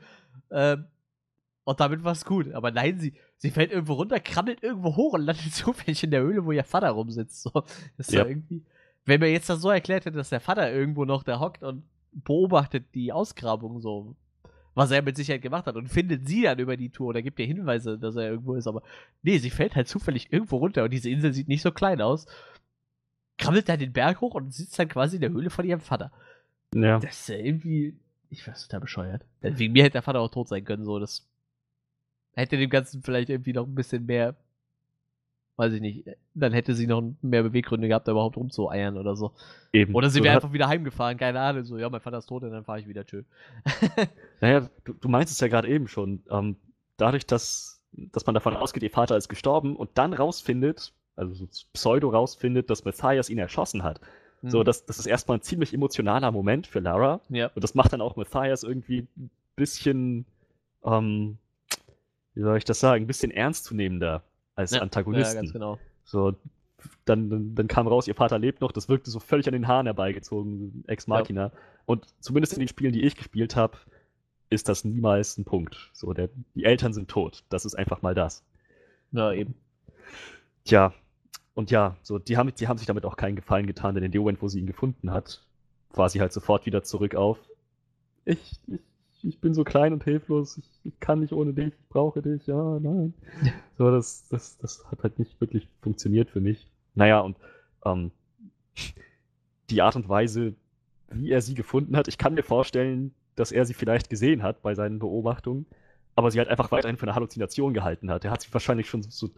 [0.51, 0.85] Ähm,
[1.65, 2.53] und damit war es gut.
[2.53, 6.21] Aber nein, sie, sie fällt irgendwo runter, krabbelt irgendwo hoch und landet zufällig in der
[6.21, 7.43] Höhle, wo ihr Vater rumsitzt.
[7.43, 7.51] So,
[7.97, 8.21] das ist ja.
[8.25, 8.29] Ja.
[8.29, 8.63] irgendwie.
[9.07, 11.85] Wenn mir jetzt das so erklärt hätte, dass der Vater irgendwo noch da hockt und
[12.13, 14.15] beobachtet die Ausgrabung so,
[14.75, 17.39] was er mit Sicherheit gemacht hat und findet sie dann über die Tour oder gibt
[17.39, 18.67] ihr Hinweise, dass er irgendwo ist.
[18.67, 18.83] Aber
[19.23, 22.27] nee, sie fällt halt zufällig irgendwo runter und diese Insel sieht nicht so klein aus.
[23.39, 26.13] Krabbelt dann den Berg hoch und sitzt dann quasi in der Höhle von ihrem Vater.
[26.75, 26.99] ja.
[26.99, 27.97] Das ist ja irgendwie.
[28.31, 29.25] Ich weiß total bescheuert.
[29.41, 30.99] Wegen mir hätte der Vater auch tot sein können, so.
[30.99, 31.29] Das
[32.35, 34.35] hätte dem Ganzen vielleicht irgendwie noch ein bisschen mehr.
[35.57, 36.05] Weiß ich nicht.
[36.35, 39.33] Dann hätte sie noch mehr Beweggründe gehabt, da überhaupt rumzueiern oder so.
[39.73, 39.95] Eben.
[39.95, 41.65] Oder sie wäre einfach wieder heimgefahren, keine Ahnung.
[41.65, 43.05] So, ja, mein Vater ist tot und dann fahre ich wieder.
[43.05, 43.23] Tschö.
[44.41, 46.23] Naja, du, du meinst es ja gerade eben schon.
[46.29, 46.57] Ähm,
[46.97, 51.47] dadurch, dass, dass man davon ausgeht, ihr Vater ist gestorben und dann rausfindet, also so
[51.73, 54.01] pseudo rausfindet, dass Matthias ihn erschossen hat.
[54.43, 54.65] So, Hm.
[54.65, 57.21] das, das ist erstmal ein ziemlich emotionaler Moment für Lara.
[57.29, 57.51] Ja.
[57.55, 60.27] Und das macht dann auch Matthias irgendwie ein bisschen,
[60.85, 61.39] ähm,
[62.35, 64.23] wie soll ich das sagen, ein bisschen ernstzunehmender
[64.55, 65.37] als Ja, Antagonisten.
[65.37, 65.79] Ja, ganz genau.
[66.05, 66.35] So,
[67.05, 69.69] dann, dann, dann kam raus, ihr Vater lebt noch, das wirkte so völlig an den
[69.69, 71.53] Haaren herbeigezogen, Ex Machina.
[71.87, 73.79] Und zumindest in den Spielen, die ich gespielt habe,
[74.51, 75.91] ist das niemals ein Punkt.
[75.93, 77.45] So, der, die Eltern sind tot.
[77.49, 78.45] Das ist einfach mal das.
[79.13, 79.55] Ja, eben.
[80.65, 80.93] Tja,
[81.55, 84.11] und ja, so, die haben, die haben sich damit auch keinen Gefallen getan, denn in
[84.13, 85.45] dem Moment, wo sie ihn gefunden hat,
[85.93, 87.39] war sie halt sofort wieder zurück auf.
[88.25, 88.81] Ich, ich,
[89.27, 92.47] ich bin so klein und hilflos, ich, ich kann nicht ohne dich, ich brauche dich,
[92.47, 93.15] ja, nein.
[93.77, 96.69] So, das, das, das hat halt nicht wirklich funktioniert für mich.
[96.95, 97.37] Naja, und
[97.85, 98.13] ähm,
[99.71, 100.55] die Art und Weise,
[101.11, 104.63] wie er sie gefunden hat, ich kann mir vorstellen, dass er sie vielleicht gesehen hat
[104.63, 105.67] bei seinen Beobachtungen,
[106.15, 108.25] aber sie halt einfach weiterhin für eine Halluzination gehalten hat.
[108.25, 109.31] Er hat sich wahrscheinlich schon so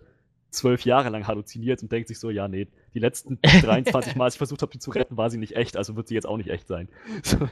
[0.51, 4.35] zwölf Jahre lang halluziniert und denkt sich so, ja, nee, die letzten 23 Mal, als
[4.35, 6.37] ich versucht habe, sie zu retten, war sie nicht echt, also wird sie jetzt auch
[6.37, 6.89] nicht echt sein.
[7.23, 7.39] So.
[7.41, 7.51] Hätte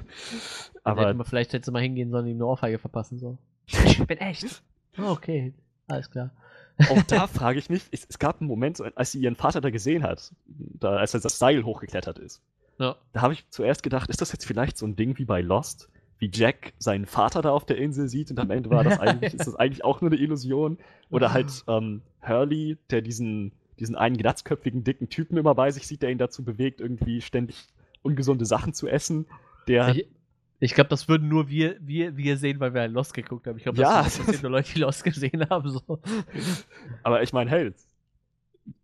[0.84, 3.18] Aber man, vielleicht hätte sie mal hingehen sollen, ihm eine Ohrfeige verpassen.
[3.18, 3.38] So.
[3.84, 4.62] Ich bin echt.
[4.98, 5.52] Oh, okay,
[5.88, 6.30] alles klar.
[6.90, 9.60] auch da frage ich mich, es, es gab einen Moment, so, als sie ihren Vater
[9.60, 12.42] da gesehen hat, da, als er das Seil hochgeklettert ist.
[12.78, 12.96] Ja.
[13.12, 15.88] Da habe ich zuerst gedacht, ist das jetzt vielleicht so ein Ding wie bei Lost,
[16.24, 19.34] wie Jack seinen Vater da auf der Insel sieht und am Ende war das eigentlich,
[19.34, 20.78] ist das eigentlich auch nur eine Illusion?
[21.10, 26.00] Oder halt ähm, Hurley, der diesen, diesen einen glatzköpfigen, dicken Typen immer bei sich sieht,
[26.02, 27.66] der ihn dazu bewegt, irgendwie ständig
[28.02, 29.26] ungesunde Sachen zu essen.
[29.68, 30.06] Der, Ich,
[30.60, 33.58] ich glaube, das würden nur wir, wir, wir sehen, weil wir halt Lost geguckt haben.
[33.58, 34.02] Ich glaube, Ja.
[34.04, 35.68] das sind nur Leute, die Lost gesehen haben.
[35.68, 36.00] So.
[37.02, 37.70] aber ich meine, hey,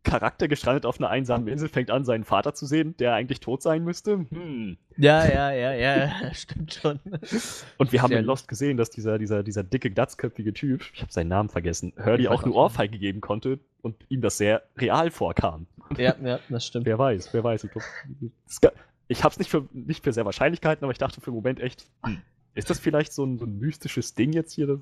[0.02, 3.62] Charakter gestrandet auf einer einsamen Insel fängt an, seinen Vater zu sehen, der eigentlich tot
[3.62, 4.26] sein müsste.
[4.30, 4.76] Hm.
[4.96, 7.00] Ja, ja, ja, ja, stimmt schon.
[7.78, 8.18] Und wir haben Ja.
[8.18, 11.92] in Lost gesehen, dass dieser, dieser, dieser dicke, glatzköpfige Typ, ich habe seinen Namen vergessen,
[12.02, 12.52] Hurley auch eine.
[12.52, 15.66] Ohrfeige geben konnte und ihm das sehr real vorkam.
[15.96, 16.86] Ja, ja, das stimmt.
[16.86, 17.64] Wer weiß, wer weiß.
[17.64, 17.70] Ich,
[18.60, 18.74] glaub,
[19.08, 21.36] ich habe es nicht für, nicht für sehr wahrscheinlich gehalten, aber ich dachte für einen
[21.36, 22.20] Moment echt, hm,
[22.54, 24.80] ist das vielleicht so ein, so ein mystisches Ding jetzt hier, dass,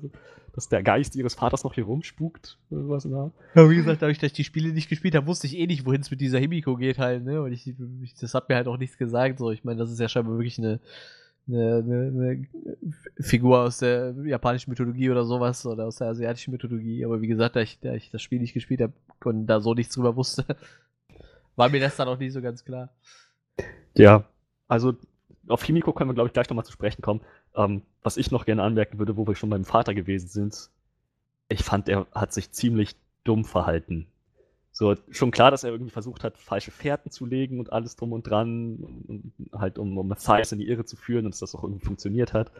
[0.53, 2.57] dass der Geist ihres Vaters noch hier rumspukt?
[2.71, 3.33] Der Art?
[3.53, 5.85] Ja, wie gesagt, dadurch, dass ich die Spiele nicht gespielt habe, wusste ich eh nicht,
[5.85, 7.41] wohin es mit dieser Himiko geht halt, ne?
[7.41, 7.67] Und ich,
[8.01, 9.37] ich, das hat mir halt auch nichts gesagt.
[9.37, 10.79] So, ich meine, das ist ja scheinbar wirklich eine,
[11.47, 12.47] eine, eine, eine
[13.19, 17.05] Figur aus der japanischen Mythologie oder sowas oder aus der asiatischen Mythologie.
[17.05, 18.93] Aber wie gesagt, da ich, da ich das Spiel nicht gespielt habe
[19.23, 20.43] und da so nichts drüber wusste,
[21.55, 22.89] war mir das dann auch nicht so ganz klar.
[23.95, 24.25] Ja,
[24.67, 24.95] also
[25.49, 27.21] auf Himiko können wir, glaube ich, gleich nochmal zu sprechen kommen.
[27.55, 30.69] Ähm, was ich noch gerne anmerken würde, wo wir schon beim Vater gewesen sind,
[31.49, 34.07] ich fand, er hat sich ziemlich dumm verhalten.
[34.71, 38.13] So, schon klar, dass er irgendwie versucht hat, falsche Fährten zu legen und alles drum
[38.13, 38.77] und dran,
[39.07, 41.85] und halt um, um Matthias in die Irre zu führen und dass das auch irgendwie
[41.85, 42.51] funktioniert hat.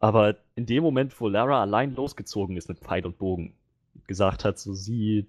[0.00, 3.54] Aber in dem Moment, wo Lara allein losgezogen ist mit Pfeil und Bogen,
[4.06, 5.26] gesagt hat, so sie,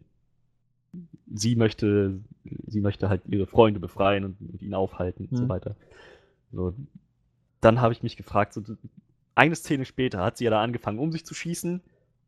[1.34, 2.20] sie möchte,
[2.68, 5.50] sie möchte halt ihre Freunde befreien und, und ihn aufhalten und so Mhm.
[5.50, 5.76] weiter.
[6.52, 6.74] So,
[7.62, 8.62] dann habe ich mich gefragt, so,
[9.36, 11.82] eine Szene später hat sie ja da angefangen, um sich zu schießen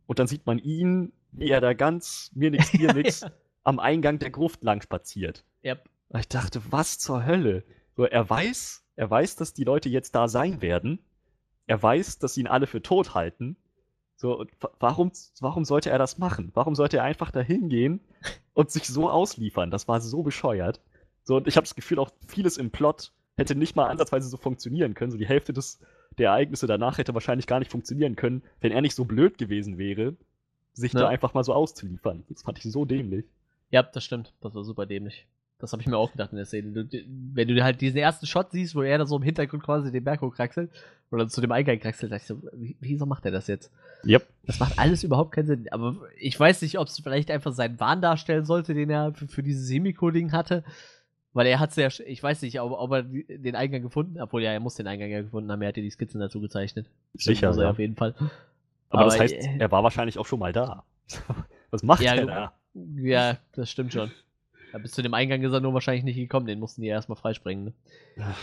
[0.07, 3.25] und dann sieht man ihn, wie er da ganz mir nix, dir nix
[3.63, 5.45] am Eingang der Gruft lang spaziert.
[5.63, 5.89] Yep.
[6.09, 7.63] Und ich dachte, was zur Hölle?
[7.95, 10.99] So, er weiß, Er weiß, dass die Leute jetzt da sein werden.
[11.65, 13.55] Er weiß, dass sie ihn alle für tot halten.
[14.15, 14.45] So,
[14.79, 16.51] warum, warum sollte er das machen?
[16.53, 18.01] Warum sollte er einfach da hingehen
[18.53, 19.71] und sich so ausliefern?
[19.71, 20.81] Das war so bescheuert.
[21.23, 24.37] So, und ich habe das Gefühl, auch vieles im Plot hätte nicht mal ansatzweise so
[24.37, 25.11] funktionieren können.
[25.11, 25.79] So die Hälfte des,
[26.17, 29.77] der Ereignisse danach hätte wahrscheinlich gar nicht funktionieren können, wenn er nicht so blöd gewesen
[29.77, 30.15] wäre,
[30.73, 31.01] sich Ja.
[31.01, 32.23] da einfach mal so auszuliefern.
[32.29, 33.25] Das fand ich so dämlich.
[33.69, 34.33] Ja, das stimmt.
[34.41, 35.25] Das war super dämlich.
[35.59, 36.71] Das habe ich mir auch gedacht in der Szene.
[36.85, 36.97] Du,
[37.33, 40.03] wenn du halt diesen ersten Shot siehst, wo er da so im Hintergrund quasi den
[40.03, 40.71] Berg hochkraxelt
[41.11, 43.71] oder zu dem Eingang kraxelt, dachte ich so, wie, wieso macht er das jetzt?
[44.03, 44.27] Yep.
[44.47, 45.67] Das macht alles überhaupt keinen Sinn.
[45.71, 49.27] Aber ich weiß nicht, ob es vielleicht einfach seinen Wahn darstellen sollte, den er für,
[49.27, 50.63] für dieses Himiko-Ding hatte.
[51.33, 54.25] Weil er hat sehr, ich weiß nicht, ob, ob er den Eingang gefunden hat.
[54.25, 55.61] Obwohl, ja, er muss den Eingang ja gefunden haben.
[55.61, 56.87] Er hat ja die Skizzen dazu gezeichnet.
[57.13, 57.69] Sicher, er ja.
[57.69, 58.13] auf jeden Fall.
[58.89, 60.83] Aber, das Aber, heißt, äh, er war wahrscheinlich auch schon mal da.
[61.71, 62.53] Was macht Ja, er da?
[62.73, 64.11] Ja, das stimmt schon.
[64.73, 66.45] Ja, bis zu dem Eingang ist er nur wahrscheinlich nicht gekommen.
[66.45, 67.65] Den mussten die ja erstmal freisprengen.
[67.65, 67.73] Ne?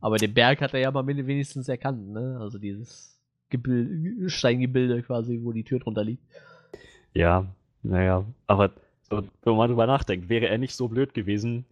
[0.00, 2.38] Aber den Berg hat er ja mal wenigstens erkannt, ne?
[2.40, 3.20] Also dieses
[3.50, 6.24] Gebil Steingebilde quasi, wo die Tür drunter liegt.
[7.14, 7.46] Ja,
[7.82, 8.70] naja, aber
[9.02, 11.66] so, wenn man drüber nachdenkt, wäre er nicht so blöd gewesen,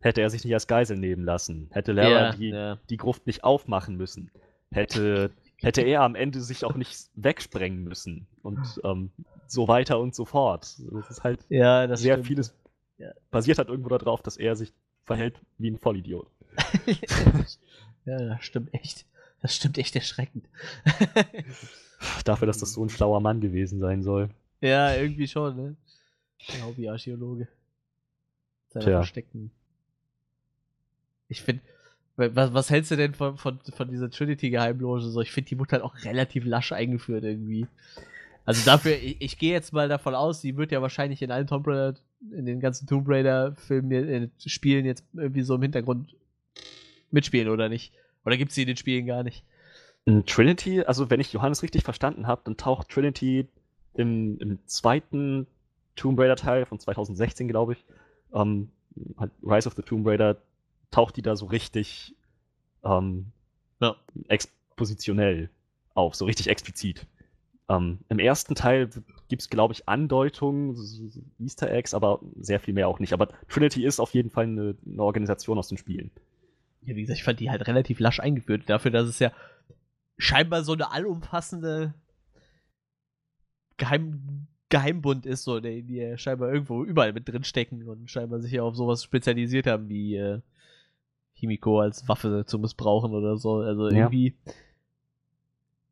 [0.00, 2.78] hätte er sich nicht als Geisel nehmen lassen, hätte Lara ja, die, ja.
[2.88, 4.30] die Gruft nicht aufmachen müssen,
[4.70, 9.10] hätte, hätte er am Ende sich auch nicht wegsprengen müssen und ähm,
[9.46, 10.76] so weiter und so fort.
[10.92, 12.26] Das ist halt ja, das sehr stimmt.
[12.26, 12.54] vieles
[13.30, 14.72] basiert halt irgendwo darauf, dass er sich
[15.04, 16.28] verhält wie ein Vollidiot.
[18.04, 19.06] ja, das stimmt echt.
[19.42, 20.46] Das stimmt echt erschreckend.
[22.24, 24.30] Dafür, dass das so ein schlauer Mann gewesen sein soll.
[24.60, 25.76] ja, irgendwie schon, ne?
[26.48, 27.48] Der Hobbyarchäologe.
[28.68, 29.50] Seine versteckten.
[31.30, 31.62] Ich finde,
[32.16, 35.00] was, was hältst du denn von, von, von dieser Trinity-Geheimloge?
[35.00, 37.66] So, ich finde, die wurde halt auch relativ lasch eingeführt irgendwie.
[38.44, 41.46] Also dafür, ich, ich gehe jetzt mal davon aus, die wird ja wahrscheinlich in allen
[41.46, 41.94] Tomb Raider,
[42.32, 46.14] in den ganzen Tomb Raider-Filmen, äh, Spielen jetzt irgendwie so im Hintergrund
[47.10, 47.94] mitspielen, oder nicht?
[48.24, 49.44] Oder gibt es die in den Spielen gar nicht?
[50.04, 53.46] In Trinity, also wenn ich Johannes richtig verstanden habe, dann taucht Trinity
[53.94, 55.46] im, im zweiten
[55.96, 57.84] Tomb Raider Teil von 2016, glaube ich,
[58.34, 58.70] ähm,
[59.16, 60.36] halt Rise of the Tomb Raider,
[60.90, 62.14] taucht die da so richtig
[62.84, 63.26] ähm,
[63.80, 63.96] Ja.
[64.28, 65.50] expositionell
[65.94, 67.06] auf, so richtig explizit.
[67.68, 68.90] Ähm, Im ersten Teil
[69.28, 70.76] gibt es, glaube ich, Andeutungen,
[71.38, 73.12] Easter Eggs, aber sehr viel mehr auch nicht.
[73.12, 76.10] Aber Trinity ist auf jeden Fall eine, eine Organisation aus den Spielen.
[76.82, 78.62] Ja, wie gesagt, ich fand die halt relativ lasch eingeführt.
[78.66, 79.32] Dafür, dass es ja
[80.18, 81.94] scheinbar so eine allumfassende
[83.76, 88.40] Geheim Geheimbund ist, so, die, die ja scheinbar irgendwo überall mit drin stecken und scheinbar
[88.40, 90.40] sich ja auf sowas spezialisiert haben, wie äh,
[91.40, 93.56] Himiko als Waffe zu missbrauchen oder so.
[93.56, 93.96] Also Ja.
[93.96, 94.34] irgendwie.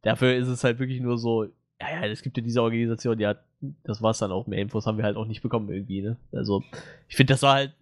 [0.02, 1.44] Dafür ist es halt wirklich nur so,
[1.80, 3.34] ja, ja, es gibt ja diese Organisation, ja,
[3.82, 4.46] das war's dann auch.
[4.46, 6.16] Mehr Infos haben wir halt auch nicht bekommen irgendwie, ne?
[6.32, 6.62] Also,
[7.08, 7.74] ich finde, das war halt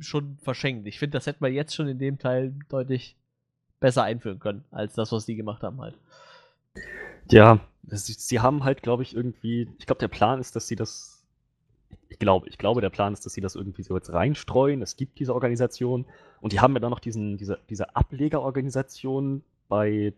[0.00, 0.86] schon verschenkt.
[0.86, 3.16] Ich finde, das hätte man jetzt schon in dem Teil deutlich
[3.80, 5.96] besser einführen können, als das, was die gemacht haben halt.
[7.30, 9.68] Ja, das, sie haben halt, glaube ich, irgendwie.
[9.78, 11.13] Ich glaube, der Plan ist, dass sie das.
[12.14, 14.82] Ich glaube, ich glaube, der Plan ist, dass sie das irgendwie so jetzt reinstreuen.
[14.82, 16.06] Es gibt diese Organisation
[16.40, 20.14] und die haben ja dann noch diesen, diese, diese Ablegerorganisation bei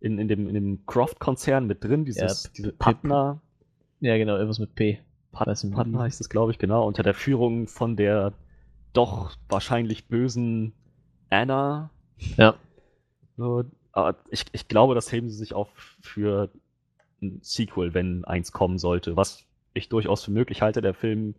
[0.00, 3.40] in, in dem, in dem Croft-Konzern mit drin, dieses, Ja, diese Partner,
[4.00, 4.98] Ja, genau, irgendwas mit P.
[5.30, 8.32] Pat Partner heißt es, glaube ich, genau, unter der Führung von der
[8.92, 10.72] doch wahrscheinlich bösen
[11.30, 11.90] Anna.
[12.36, 12.56] Ja.
[13.36, 15.68] So, aber ich, ich glaube, das heben sie sich auf
[16.00, 16.50] für
[17.22, 20.80] ein Sequel, wenn eins kommen sollte, was ich durchaus für möglich halte.
[20.80, 21.34] Der Film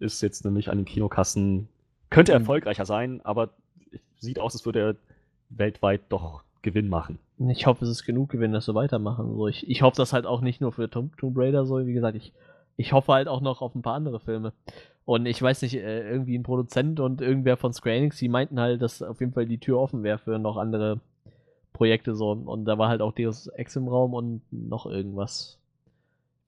[0.00, 1.68] ist jetzt nämlich an den Kinokassen,
[2.10, 2.40] könnte Mhm.
[2.40, 3.50] erfolgreicher sein, aber
[4.18, 4.96] sieht aus, als würde er
[5.50, 7.18] weltweit doch Gewinn machen.
[7.48, 9.34] Ich hoffe, es ist genug Gewinn, dass sie weitermachen.
[9.34, 11.86] So, ich, ich hoffe das halt auch nicht nur für Tomb, Tomb Raider so.
[11.86, 12.32] Wie gesagt, ich,
[12.76, 14.52] ich hoffe halt auch noch auf ein paar andere Filme.
[15.06, 18.60] Und ich weiß nicht, äh, irgendwie ein Produzent und irgendwer von Square Enix, die meinten
[18.60, 21.00] halt, dass auf jeden Fall die Tür offen wäre für noch andere
[21.72, 22.30] Projekte so.
[22.32, 25.58] Und da war halt auch Deus Ex im Raum und noch irgendwas.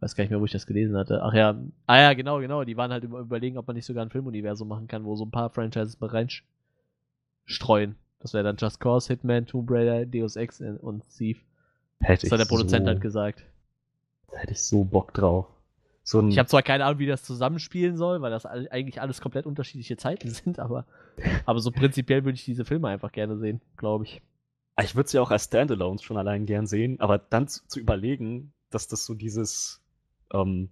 [0.03, 1.23] Weiß gar nicht mehr, wo ich das gelesen hatte.
[1.23, 1.57] Ach ja,
[1.87, 2.65] ah ja, genau, genau.
[2.65, 5.24] Die waren halt über, überlegen, ob man nicht sogar ein Filmuniversum machen kann, wo so
[5.24, 7.95] ein paar Franchises mit reinstreuen.
[8.19, 11.41] Das wäre dann Just Cause, Hitman, Tomb Raider, Deus Ex und Thief.
[12.01, 13.45] Hätte Das hat der Produzent so, halt gesagt.
[14.33, 15.47] Hätte ich so Bock drauf.
[16.03, 19.20] So ein, Ich habe zwar keine Ahnung, wie das zusammenspielen soll, weil das eigentlich alles
[19.20, 20.85] komplett unterschiedliche Zeiten sind, aber,
[21.47, 24.20] aber so prinzipiell würde ich diese Filme einfach gerne sehen, glaube ich.
[24.83, 28.53] Ich würde sie auch als Standalones schon allein gern sehen, aber dann zu, zu überlegen,
[28.70, 29.82] dass das so dieses
[30.33, 30.69] ähm,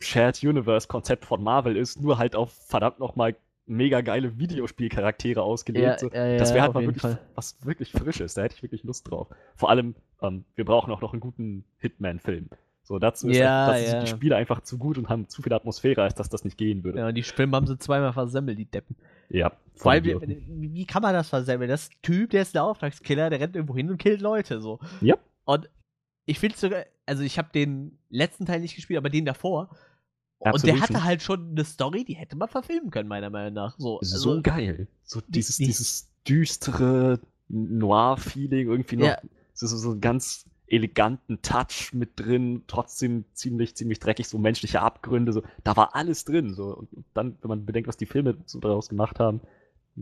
[0.00, 3.36] Shared Universe-Konzept von Marvel ist, nur halt auf verdammt nochmal
[3.66, 6.02] mega geile Videospielcharaktere ausgelegt.
[6.02, 7.18] ja, das ja, wäre halt mal wirklich Fall.
[7.34, 9.28] was wirklich Frisches, da hätte ich wirklich Lust drauf.
[9.54, 12.48] Vor allem, ähm, wir brauchen auch noch einen guten Hitman-Film.
[12.82, 14.00] So, dazu ist Ja, sind ja.
[14.00, 16.82] die Spiele einfach zu gut und haben zu viel Atmosphäre, als dass das nicht gehen
[16.82, 16.98] würde.
[16.98, 18.96] Ja, und die Filme haben sie zweimal versemmelt, die Deppen.
[19.28, 20.28] Ja, Vollidioten.
[20.28, 21.70] wie, wie kann man das versemmeln?
[21.70, 24.80] Das Typ, der ist der Auftragskiller, der rennt irgendwo hin und killt Leute, so.
[25.00, 25.16] Ja.
[25.44, 25.70] Und
[26.26, 29.70] ich finde sogar, also ich habe den letzten Teil nicht gespielt, aber den davor.
[30.38, 33.76] Und der hatte halt schon eine Story, die hätte man verfilmen können, meiner Meinung nach.
[33.78, 34.88] So, so also, geil.
[35.04, 39.06] So dieses, die- dieses düstere Noir-Feeling irgendwie noch.
[39.06, 39.18] Ja.
[39.54, 44.80] So, so, so einen ganz eleganten Touch mit drin, trotzdem ziemlich, ziemlich dreckig, so menschliche
[44.80, 45.42] Abgründe, so.
[45.64, 46.74] Da war alles drin, so.
[46.74, 49.40] Und dann, wenn man bedenkt, was die Filme so daraus gemacht haben,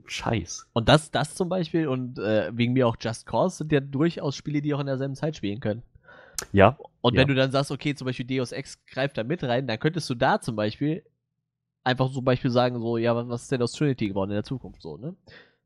[0.07, 0.69] Scheiß.
[0.73, 4.37] Und das, das zum Beispiel und äh, wegen mir auch Just Cause sind ja durchaus
[4.37, 5.83] Spiele, die auch in derselben Zeit spielen können.
[6.53, 7.21] Ja, Und Ja.
[7.23, 10.09] wenn du dann sagst, okay, zum Beispiel Deus Ex greift da mit rein, dann könntest
[10.11, 11.03] du da zum Beispiel
[11.83, 14.83] einfach zum Beispiel sagen, so, ja, was- ist denn aus Trinity geworden in der Zukunft,
[14.83, 15.15] so, ne?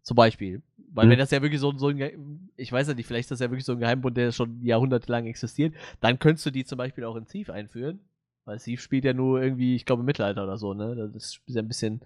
[0.02, 0.62] Zum Beispiel.
[0.92, 1.10] Weil Mhm.
[1.10, 3.50] wenn das ja wirklich so, so ein, ich weiß ja nicht, vielleicht ist das ja
[3.50, 7.16] wirklich so ein Geheimbund, der schon jahrhundertelang existiert, dann könntest du die zum Beispiel auch
[7.16, 7.98] in Thief einführen.
[8.44, 11.10] Weil Thief spielt ja nur irgendwie, ich glaube, im Mittelalter oder so, ne?
[11.12, 12.00] Das ist ja ein bisschen,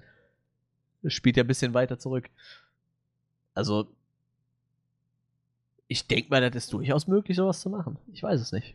[1.03, 2.31] das spielt ja ein bisschen weiter zurück.
[3.55, 3.89] Also,
[5.89, 7.97] ich denke mal, das ist durchaus möglich, sowas zu machen.
[8.13, 8.75] Ich weiß es nicht.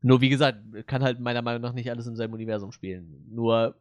[0.00, 3.24] Nur wie gesagt, kann halt meiner Meinung nach nicht alles im selben Universum spielen.
[3.30, 3.76] Nur,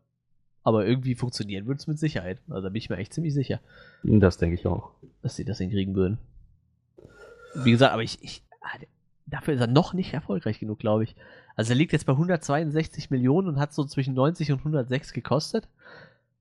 [0.64, 2.39] aber irgendwie funktionieren würde es mit Sicherheit.
[2.49, 3.60] Also da bin ich mir echt ziemlich sicher,
[4.03, 4.91] das denke ich auch.
[5.23, 6.19] dass sie das hinkriegen würden.
[7.56, 8.77] Wie gesagt, aber ich, ich ah,
[9.26, 11.15] dafür ist er noch nicht erfolgreich genug, glaube ich.
[11.56, 15.68] Also er liegt jetzt bei 162 Millionen und hat so zwischen 90 und 106 gekostet.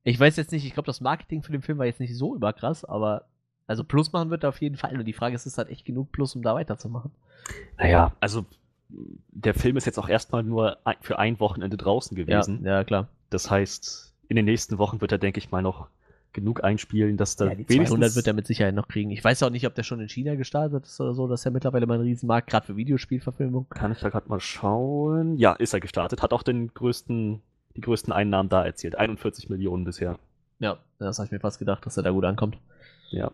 [0.03, 2.35] Ich weiß jetzt nicht, ich glaube, das Marketing für den Film war jetzt nicht so
[2.35, 3.27] überkrass, aber
[3.71, 4.99] also Plus machen wird er auf jeden Fall.
[4.99, 7.13] Und die Frage ist, ist halt echt genug Plus, um da weiterzumachen?
[7.79, 8.45] Naja, also
[8.89, 12.65] der Film ist jetzt auch erstmal nur für ein Wochenende draußen gewesen.
[12.65, 13.07] Ja, ja, klar.
[13.31, 15.87] Das heißt, in den nächsten Wochen wird er, denke ich mal, noch
[16.33, 19.13] genug einspielen, dass da Ja, die 200 wird er mit Sicherheit noch kriegen.
[19.13, 21.29] Ich weiß auch nicht, ob der schon in China gestartet ist oder so.
[21.29, 23.69] Das ist ja mittlerweile mal ein Riesenmarkt, gerade für Videospielverfilmung.
[23.71, 25.37] Kann ich da gerade mal schauen?
[25.37, 26.23] Ja, ist er gestartet.
[26.23, 27.41] Hat auch den größten,
[27.77, 28.97] die größten Einnahmen da erzielt.
[28.97, 30.19] 41 Millionen bisher.
[30.59, 32.59] Ja, das habe ich mir fast gedacht, dass er da gut ankommt.
[33.11, 33.31] Ja.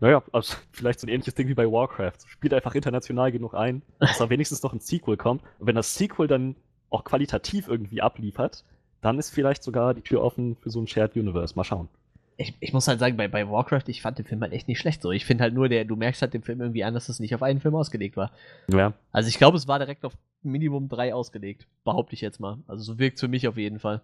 [0.00, 2.18] Naja, also vielleicht so ein ähnliches Ding wie bei Warcraft.
[2.26, 5.42] Spielt einfach international genug ein, dass da wenigstens noch ein Sequel kommt.
[5.58, 6.56] Und wenn das Sequel dann
[6.90, 8.64] auch qualitativ irgendwie abliefert,
[9.00, 11.54] dann ist vielleicht sogar die Tür offen für so ein Shared Universe.
[11.56, 11.88] Mal schauen.
[12.36, 14.78] Ich, ich muss halt sagen, bei, bei Warcraft, ich fand den Film halt echt nicht
[14.78, 15.02] schlecht.
[15.02, 17.20] So, ich finde halt nur, der, du merkst halt dem Film irgendwie an, dass es
[17.20, 18.30] nicht auf einen Film ausgelegt war.
[18.72, 21.66] Ja, Also ich glaube, es war direkt auf Minimum drei ausgelegt.
[21.84, 22.58] Behaupte ich jetzt mal.
[22.66, 24.00] Also so wirkt es für mich auf jeden Fall.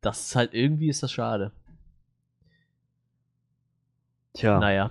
[0.00, 1.50] Das ist halt irgendwie ist das schade.
[4.36, 4.58] Tja.
[4.58, 4.90] Naja,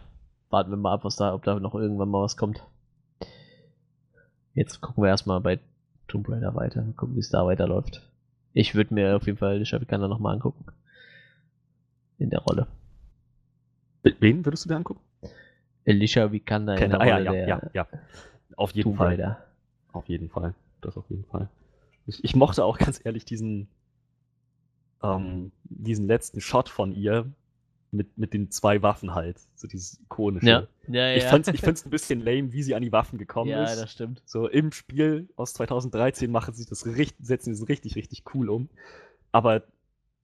[0.50, 2.64] warten wir mal ab, was da, ob da noch irgendwann mal was kommt.
[4.54, 5.60] Jetzt gucken wir erstmal bei
[6.08, 6.84] Tomb Raider weiter.
[6.96, 8.02] Gucken, wie es da weiterläuft.
[8.54, 10.66] Ich würde mir auf jeden Fall Alicia Vikander nochmal angucken.
[12.18, 12.68] In der Rolle.
[14.20, 15.02] Wen würdest du dir angucken?
[15.86, 17.88] Alicia Vikander in der ah, ja, Rolle ja, der ja, ja.
[18.56, 19.08] Auf jeden Tomb Fall.
[19.08, 19.46] Raider.
[19.92, 20.54] Auf jeden Fall.
[20.82, 21.50] Das auf jeden Fall.
[22.08, 23.68] Ich, ich mochte auch ganz ehrlich diesen,
[25.04, 27.26] ähm, diesen letzten Shot von ihr
[27.96, 29.40] mit, mit den zwei Waffen halt.
[29.56, 30.46] So dieses ikonische.
[30.46, 31.16] Ja, ja, ja.
[31.18, 33.82] Ich fand's, ich find's ein bisschen lame, wie sie an die Waffen gekommen ja, ist.
[33.82, 34.22] das stimmt.
[34.26, 38.50] So im Spiel aus 2013 machen sie das richtig, setzen sie das richtig, richtig cool
[38.50, 38.70] um.
[39.32, 39.64] Aber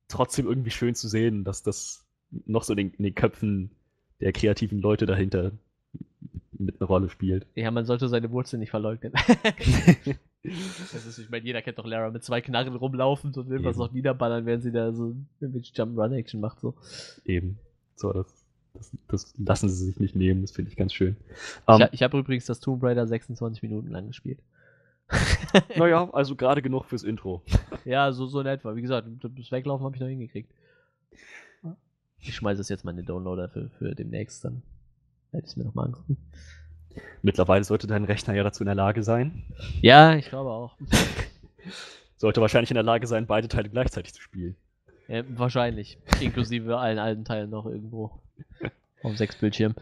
[0.08, 2.06] trotzdem irgendwie schön zu sehen, dass das
[2.46, 3.72] noch so in den, in den Köpfen
[4.20, 5.52] der kreativen Leute dahinter
[6.52, 7.48] mit einer Rolle spielt.
[7.56, 9.14] Ja, man sollte seine Wurzeln nicht verleugnen.
[10.44, 13.92] das ist, ich meine, jeder kennt doch Lara mit zwei Knarren rumlaufen und irgendwas noch
[13.92, 16.60] niederballern, während sie da so irgendwelche Jump-Run-Action macht.
[16.60, 16.76] So.
[17.26, 17.60] Eben.
[17.96, 21.16] So, das, das, das lassen sie sich nicht nehmen, das finde ich ganz schön.
[21.30, 24.40] Ich, Ähm, ich habe übrigens das Tomb Raider 26 Minuten lang gespielt.
[25.78, 27.44] naja, also gerade genug fürs Intro.
[27.86, 28.76] Ja, so, so in etwa.
[28.76, 30.52] Wie gesagt, das Weglaufen habe ich noch hingekriegt.
[32.20, 34.62] Ich schmeiße es jetzt mal in den Downloader für, für demnächst, dann
[35.32, 36.18] werde ich es mir nochmal angucken.
[37.22, 39.44] Mittlerweile sollte dein Rechner ja dazu in der Lage sein.
[39.82, 40.76] Ja, ich glaube auch.
[42.18, 44.56] Sollte wahrscheinlich in der Lage sein, beide Teile gleichzeitig zu spielen.
[45.08, 45.98] Ja, wahrscheinlich.
[46.20, 48.12] Inklusive allen alten Teilen noch irgendwo.
[49.04, 49.76] Auf sechs Bildschirmen.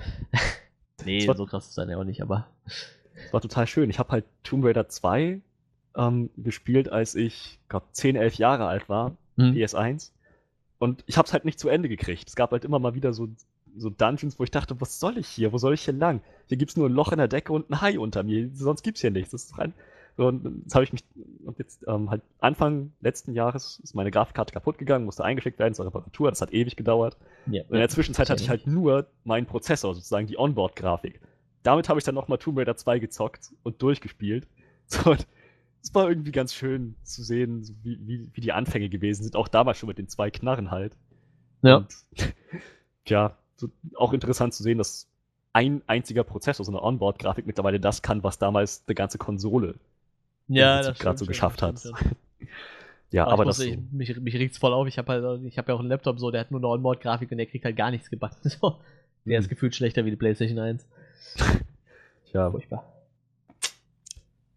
[1.04, 2.48] nee, so krass ist dann ja auch nicht, aber.
[2.66, 3.90] Das war total schön.
[3.90, 5.42] Ich habe halt Tomb Raider 2
[5.98, 9.54] ähm, gespielt, als ich, glaube 10, 11 Jahre alt war, Hm.
[9.54, 10.12] PS1.
[10.80, 12.28] Und ich habe es halt nicht zu Ende gekriegt.
[12.28, 13.28] Es gab halt immer mal wieder so,
[13.78, 15.52] so Dungeons, wo ich dachte, was soll ich hier?
[15.54, 16.22] Wo soll ich hier lang?
[16.48, 18.50] Hier gibt's nur ein Loch in der Decke und ein Hai unter mir.
[18.54, 19.32] Sonst gibt's hier nichts.
[19.32, 19.74] Das ist doch ein,
[20.20, 21.06] so, und jetzt habe ich mich,
[21.46, 25.74] und jetzt ähm, halt Anfang letzten Jahres ist meine Grafikkarte kaputt gegangen, musste eingeschickt werden
[25.74, 26.30] zur Reparatur.
[26.30, 27.16] Das hat ewig gedauert.
[27.46, 27.62] Ja.
[27.64, 31.22] Und in der Zwischenzeit hatte ich halt nur meinen Prozessor, sozusagen die Onboard-Grafik.
[31.64, 34.48] Damit habe ich dann nochmal Tomb Raider 2 gezockt und durchgespielt.
[34.92, 35.28] So, und
[35.84, 39.36] es war irgendwie ganz schön zu sehen, wie, wie, wie die Anfänge gewesen sind.
[39.36, 40.98] Auch damals schon mit den zwei Knarren halt.
[41.62, 41.78] Ja.
[41.78, 41.96] Und,
[43.06, 45.08] tja, so, auch interessant zu sehen, dass
[45.54, 49.76] ein einziger Prozessor, so eine Onboard-Grafik mittlerweile das kann, was damals eine ganze Konsole
[50.48, 51.84] Ja, gerade so geschafft hat.
[53.12, 54.88] Ja, Aber, aber das ich, mich, mich regt's voll auf.
[54.88, 57.32] Ich habe halt, ich habe ja auch einen Laptop so, der hat nur eine Onboard-Grafik
[57.32, 58.38] und der kriegt halt gar nichts gebacken.
[58.50, 58.80] So.
[59.26, 59.44] Der Mhm.
[59.44, 60.86] ist gefühlt schlechter wie die PlayStation 1.
[62.34, 62.84] ja, Furchtbar.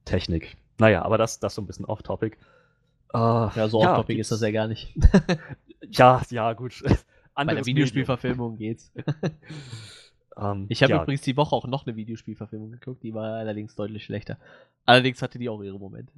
[0.04, 0.56] Technik.
[0.78, 2.36] Naja, aber das, das so ein bisschen off-topic.
[3.14, 4.94] Äh, Ja, so off-topic ist das ja gar nicht.
[5.90, 6.82] Ja, ja, gut.
[7.34, 8.92] Bei der Videospielverfilmung geht's.
[8.94, 9.16] Medium.
[10.34, 13.74] Ähm, Ich habe ja, übrigens die Woche auch noch eine Videospielverfilmung geguckt, die war allerdings
[13.74, 14.38] deutlich schlechter.
[14.86, 16.10] Allerdings hatte die auch ihre Momente.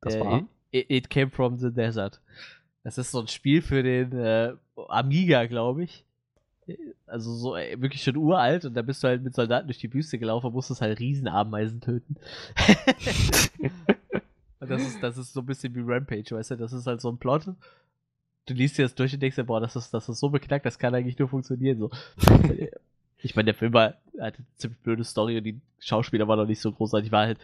[0.00, 0.46] Das Äh, war?
[0.70, 2.20] It, It Came From the Desert.
[2.84, 4.54] Das ist so ein Spiel für den äh,
[4.88, 6.04] Amiga, glaube ich.
[7.06, 9.92] Also so äh, wirklich schon uralt und da bist du halt mit Soldaten durch die
[9.92, 12.16] Wüste gelaufen und musstest halt Riesenameisen töten.
[14.60, 16.56] und das ist, das ist so ein bisschen wie Rampage, weißt du?
[16.56, 17.48] Das ist halt so ein Plot.
[18.46, 20.66] Du liest dir das durch und denkst dir, boah, das ist, das ist so beknackt,
[20.66, 21.78] das kann eigentlich nur funktionieren.
[21.78, 21.90] So.
[23.18, 26.46] ich meine, der Film war, hatte eine ziemlich blöde Story und die Schauspieler waren noch
[26.46, 27.10] nicht so großartig.
[27.10, 27.38] War halt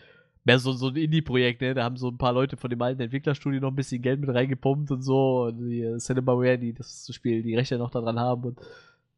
[0.45, 1.75] mehr so, so ein Indie-Projekt, ne?
[1.75, 4.31] Da haben so ein paar Leute von dem alten Entwicklerstudio noch ein bisschen Geld mit
[4.31, 5.45] reingepumpt und so.
[5.45, 8.45] Und die äh, Cinemaware, die das Spiel, die Rechte noch daran haben.
[8.45, 8.67] Und das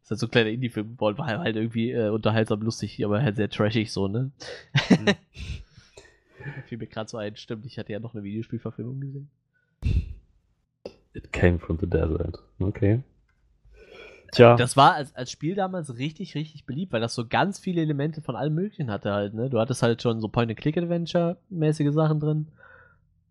[0.05, 1.19] ist halt so ein kleiner Indie-Film geworden.
[1.19, 4.31] War halt irgendwie äh, unterhaltsam lustig, aber halt sehr trashig so, ne?
[4.89, 5.07] Hm.
[6.67, 9.31] Fiel mir gerade so ein, stimmt, ich hatte ja noch eine Videospielverfilmung gesehen.
[11.15, 12.39] It came from the desert.
[12.61, 13.03] Okay.
[14.33, 17.83] Tja, Das war als, als Spiel damals richtig, richtig beliebt, weil das so ganz viele
[17.83, 19.51] Elemente von allem Möglichen hatte halt, ne?
[19.51, 22.49] Du hattest halt schon so Point-and-Click-Adventure-mäßige Sachen drin.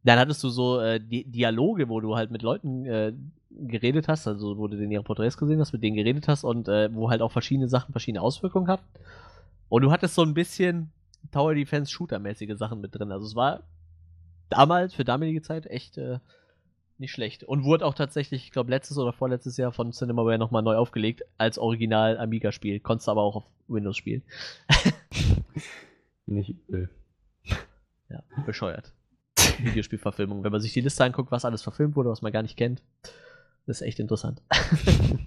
[0.04, 3.14] Dann hattest du so äh, Di Dialoge, wo du halt mit Leuten äh,
[3.50, 6.68] geredet hast, also wo du den ihre Porträts gesehen hast, mit denen geredet hast und
[6.68, 8.86] äh, wo halt auch verschiedene Sachen verschiedene Auswirkungen hatten.
[9.70, 10.92] Und du hattest so ein bisschen
[11.32, 13.12] Tower Defense Shooter-mäßige Sachen mit drin.
[13.12, 13.62] Also es war
[14.50, 16.20] damals, für damalige Zeit, echt äh,
[17.02, 17.44] nicht schlecht.
[17.44, 21.24] Und wurde auch tatsächlich, ich glaube, letztes oder vorletztes Jahr von Cinemaware nochmal neu aufgelegt
[21.38, 22.80] als Original Amiga-Spiel.
[22.80, 24.24] Konntest aber auch auf Windows spielen.
[26.26, 26.90] nicht übel.
[28.10, 28.94] Ja, bescheuert.
[29.60, 30.44] Videospielverfilmung.
[30.44, 32.82] Wenn man sich die Liste anguckt, was alles verfilmt wurde, was man gar nicht kennt,
[33.66, 34.42] das ist echt interessant.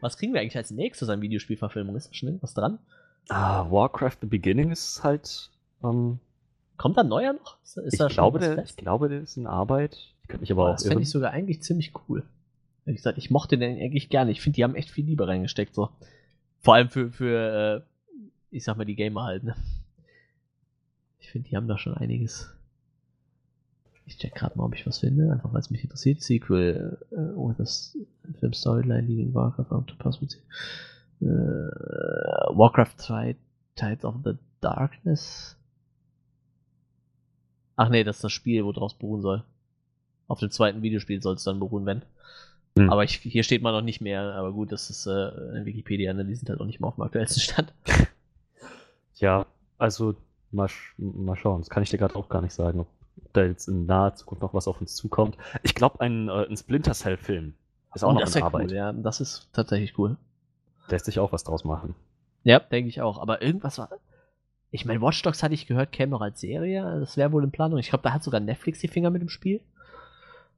[0.00, 1.96] was kriegen wir eigentlich als nächstes an Videospielverfilmung?
[1.96, 2.78] Ist da schon irgendwas dran?
[3.28, 5.50] Ah, Warcraft The Beginning ist halt.
[5.84, 6.18] Ähm,
[6.80, 7.58] Kommt da ein neuer noch?
[7.62, 9.98] Ist, ist ich, da glaube, der, ich glaube, der ist in Arbeit.
[10.22, 12.22] Ich könnte mich aber auch das fände ich sogar eigentlich ziemlich cool.
[12.86, 14.30] Wie gesagt, ich mochte den eigentlich gerne.
[14.30, 15.74] Ich finde, die haben echt viel Liebe reingesteckt.
[15.74, 15.90] So.
[16.60, 19.44] Vor allem für, für äh, ich sag mal, die Gamer halt.
[19.44, 19.56] Ne?
[21.18, 22.50] Ich finde, die haben da schon einiges.
[24.06, 26.22] Ich check gerade mal, ob ich was finde, einfach weil es mich interessiert.
[26.22, 30.40] Sequel äh, with a Film Storyline leading Warcraft up to possibility.
[31.20, 33.36] Äh, Warcraft 2
[33.76, 35.59] Tides of the Darkness.
[37.80, 39.42] Ach nee, das ist das Spiel, wo draus beruhen soll.
[40.28, 42.02] Auf dem zweiten Videospiel soll es dann beruhen, wenn.
[42.76, 42.90] Hm.
[42.90, 46.12] Aber ich, hier steht mal noch nicht mehr, aber gut, das ist äh, in Wikipedia,
[46.12, 46.26] ne?
[46.26, 47.72] die sind halt auch nicht mehr auf dem aktuellsten Stand.
[49.14, 49.44] Ja,
[49.78, 50.14] also
[50.50, 51.60] mal, mal schauen.
[51.60, 52.86] Das kann ich dir gerade auch gar nicht sagen, ob
[53.32, 55.36] da jetzt in naher Zukunft noch was auf uns zukommt.
[55.62, 57.54] Ich glaube, ein, äh, ein Splinter Cell-Film
[57.94, 58.70] ist auch Oh, noch das in Arbeit.
[58.70, 60.16] cool, ja, das ist tatsächlich cool.
[60.88, 61.94] Lässt sich auch was draus machen.
[62.44, 63.18] Ja, denke ich auch.
[63.18, 63.90] Aber irgendwas war.
[64.72, 67.00] Ich meine, Watch Dogs hatte ich gehört, käme noch als Serie.
[67.00, 67.78] Das wäre wohl in Planung.
[67.78, 69.60] Ich glaube, da hat sogar Netflix die Finger mit dem Spiel.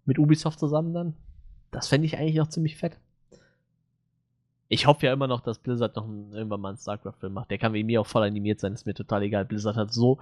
[0.04, 1.14] Mit Ubisoft zusammen dann.
[1.70, 2.98] Das fände ich eigentlich auch ziemlich fett.
[4.68, 7.50] Ich hoffe ja immer noch, dass Blizzard noch einen, irgendwann mal einen StarCraft-Film macht.
[7.50, 9.44] Der kann wie mir auch voll animiert sein, ist mir total egal.
[9.44, 10.18] Blizzard hat so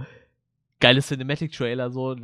[0.80, 2.16] geile Cinematic-Trailer, so.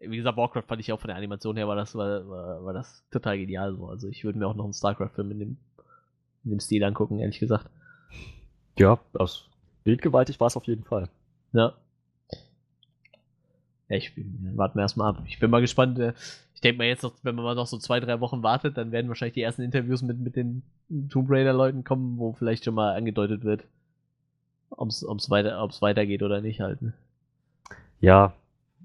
[0.00, 2.72] Wie gesagt, Warcraft fand ich auch von der Animation her, war das, war, war, war
[2.72, 3.74] das total genial.
[3.74, 3.88] So.
[3.88, 5.56] Also ich würde mir auch noch einen StarCraft-Film in dem,
[6.44, 7.70] in dem Stil angucken, ehrlich gesagt.
[8.78, 9.48] Ja, aus
[9.84, 11.08] bildgewaltig war es auf jeden Fall.
[11.52, 11.74] Ja.
[13.88, 15.22] Ja, ich bin, warten wir erstmal ab.
[15.26, 15.98] Ich bin mal gespannt.
[15.98, 16.14] äh,
[16.54, 18.92] Ich denke mal jetzt noch, wenn man mal noch so zwei, drei Wochen wartet, dann
[18.92, 20.62] werden wahrscheinlich die ersten Interviews mit, mit den
[21.10, 23.64] Tomb Raider-Leuten kommen, wo vielleicht schon mal angedeutet wird,
[24.70, 26.80] ob es weiter, ob's weitergeht oder nicht halt.
[26.80, 26.94] Ne?
[28.00, 28.32] Ja,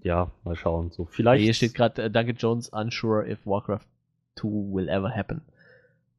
[0.03, 0.91] ja, mal schauen.
[0.91, 1.43] So, vielleicht.
[1.43, 3.85] Hier steht gerade äh, Duncan Jones unsure if Warcraft
[4.35, 5.41] 2 will ever happen.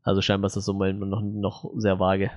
[0.02, 2.30] Also scheinbar ist das so mal noch, noch sehr vage.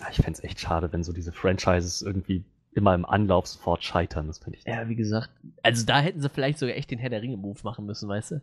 [0.00, 3.84] Ah, Ich fände es echt schade, wenn so diese Franchises irgendwie immer im Anlauf sofort
[3.84, 4.26] scheitern.
[4.26, 4.64] Das finde ich.
[4.64, 5.30] Ja, wie gesagt,
[5.62, 8.40] also da hätten sie vielleicht sogar echt den Herr der Ringe-Move machen müssen, weißt du?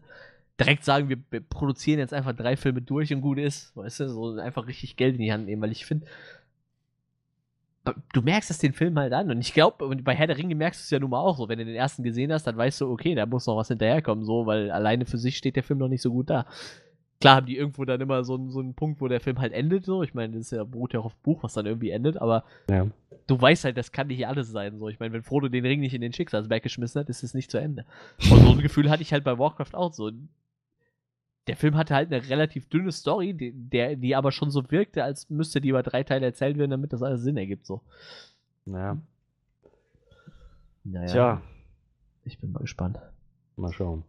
[0.59, 4.09] Direkt sagen, wir, wir produzieren jetzt einfach drei Filme durch und gut ist, weißt du?
[4.09, 6.05] So einfach richtig Geld in die Hand nehmen, weil ich finde,
[8.13, 10.81] du merkst es den Film halt an und ich glaube, bei Herr der Ringe merkst
[10.81, 12.81] du es ja nun mal auch so, wenn du den ersten gesehen hast, dann weißt
[12.81, 15.79] du, okay, da muss noch was hinterherkommen, so, weil alleine für sich steht der Film
[15.79, 16.45] noch nicht so gut da.
[17.21, 19.51] Klar haben die irgendwo dann immer so, einen- so einen Punkt, wo der Film halt
[19.51, 20.03] endet, so.
[20.03, 22.45] Ich meine, das ist ja, beruht ja auch auf Buch, was dann irgendwie endet, aber
[22.69, 22.87] Ja.
[23.27, 24.79] du weißt halt, das kann nicht alles sein.
[24.79, 27.33] So, ich meine, wenn Frodo den Ring nicht in den Schicksalsberg geschmissen hat, ist es
[27.33, 27.85] nicht zu Ende.
[28.31, 30.11] Und so ein Gefühl hatte ich halt bei Warcraft auch so.
[31.47, 35.03] Der Film hatte halt eine relativ dünne Story, die, der, die aber schon so wirkte,
[35.03, 37.65] als müsste die über drei Teile erzählt werden, damit das alles Sinn ergibt.
[37.65, 37.81] So.
[38.65, 38.97] Naja.
[40.83, 41.41] Naja, Tja,
[42.23, 42.99] ich bin mal gespannt.
[43.57, 44.03] mal schauen.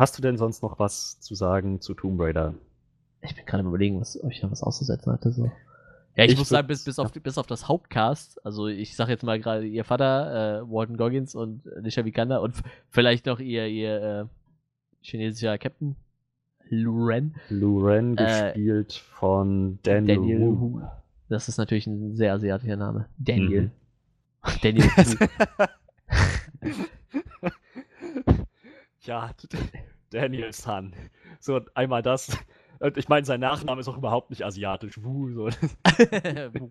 [0.00, 2.54] Hast du denn sonst noch was zu sagen zu Tomb Raider?
[3.20, 5.30] Ich bin gerade überlegen, was, ob ich noch was auszusetzen hatte.
[5.30, 5.52] So.
[6.16, 9.10] Ja, ich, Ich muss sagen, bis, bis, auf, bis auf das Hauptcast, also ich sag
[9.10, 12.54] jetzt mal gerade ihr Vater, äh, Walton Goggins und Alicia Vikander und
[12.88, 14.24] vielleicht noch ihr, ihr äh,
[15.02, 15.96] chinesischer Captain,
[16.70, 17.34] Lu Ren.
[17.50, 20.60] Lou Ren, Äh, gespielt von Daniel, Daniel Wu.
[20.60, 20.80] Wu.
[21.28, 23.06] Das ist natürlich ein sehr asiatischer Name.
[23.18, 23.64] Daniel.
[23.64, 23.70] Mhm.
[24.62, 25.26] Daniel Wu.
[29.02, 29.30] ja,
[30.10, 30.94] Daniel San.
[31.40, 32.36] So, einmal das.
[32.78, 35.02] Und ich meine, sein Nachname ist auch überhaupt nicht asiatisch.
[35.02, 35.46] Wu, so.
[36.54, 36.70] Wu.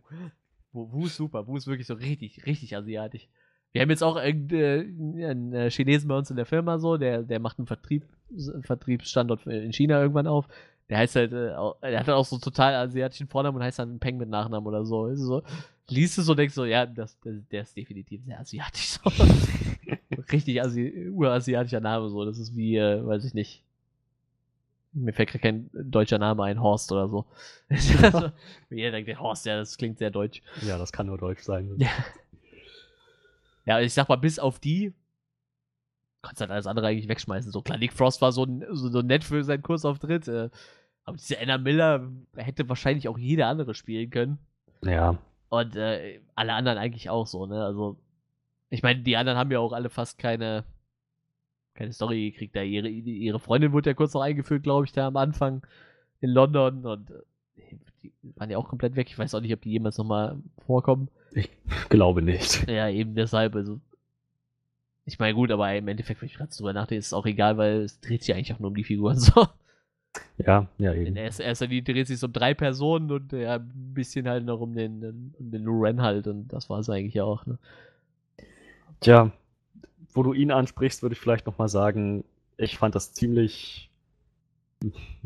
[0.72, 1.48] Wu, Wu ist super.
[1.48, 3.28] Wu ist wirklich so richtig, richtig asiatisch.
[3.72, 7.22] Wir haben jetzt auch irgendeinen einen äh, Chinesen bei uns in der Firma so, der,
[7.22, 8.06] der macht einen Vertrieb,
[8.62, 10.48] Vertriebsstandort in China irgendwann auf.
[10.90, 13.78] Der heißt halt, äh, auch, der hat halt auch so total asiatischen Vornamen und heißt
[13.78, 15.06] dann Peng mit Nachnamen oder so.
[15.08, 15.44] Ist so
[15.90, 19.00] liest es so und denkst so, ja, das, das, der ist definitiv sehr asiatisch.
[20.32, 22.26] Richtig Asi urasiatischer Name so.
[22.26, 23.64] Das ist wie, äh, weiß ich nicht.
[24.92, 27.26] Mir fällt gerade kein deutscher Name ein, Horst oder so.
[28.02, 28.32] also,
[28.70, 30.42] jeder denkt, Horst, ja, das klingt sehr deutsch.
[30.62, 31.76] Ja, das kann nur Deutsch sein.
[31.78, 31.90] Ja.
[33.66, 34.94] Ja, ich sag mal, bis auf die
[36.22, 37.52] kannst halt alles andere eigentlich wegschmeißen.
[37.52, 40.28] So klar, Nick Frost war so, so, so nett für seinen Kursauftritt.
[40.28, 40.50] Äh,
[41.06, 44.38] aber diese Anna Miller hätte wahrscheinlich auch jeder andere spielen können.
[44.84, 45.18] Ja.
[45.50, 47.64] Und äh, alle anderen eigentlich auch so, ne?
[47.64, 47.98] Also,
[48.70, 50.64] ich meine, die anderen haben ja auch alle fast keine,
[51.74, 52.56] keine Story gekriegt.
[52.56, 55.66] Da ihre, ihre Freundin wurde ja kurz noch eingeführt, glaube ich, da am Anfang
[56.22, 56.86] in London.
[56.86, 59.08] Und äh, die waren ja auch komplett weg.
[59.10, 61.10] Ich weiß auch nicht, ob die jemals nochmal vorkommen.
[61.34, 61.50] Ich
[61.90, 62.68] glaube nicht.
[62.70, 63.80] Ja, eben deshalb, also.
[65.06, 67.58] Ich meine, gut, aber im Endeffekt, wenn ich gerade drüber nachdenke, ist es auch egal,
[67.58, 69.48] weil es dreht sich eigentlich auch nur um die Figuren so.
[70.38, 71.16] Ja, ja, In eben.
[71.16, 74.76] erster, erster Linie dreht sich um drei Personen und ja, ein bisschen halt noch um
[74.76, 77.58] den, um den Lou Ren halt und das war es eigentlich auch, ne?
[79.02, 79.32] Tja,
[80.14, 82.24] wo du ihn ansprichst, würde ich vielleicht nochmal sagen,
[82.58, 83.90] ich fand das ziemlich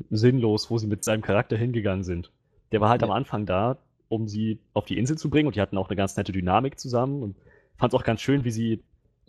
[0.10, 2.32] sinnlos, wo sie mit seinem Charakter hingegangen sind.
[2.72, 3.08] Der war halt Ja.
[3.08, 3.78] am Anfang da,
[4.10, 6.80] um sie auf die Insel zu bringen und die hatten auch eine ganz nette Dynamik
[6.80, 7.36] zusammen und
[7.78, 8.82] fand es auch ganz schön, wie sie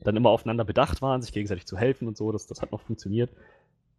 [0.02, 2.80] dann immer aufeinander bedacht waren, sich gegenseitig zu helfen und so, das, das hat noch
[2.80, 3.30] funktioniert.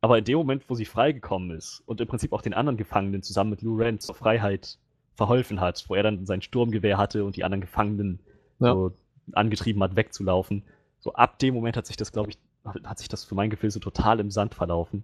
[0.01, 3.23] Aber in dem Moment, wo sie freigekommen ist und im Prinzip auch den anderen Gefangenen
[3.23, 4.77] zusammen mit Lou Ren zur Freiheit
[5.15, 8.19] verholfen hat, wo er dann sein Sturmgewehr hatte und die anderen Gefangenen
[8.59, 8.73] Ja.
[8.73, 8.93] so
[9.34, 10.64] angetrieben hat, wegzulaufen.
[10.99, 12.38] So ab dem Moment hat sich das, glaube ich,
[12.84, 15.03] hat sich das für mein Gefühl so total im Sand verlaufen.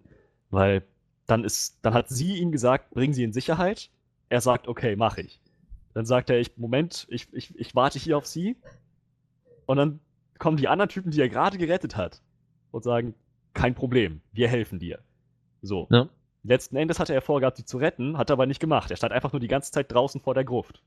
[0.49, 0.83] Weil
[1.27, 3.89] dann ist, dann hat sie ihm gesagt, bring sie in Sicherheit.
[4.29, 5.39] Er sagt, okay, mach ich.
[5.93, 8.57] Dann sagt er, ich, Moment, ich, ich, ich warte hier auf sie.
[9.65, 9.99] Und dann
[10.39, 12.21] kommen die anderen Typen, die er gerade gerettet hat,
[12.71, 13.13] und sagen,
[13.53, 14.99] kein Problem, wir helfen dir.
[15.61, 15.87] So.
[15.91, 16.09] Ja.
[16.43, 18.89] Letzten Endes hatte er vorgehabt, sie zu retten, hat er aber nicht gemacht.
[18.89, 20.81] Er stand einfach nur die ganze Zeit draußen vor der Gruft.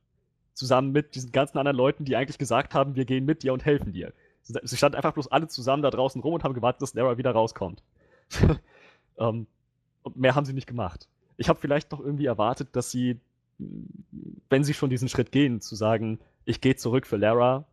[0.54, 3.64] Zusammen mit diesen ganzen anderen Leuten, die eigentlich gesagt haben, wir gehen mit dir und
[3.64, 4.12] helfen dir.
[4.42, 7.32] Sie standen einfach bloß alle zusammen da draußen rum und haben gewartet, dass Lara wieder
[7.32, 7.82] rauskommt.
[9.18, 9.46] ähm,
[10.02, 11.08] und mehr haben sie nicht gemacht.
[11.36, 13.18] Ich habe vielleicht noch irgendwie erwartet, dass sie,
[14.48, 17.64] wenn sie schon diesen Schritt gehen, zu sagen, ich gehe zurück für Lara,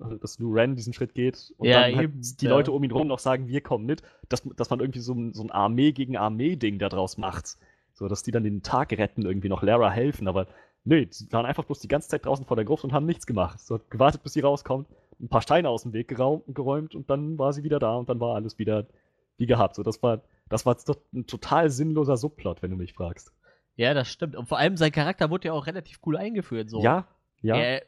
[0.00, 2.50] also dass Lou Ren diesen Schritt geht und Ja, dann halt eben, die ja.
[2.50, 5.32] Leute um ihn rum noch sagen, wir kommen mit, dass, dass man irgendwie so, ein-
[5.32, 7.56] so ein Armee gegen Armee-Ding daraus macht.
[7.94, 10.46] So, dass die dann den Tag retten, irgendwie noch Lara helfen, aber
[10.84, 13.26] nee, sie waren einfach bloß die ganze Zeit draußen vor der Gruft und haben nichts
[13.26, 13.60] gemacht.
[13.60, 14.88] So, hat gewartet, bis sie rauskommt,
[15.20, 18.20] ein paar Steine aus dem Weg geräumt und dann war sie wieder da und dann
[18.20, 18.86] war alles wieder
[19.36, 19.74] wie gehabt.
[19.74, 23.32] So, das war, das war doch ein total sinnloser Subplot, wenn du mich fragst.
[23.76, 24.36] Ja, das stimmt.
[24.36, 26.70] Und vor allem sein Charakter wurde ja auch relativ cool eingeführt.
[26.70, 26.82] So.
[26.82, 27.06] Ja,
[27.40, 27.56] ja.
[27.56, 27.82] Er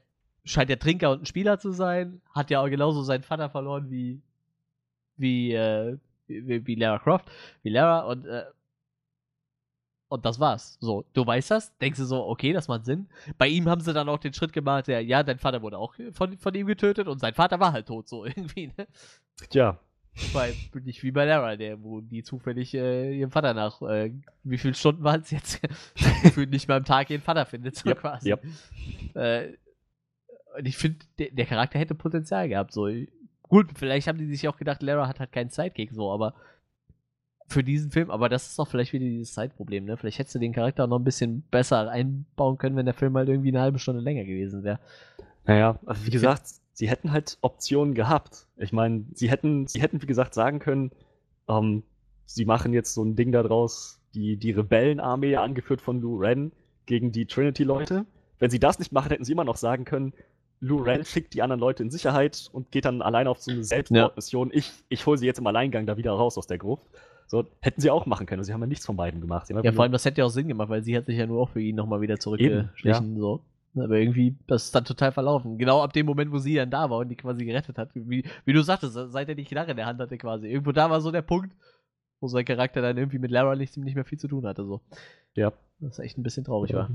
[0.45, 3.91] scheint der Trinker und ein Spieler zu sein, hat ja auch genauso seinen Vater verloren
[3.91, 4.23] wie,
[5.17, 7.31] wie, äh, wie, wie Lara Croft,
[7.63, 8.45] wie Lara und, äh,
[10.13, 10.77] und das war's.
[10.81, 13.07] So, du weißt das, denkst du so, okay, das macht Sinn.
[13.39, 15.95] Bei ihm haben sie dann auch den Schritt gemacht, der, ja, dein Vater wurde auch
[16.13, 18.87] von, von ihm getötet und sein Vater war halt tot, so irgendwie, ne?
[19.51, 19.79] Tja,
[20.35, 24.13] Bei, nicht wie bei Lara, der, wo die zufällig äh, ihrem Vater nach, äh,
[24.45, 25.61] wie viele Stunden waren es jetzt?
[26.23, 28.29] Gefühlt nicht mal am Tag ihren Vater findet, so Yep, quasi.
[28.29, 28.45] yep.
[29.15, 29.55] Äh,
[30.59, 32.89] und ich finde, der, der Charakter hätte Potenzial gehabt, so.
[33.45, 36.35] Gut, vielleicht haben die sich auch gedacht, Lara hat halt keinen Sidekick, so, aber
[37.53, 39.97] für diesen Film, aber das ist doch vielleicht wieder dieses Zeitproblem, ne?
[39.97, 43.29] Vielleicht hättest du den Charakter noch ein bisschen besser einbauen können, wenn der Film halt
[43.29, 44.81] irgendwie eine halbe Stunde länger gewesen wäre.
[45.45, 48.47] Naja, also wie gesagt, sie hätten halt Optionen gehabt.
[48.57, 50.91] Ich meine, sie hätten, sie hätten, wie gesagt, sagen können,
[51.49, 51.83] ähm,
[52.25, 56.53] sie machen jetzt so ein Ding daraus, die, die Rebellenarmee, angeführt von Lou Ren,
[56.87, 58.07] gegen die Trinity-Leute.
[58.39, 60.13] Wenn sie das nicht machen, hätten sie immer noch sagen können,
[60.61, 63.65] Lou Ren schickt die anderen Leute in Sicherheit und geht dann allein auf so eine
[63.65, 64.51] Selbstmordmission.
[64.53, 66.87] Ich, ich hole sie jetzt im Alleingang da wieder raus aus der Gruft.
[67.33, 68.45] So, hätten sie auch machen können.
[68.45, 69.49] Sie haben ja nichts von beiden gemacht.
[69.49, 71.41] Ja, vor allem, das hätte ja auch Sinn gemacht, weil sie hat sich ja nur
[71.41, 73.41] auch für ihn nochmal wieder zurückgeschlichen, so.
[73.75, 75.57] Aber irgendwie, das ist dann total verlaufen.
[75.57, 77.89] Genau ab dem Moment, wo sie dann da war und die quasi gerettet hat.
[77.95, 80.47] Wie, wie du sagtest, seit er die Knarre in der Hand hatte quasi.
[80.47, 81.57] Irgendwo da war so der Punkt,
[82.21, 84.67] wo sein Charakter dann irgendwie mit Lara nicht, nicht mehr viel zu tun hatte.
[84.67, 84.83] So.
[85.35, 85.55] Ja.
[85.81, 86.91] Das echt ein bisschen traurig war.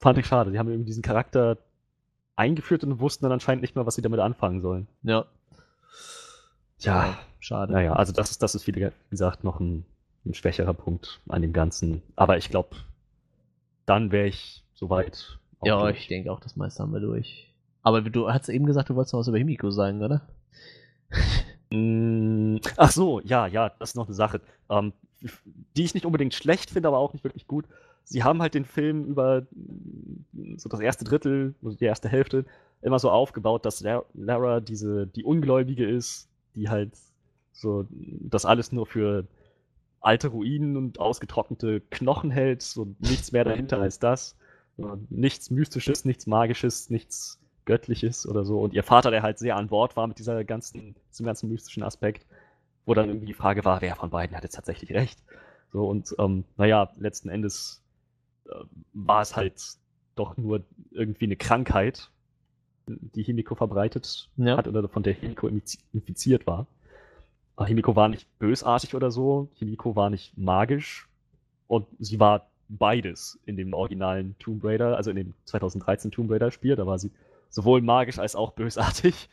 [0.00, 0.50] Fand ich schade.
[0.50, 1.58] Die haben irgendwie diesen Charakter
[2.34, 4.88] eingeführt und wussten dann anscheinend nicht mehr, was sie damit anfangen sollen.
[5.04, 5.26] Ja.
[6.80, 7.72] Ja, schade.
[7.72, 9.84] naja, also das ist, das ist, wie gesagt, noch ein,
[10.26, 12.02] ein schwächerer Punkt an dem Ganzen.
[12.16, 12.76] Aber ich glaube,
[13.86, 15.38] dann wäre ich soweit.
[15.62, 15.98] Ja, durch.
[16.00, 17.52] ich denke auch, das meiste haben wir durch.
[17.82, 20.22] Aber du hast eben gesagt, du wolltest noch was über Himiko sagen, oder?
[21.72, 24.92] Mm, Ach so, ja, ja, das ist noch eine Sache, ähm,
[25.76, 27.66] die ich nicht unbedingt schlecht finde, aber auch nicht wirklich gut.
[28.02, 32.44] Sie haben halt den Film über mm, so das erste Drittel, also die erste Hälfte,
[32.82, 36.92] immer so aufgebaut, dass La- Lara diese, die Ungläubige ist, die halt
[37.52, 39.26] so das alles nur für
[40.00, 44.36] alte Ruinen und ausgetrocknete Knochen hält, so nichts mehr dahinter als das.
[45.10, 48.60] Nichts Mystisches, nichts Magisches, nichts Göttliches oder so.
[48.60, 51.82] Und ihr Vater, der halt sehr an Bord war mit dieser ganzen, diesem ganzen mystischen
[51.82, 52.26] Aspekt,
[52.86, 55.22] wo dann irgendwie die Frage war, wer von beiden hat jetzt tatsächlich recht.
[55.72, 57.82] So, und ähm, naja, letzten Endes
[58.46, 58.54] äh,
[58.94, 59.62] war es halt
[60.16, 62.10] doch nur irgendwie eine Krankheit,
[63.14, 64.56] die Himiko verbreitet Ja.
[64.56, 66.66] hat oder von der Himiko infiz- infiziert war.
[67.56, 71.08] Aber Himiko war nicht bösartig oder so, Himiko war nicht magisch
[71.68, 76.50] und sie war beides in dem originalen Tomb Raider, also in dem 2013 Tomb Raider
[76.50, 77.10] Spiel, da war sie
[77.50, 79.28] sowohl magisch als auch bösartig.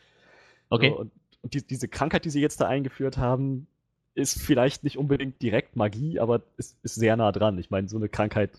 [0.70, 0.90] Okay.
[0.90, 1.12] So, und
[1.44, 3.68] und die, diese Krankheit, die sie jetzt da eingeführt haben,
[4.16, 7.58] ist vielleicht nicht unbedingt direkt Magie, aber ist, ist sehr nah dran.
[7.60, 8.50] Ich meine, so eine Krankheit,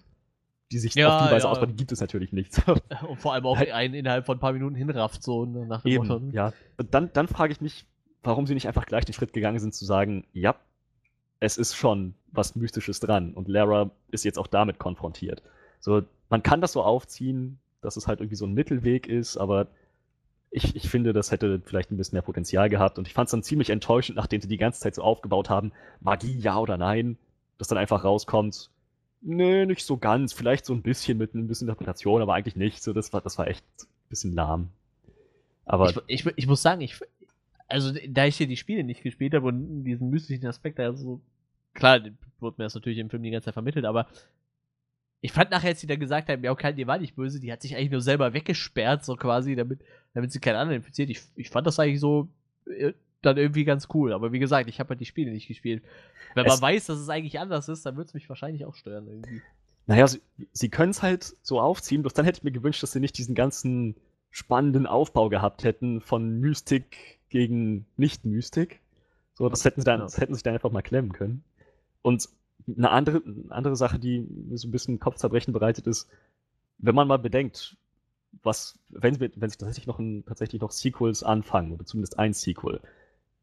[0.70, 1.50] die sich Ja, auf die Weise ja.
[1.50, 2.62] ausbreitet, gibt es natürlich nicht.
[3.08, 5.96] Und vor allem auch einen innerhalb von ein paar Minuten hinrafft, so ne, nach dem
[5.96, 6.16] Motto.
[6.16, 6.52] Eben, ja.
[6.76, 7.86] Und dann, dann frage ich mich,
[8.22, 10.56] warum sie nicht einfach gleich den Schritt gegangen sind, zu sagen, ja,
[11.40, 13.32] es ist schon was Mystisches dran.
[13.34, 15.42] Und Lara ist jetzt auch damit konfrontiert.
[15.80, 19.68] So, man kann das so aufziehen, dass es halt irgendwie so ein Mittelweg ist, aber
[20.50, 22.98] ich, ich finde, das hätte vielleicht ein bisschen mehr Potenzial gehabt.
[22.98, 25.72] Und ich fand es dann ziemlich enttäuschend, nachdem sie die ganze Zeit so aufgebaut haben,
[26.00, 27.18] Magie ja oder nein,
[27.58, 28.70] dass dann einfach rauskommt,
[29.20, 32.82] nee, nicht so ganz, vielleicht so ein bisschen mit ein bisschen Interpretation, aber eigentlich nicht.
[32.82, 34.70] So, das war, das war echt ein bisschen lahm.
[35.64, 36.98] Aber Ich, ich, ich muss sagen, ich,
[37.68, 41.20] also da ich hier die Spiele nicht gespielt habe und diesen mystischen Aspekt da so,
[41.74, 42.00] klar,
[42.40, 44.08] wurde mir das natürlich im Film die ganze Zeit vermittelt, aber
[45.20, 47.52] ich fand nachher, als sie dann gesagt haben, ja, okay, die war nicht böse, die
[47.52, 49.80] hat sich eigentlich nur selber weggesperrt, so quasi, damit,
[50.14, 51.10] damit sie keinen anderen infiziert.
[51.10, 52.28] Ich, ich fand das eigentlich so
[52.66, 52.92] äh,
[53.22, 54.12] dann irgendwie ganz cool.
[54.12, 55.82] Aber wie gesagt, ich habe halt die Spiele nicht gespielt.
[56.34, 58.74] Wenn man Es- weiß, dass es eigentlich anders ist, dann würde es mich wahrscheinlich auch
[58.74, 59.40] stören irgendwie.
[59.86, 60.20] Naja, sie,
[60.52, 63.16] sie können es halt so aufziehen, bloß dann hätte ich mir gewünscht, dass sie nicht
[63.18, 63.96] diesen ganzen
[64.30, 68.80] spannenden Aufbau gehabt hätten von Mystik gegen Nicht-Mystik.
[69.34, 70.04] So, das hätten sie dann, Ja.
[70.04, 71.42] das hätten sie dann einfach mal klemmen können.
[72.02, 72.28] Und
[72.66, 76.08] eine andere, eine andere Sache, die mir so ein bisschen Kopfzerbrechen bereitet ist,
[76.78, 77.76] wenn man mal bedenkt,
[78.42, 82.34] was, wenn, sie- wenn sich tatsächlich noch, ein, tatsächlich noch Sequels anfangen, oder zumindest ein
[82.34, 82.80] Sequel,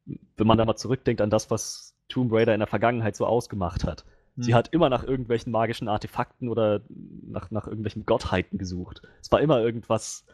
[0.06, 3.84] wenn man da mal zurückdenkt an das, was Tomb Raider in der Vergangenheit so ausgemacht
[3.84, 4.06] hat,
[4.38, 4.56] Sie Hm.
[4.56, 9.02] hat immer nach irgendwelchen magischen Artefakten oder nach, nach irgendwelchen Gottheiten gesucht.
[9.22, 10.26] Es war immer irgendwas,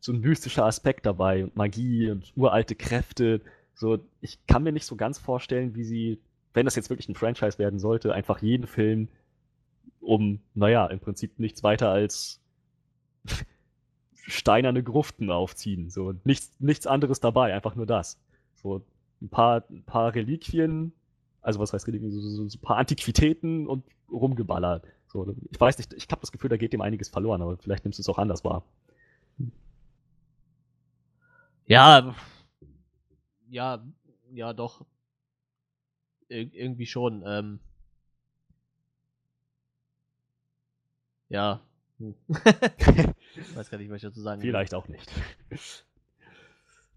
[0.00, 3.40] so ein mystischer Aspekt dabei und Magie und uralte Kräfte.
[3.74, 6.20] So, ich kann mir nicht so ganz vorstellen, wie sie,
[6.54, 9.08] wenn das jetzt wirklich ein Franchise werden sollte, einfach jeden Film
[10.00, 12.40] um, naja, im Prinzip nichts weiter als
[14.14, 15.90] steinerne Gruften aufziehen.
[15.90, 18.18] So, nichts, nichts anderes dabei, einfach nur das.
[18.62, 18.84] So,
[19.20, 20.92] ein paar, ein paar Reliquien,
[21.42, 24.86] also was heißt Reliquien, so, so, so ein paar Antiquitäten und rumgeballert.
[25.06, 27.84] So, ich weiß nicht, ich habe das Gefühl, da geht dem einiges verloren, aber vielleicht
[27.84, 28.64] nimmst du es auch anders wahr.
[31.66, 32.14] Ja,
[33.48, 33.84] ja,
[34.32, 34.84] ja, doch.
[36.28, 37.22] Ir irgendwie schon.
[37.26, 37.60] Ähm.
[41.28, 41.60] Ja.
[41.98, 42.14] Hm.
[42.28, 44.50] ich weiß gar nicht, was ich dazu sagen will.
[44.50, 45.10] Vielleicht auch nicht.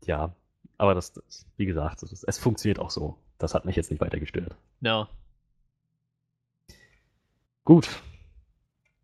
[0.06, 0.36] ja,
[0.82, 3.16] aber das, das wie gesagt, das es funktioniert auch so.
[3.38, 4.56] Das hat mich jetzt nicht weiter gestört.
[4.82, 5.08] Ja.
[7.64, 7.88] Gut.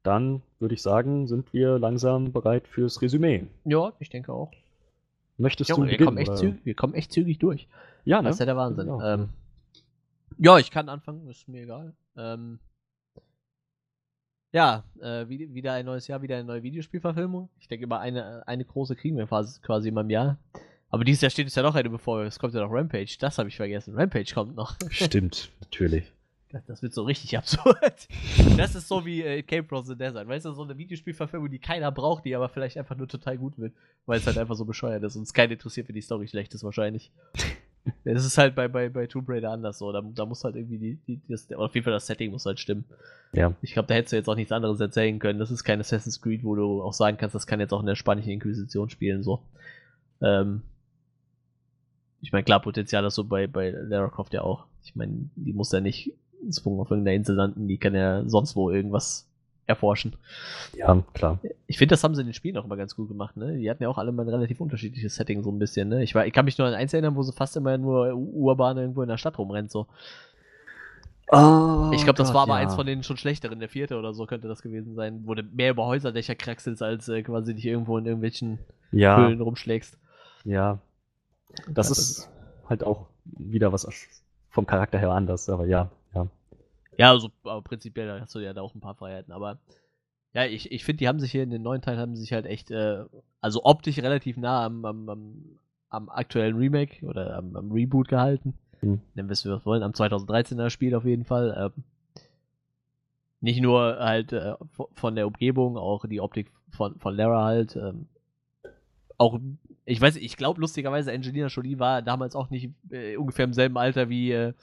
[0.02, 3.46] Dann würde ich sagen, sind wir langsam bereit fürs Resümee.
[3.64, 4.52] Ja, ich denke auch.
[5.38, 6.08] Möchtest Junge, du wir, beginnen?
[6.08, 7.68] kommen echt zügig, wir kommen echt zügig durch.
[8.06, 8.30] Ja, ne?
[8.30, 8.86] Das ist ja der Wahnsinn.
[8.86, 9.02] Genau.
[9.02, 9.30] Ähm,
[10.40, 11.94] ja, ich kann anfangen, ist mir egal.
[12.16, 12.58] Ähm,
[14.52, 17.50] ja, äh, wie, wieder ein neues Jahr, wieder eine neue Videospielverfilmung.
[17.60, 20.40] Ich denke immer, eine, eine große kriegen wir quasi, quasi immer im Jahr.
[20.90, 22.24] Aber dieses Jahr steht uns ja noch eine bevor.
[22.24, 23.18] Es kommt ja noch Rampage.
[23.20, 23.96] Das habe ich vergessen.
[23.96, 24.76] Rampage kommt noch.
[24.90, 26.12] Stimmt, natürlich.
[26.50, 28.08] Das, das wird so richtig absurd.
[28.58, 30.28] Das ist so wie äh, It Came From the Desert.
[30.28, 33.58] Weißt du, so eine Videospielverfilmung, die keiner braucht, die aber vielleicht einfach nur total gut
[33.58, 33.74] wird.
[34.06, 36.54] Weil es halt einfach so bescheuert ist und es keinen interessiert, wenn die Story schlecht
[36.54, 37.12] ist, wahrscheinlich.
[38.04, 39.92] Das ist halt bei, bei, bei Tomb Raider anders so.
[39.92, 42.60] Da, da muss halt irgendwie die, die, das, auf jeden Fall das Setting muss halt
[42.60, 42.86] stimmen.
[43.34, 43.54] Ja.
[43.62, 45.40] Ich glaube, da hättest du jetzt auch nichts anderes erzählen können.
[45.40, 47.86] Das ist kein Assassin's Creed, wo du auch sagen kannst, das kann jetzt auch in
[47.86, 49.42] der spanischen Inquisition spielen, so.
[50.22, 50.64] Ähm,
[52.22, 54.66] ich meine, klar, Potenzial ist so bei, bei Lara Croft ja auch.
[54.84, 56.14] Ich meine, die muss ja nicht
[56.50, 59.28] zwungen auf irgendeiner Insel landen, die kann ja sonst wo irgendwas
[59.66, 60.14] erforschen.
[60.74, 61.40] Ja, klar.
[61.68, 63.58] Ich finde, das haben sie in den Spielen auch immer ganz gut gemacht, ne?
[63.58, 66.04] Die hatten ja auch alle mal ein relativ unterschiedliches Setting, so ein bisschen, ne?
[66.04, 68.78] Ich, war, ich kann mich nur an eins erinnern, wo sie fast immer nur urban
[68.78, 69.88] irgendwo in der Stadt rumrennt, so.
[71.30, 72.60] Oh, ich glaube, das Gott, war aber ja.
[72.66, 75.44] eins von den schon schlechteren, der vierte oder so könnte das gewesen sein, wo du
[75.44, 78.60] mehr über Häuserdächer kraxelst, als äh, quasi dich irgendwo in irgendwelchen
[78.92, 79.98] Ja, Höhlen rumschlägst.
[80.46, 80.80] ja.
[81.68, 82.30] Das ist
[82.68, 83.88] halt auch wieder was
[84.50, 86.28] vom Charakter her anders, aber ja, ja.
[86.98, 89.60] Ja, also aber prinzipiell hast du ja da auch ein paar Freiheiten, aber
[90.34, 92.46] ja, ich, ich finde, die haben sich hier in den neuen Teilen haben sich halt
[92.46, 93.04] echt, äh,
[93.42, 95.60] also optisch relativ nah am, am, am,
[95.90, 98.54] am aktuellen Remake oder am, am Reboot gehalten.
[98.82, 99.02] Mhm.
[99.16, 101.72] Nennen wir es, wie wir es wollen, am 2013er Spiel auf jeden Fall.
[101.76, 101.84] Ähm,
[103.40, 104.56] nicht nur halt äh,
[104.94, 107.76] von der Umgebung, auch die Optik von, von Lara halt.
[107.76, 108.08] Ähm,
[109.18, 109.40] auch,
[109.90, 113.78] ich weiß, ich glaube lustigerweise, Angelina Jolie war damals auch nicht äh, ungefähr im selben
[113.78, 114.54] Alter wie, äh,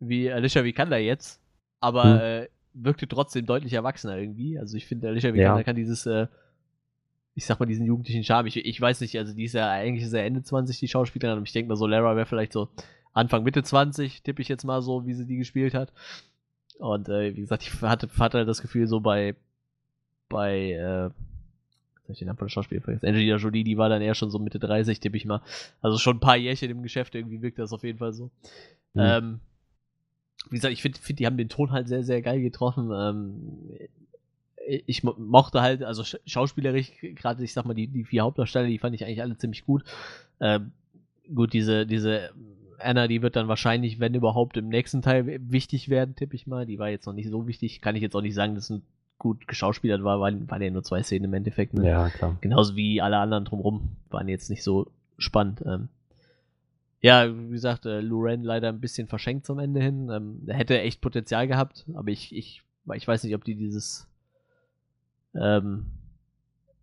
[0.00, 1.40] wie Alicia Vikander jetzt,
[1.80, 2.20] aber Hm.
[2.20, 4.58] äh, wirkte trotzdem deutlich erwachsener irgendwie.
[4.58, 5.34] Also ich finde, Alicia Ja.
[5.34, 6.28] Vikander kann dieses, äh,
[7.34, 8.46] ich sag mal, diesen jugendlichen Charme.
[8.46, 11.38] Ich, ich weiß nicht, also die ist ja eigentlich ist ja Ende 20, die Schauspielerin,
[11.38, 12.68] und ich denke mal so, Lara wäre vielleicht so
[13.12, 15.92] Anfang, Mitte 20, tippe ich jetzt mal so, wie sie die gespielt hat.
[16.78, 19.34] Und äh, wie gesagt, ich hatte, hatte halt das Gefühl, so bei,
[20.28, 21.10] bei, äh,
[22.12, 25.00] ich den der Schauspielerin vergessen, Angelina Jolie, die war dann eher schon so Mitte 30,
[25.00, 25.42] tippe ich mal.
[25.80, 28.30] Also schon ein paar Jährchen im Geschäft, irgendwie wirkt das auf jeden Fall so.
[28.94, 29.00] Mhm.
[29.00, 29.40] Ähm,
[30.50, 32.90] wie gesagt, ich finde, find, die haben den Ton halt sehr, sehr geil getroffen.
[32.92, 33.88] Ähm,
[34.86, 38.66] ich mo mochte halt, also sch schauspielerisch, gerade, ich sag mal, die, die vier Hauptdarsteller,
[38.66, 39.84] die fand ich eigentlich alle ziemlich gut.
[40.40, 40.72] Ähm,
[41.34, 42.30] gut, diese, diese
[42.78, 46.66] Anna, die wird dann wahrscheinlich, wenn überhaupt, im nächsten Teil wichtig werden, tippe ich mal.
[46.66, 47.80] Die war jetzt noch nicht so wichtig.
[47.80, 48.82] Kann ich jetzt auch nicht sagen, dass es
[49.18, 51.74] gut geschauspielert war, waren, waren ja nur zwei Szenen im Endeffekt.
[51.74, 51.88] Ne?
[51.88, 52.36] Ja, klar.
[52.40, 53.96] Genauso wie alle anderen drumrum.
[54.10, 55.62] Waren jetzt nicht so spannend.
[55.66, 55.88] Ähm,
[57.00, 60.08] ja, wie gesagt, äh, Loren leider ein bisschen verschenkt zum Ende hin.
[60.10, 62.62] Ähm, er hätte echt Potenzial gehabt, aber ich, ich,
[62.94, 64.08] ich weiß nicht, ob die dieses
[65.34, 65.86] ähm,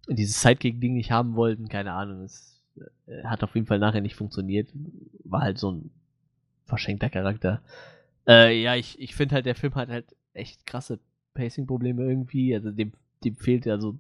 [0.08, 1.68] dieses Sidekick-Ding nicht haben wollten.
[1.68, 2.24] Keine Ahnung.
[2.24, 2.62] Es
[3.08, 4.70] äh, hat auf jeden Fall nachher nicht funktioniert.
[5.24, 5.92] War halt so ein
[6.66, 7.62] verschenkter Charakter.
[8.28, 11.00] Äh, ja, ich, ich finde halt, der Film hat halt echt krasse
[11.36, 12.56] Pacing-Probleme irgendwie.
[12.56, 12.94] Also dem,
[13.24, 13.96] dem fehlt ja so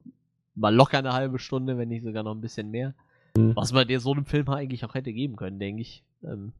[0.55, 2.95] mal locker eine halbe Stunde, wenn nicht sogar noch ein bisschen mehr.
[3.37, 3.55] Mhm.
[3.55, 6.03] Was man dir so einem Film eigentlich auch hätte geben können, denke ich.
[6.23, 6.53] Ähm,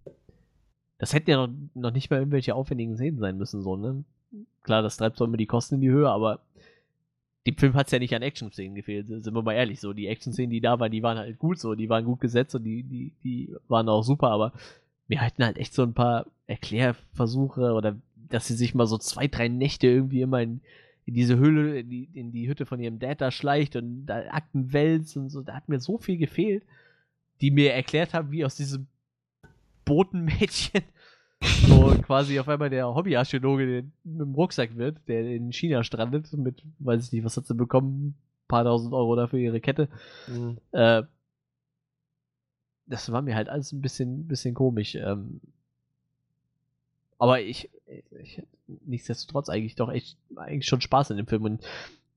[0.98, 4.04] das hätten ja noch, noch nicht mal irgendwelche aufwendigen Szenen sein müssen, so, ne?
[4.64, 6.40] Klar, das treibt so immer die Kosten in die Höhe, aber
[7.46, 9.80] dem Film hat es ja nicht an Action-Szenen gefehlt, sind wir mal ehrlich.
[9.80, 12.56] So, die Action-Szenen, die da waren, die waren halt gut so, die waren gut gesetzt
[12.56, 14.54] und die, die, die waren auch super, aber
[15.08, 17.96] wir hatten halt echt so ein paar Erklärversuche oder
[18.30, 20.62] dass sie sich mal so zwei, drei Nächte irgendwie immer in,
[21.06, 24.24] in diese Höhle, in die, in die Hütte von ihrem Dad da schleicht und da
[24.32, 26.64] Akten wälzt und so, da hat mir so viel gefehlt,
[27.42, 28.88] die mir erklärt haben, wie aus diesem
[29.86, 30.82] Botenmädchen
[31.68, 36.32] so quasi auf einmal der Hobbyarchäologe der mit dem Rucksack wird, der in China strandet
[36.34, 38.16] mit, weiß ich nicht, was hat sie bekommen, ein
[38.48, 39.90] paar tausend Euro dafür ihre Kette.
[40.72, 41.04] Äh,
[42.88, 44.96] das war mir halt alles ein bisschen, bisschen komisch.
[44.96, 45.42] Ähm,
[47.18, 47.70] aber ich,
[48.18, 48.44] ich,
[48.86, 51.44] nichtsdestotrotz eigentlich doch echt, eigentlich schon Spaß in dem Film.
[51.44, 51.66] Und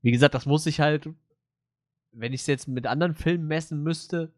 [0.03, 1.09] wie gesagt, das muss ich halt,
[2.13, 4.33] wenn ich es jetzt mit anderen Filmen messen müsste,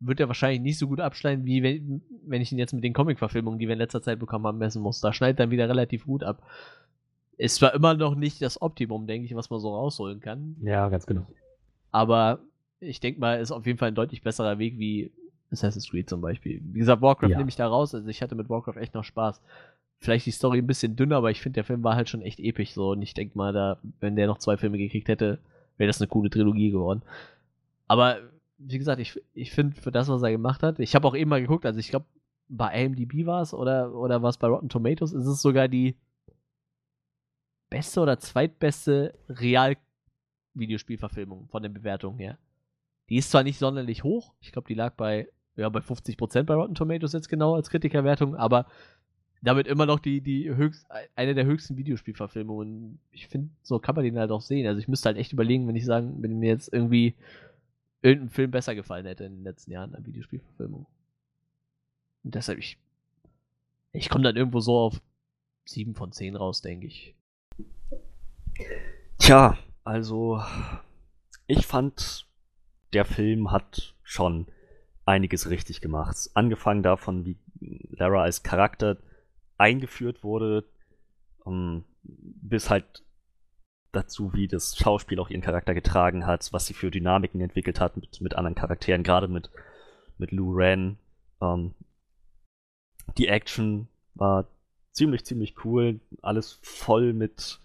[0.00, 2.92] wird er wahrscheinlich nicht so gut abschneiden, wie wenn, wenn ich ihn jetzt mit den
[2.92, 5.00] Comic-Verfilmungen, die wir in letzter Zeit bekommen haben, messen muss.
[5.00, 6.42] Da schneidet er wieder relativ gut ab.
[7.36, 10.56] Ist zwar immer noch nicht das Optimum, denke ich, was man so rausholen kann.
[10.60, 11.26] Ja, ganz genau.
[11.92, 12.40] Aber
[12.80, 15.12] ich denke mal, ist auf jeden Fall ein deutlich besserer Weg wie
[15.52, 16.60] Assassin's Creed zum Beispiel.
[16.64, 17.38] Wie gesagt, Warcraft Ja.
[17.38, 17.94] nehme ich da raus.
[17.94, 19.40] Also ich hatte mit Warcraft echt noch Spaß.
[19.98, 22.40] Vielleicht die Story ein bisschen dünner, aber ich finde, der Film war halt schon echt
[22.40, 22.90] episch so.
[22.90, 25.38] Und ich denke mal, da, wenn der noch zwei Filme gekriegt hätte,
[25.76, 27.02] wäre das eine coole Trilogie geworden.
[27.86, 28.18] Aber
[28.58, 31.30] wie gesagt, ich, ich finde für das, was er gemacht hat, ich habe auch eben
[31.30, 32.06] mal geguckt, also ich glaube,
[32.48, 35.96] bei IMDb war es oder, oder war es bei Rotten Tomatoes, ist es sogar die
[37.70, 42.36] beste oder zweitbeste Real-Videospielverfilmung von den Bewertungen her.
[43.08, 46.54] Die ist zwar nicht sonderlich hoch, ich glaube, die lag bei, ja, bei 50% bei
[46.54, 48.66] Rotten Tomatoes jetzt genau als Kritikerwertung, aber
[49.42, 53.00] damit immer noch die, die höchst, eine der höchsten Videospielverfilmungen.
[53.10, 54.66] Ich finde, so kann man den halt auch sehen.
[54.66, 57.16] Also ich müsste halt echt überlegen, wenn ich sagen, wenn mir jetzt irgendwie
[58.02, 60.86] irgendein Film besser gefallen hätte in den letzten Jahren an Videospielverfilmung.
[62.22, 62.78] Und deshalb, ich,
[63.92, 65.00] ich komme dann irgendwo so auf
[65.64, 67.16] 7 von 10 raus, denke ich.
[69.18, 70.40] Tja, also
[71.48, 72.26] ich fand,
[72.92, 74.46] der Film hat schon
[75.04, 76.30] einiges richtig gemacht.
[76.34, 77.38] Angefangen davon, wie
[77.90, 78.98] Lara als Charakter
[79.58, 80.64] eingeführt wurde,
[81.44, 83.04] um, bis halt
[83.92, 87.96] dazu, wie das Schauspiel auch ihren Charakter getragen hat, was sie für Dynamiken entwickelt hat
[87.96, 89.50] mit, mit anderen Charakteren, gerade mit,
[90.18, 90.98] mit Lou Ren.
[91.38, 91.74] Um,
[93.18, 94.48] die Action war
[94.92, 96.00] ziemlich, ziemlich cool.
[96.22, 97.60] Alles voll mit,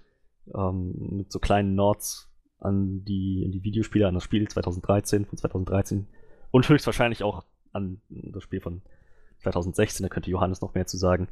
[0.54, 5.38] ähm, mit so kleinen Nods an die, an die Videospiele, an das Spiel 2013, von
[5.38, 6.08] 2013.
[6.52, 7.44] Und höchstwahrscheinlich auch
[7.74, 8.82] an das Spiel von
[9.40, 11.28] 2016, da könnte Johannes noch mehr zu sagen.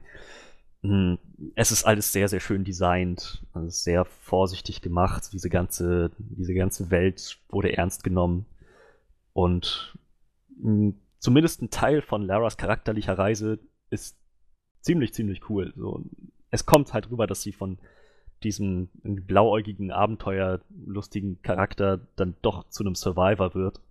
[0.82, 1.18] Hm,
[1.56, 5.30] es ist alles sehr, sehr schön designt, also sehr vorsichtig gemacht.
[5.34, 8.46] Diese ganze, diese ganze Welt wurde ernst genommen.
[9.34, 9.98] Und
[10.62, 13.60] hm, zumindest ein Teil von Laras charakterlicher Reise
[13.90, 14.18] ist
[14.82, 15.74] ziemlich, ziemlich cool.
[15.76, 16.04] So,
[16.52, 17.80] es kommt halt rüber, dass sie von
[18.44, 23.82] diesem blauäugigen, abenteuerlustigen Charakter dann doch zu einem Survivor wird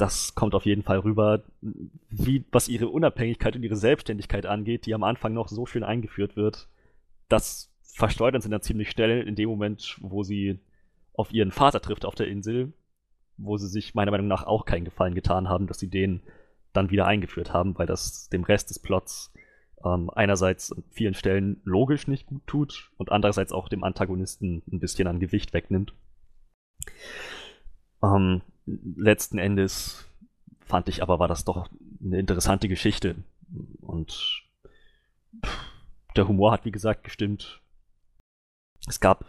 [0.00, 1.44] das kommt auf jeden Fall rüber,
[2.08, 6.36] wie, was ihre Unabhängigkeit und ihre Selbstständigkeit angeht, die am Anfang noch so schön eingeführt
[6.36, 6.68] wird.
[7.28, 10.58] Das versteuern sie dann ziemlich schnell in dem Moment, wo sie
[11.12, 12.72] auf ihren Vater trifft auf der Insel,
[13.36, 16.22] wo sie sich meiner Meinung nach auch keinen Gefallen getan haben, dass sie den
[16.72, 19.34] dann wieder eingeführt haben, weil das dem Rest des Plots
[19.84, 24.80] ähm, einerseits an vielen Stellen logisch nicht gut tut und andererseits auch dem Antagonisten ein
[24.80, 25.92] bisschen an Gewicht wegnimmt.
[28.02, 28.40] Ähm,
[28.96, 30.06] letzten Endes
[30.60, 31.68] fand ich aber, war das doch
[32.02, 33.16] eine interessante Geschichte.
[33.80, 34.42] Und
[36.16, 37.60] der Humor hat, wie gesagt, gestimmt.
[38.88, 39.26] Es gab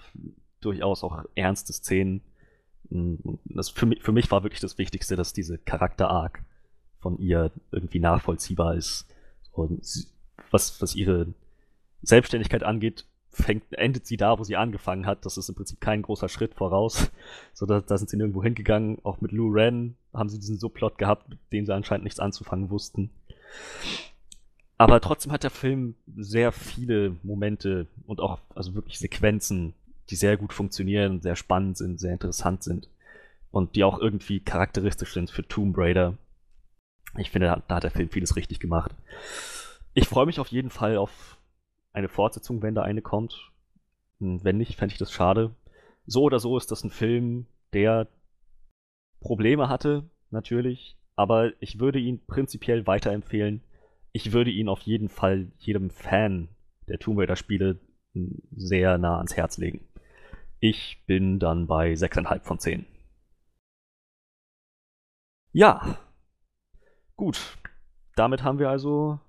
[0.61, 2.21] durchaus auch ernste Szenen.
[3.45, 6.43] Das für, mich, für mich war wirklich das Wichtigste, dass diese Charakter-Arc
[6.99, 9.07] von ihr irgendwie nachvollziehbar ist.
[9.51, 9.85] Und
[10.51, 11.33] was, was ihre
[12.01, 15.25] Selbstständigkeit angeht, fängt, endet sie da, wo sie angefangen hat.
[15.25, 17.11] Das ist im Prinzip kein großer Schritt voraus.
[17.53, 18.97] So, da, da sind sie nirgendwo hingegangen.
[19.03, 22.69] Auch mit Lou Ren haben sie diesen Subplot gehabt, mit dem sie anscheinend nichts anzufangen
[22.69, 23.11] wussten.
[24.77, 29.75] Aber trotzdem hat der Film sehr viele Momente und auch also wirklich Sequenzen,
[30.09, 32.89] die sehr gut funktionieren, sehr spannend sind, sehr interessant sind
[33.51, 36.17] und die auch irgendwie charakteristisch sind für Tomb Raider.
[37.17, 38.95] Ich finde, da, da hat der Film vieles richtig gemacht.
[39.93, 41.37] Ich freue mich auf jeden Fall auf
[41.93, 43.51] eine Fortsetzung, wenn da eine kommt.
[44.19, 45.55] Hm, wenn nicht, fände ich das schade.
[46.05, 48.07] So oder so ist das ein Film, der
[49.19, 53.63] Probleme hatte, natürlich, aber ich würde ihn prinzipiell weiterempfehlen.
[54.11, 56.49] Ich würde ihn auf jeden Fall jedem Fan
[56.87, 57.79] der Tomb Raider Spiele
[58.13, 59.87] hm, sehr nah ans Herz legen.
[60.59, 62.85] Ich bin dann bei 6,5 von 10.
[65.53, 65.97] Ja.
[67.15, 67.57] Gut.
[68.15, 69.19] Damit haben wir also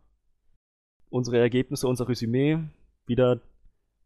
[1.13, 2.59] unsere Ergebnisse, unser Resümee.
[3.07, 3.41] Wieder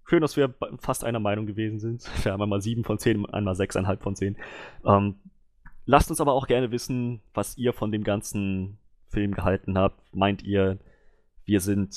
[0.05, 2.05] schön, dass wir fast einer Meinung gewesen sind.
[2.24, 4.37] Wir haben einmal 7 von 10, einmal 6,5 von 10.
[4.85, 5.15] Ähm,
[5.85, 8.78] lasst uns aber auch gerne wissen, was ihr von dem ganzen
[9.09, 10.15] Film gehalten habt.
[10.15, 10.78] Meint ihr,
[11.45, 11.95] wir sind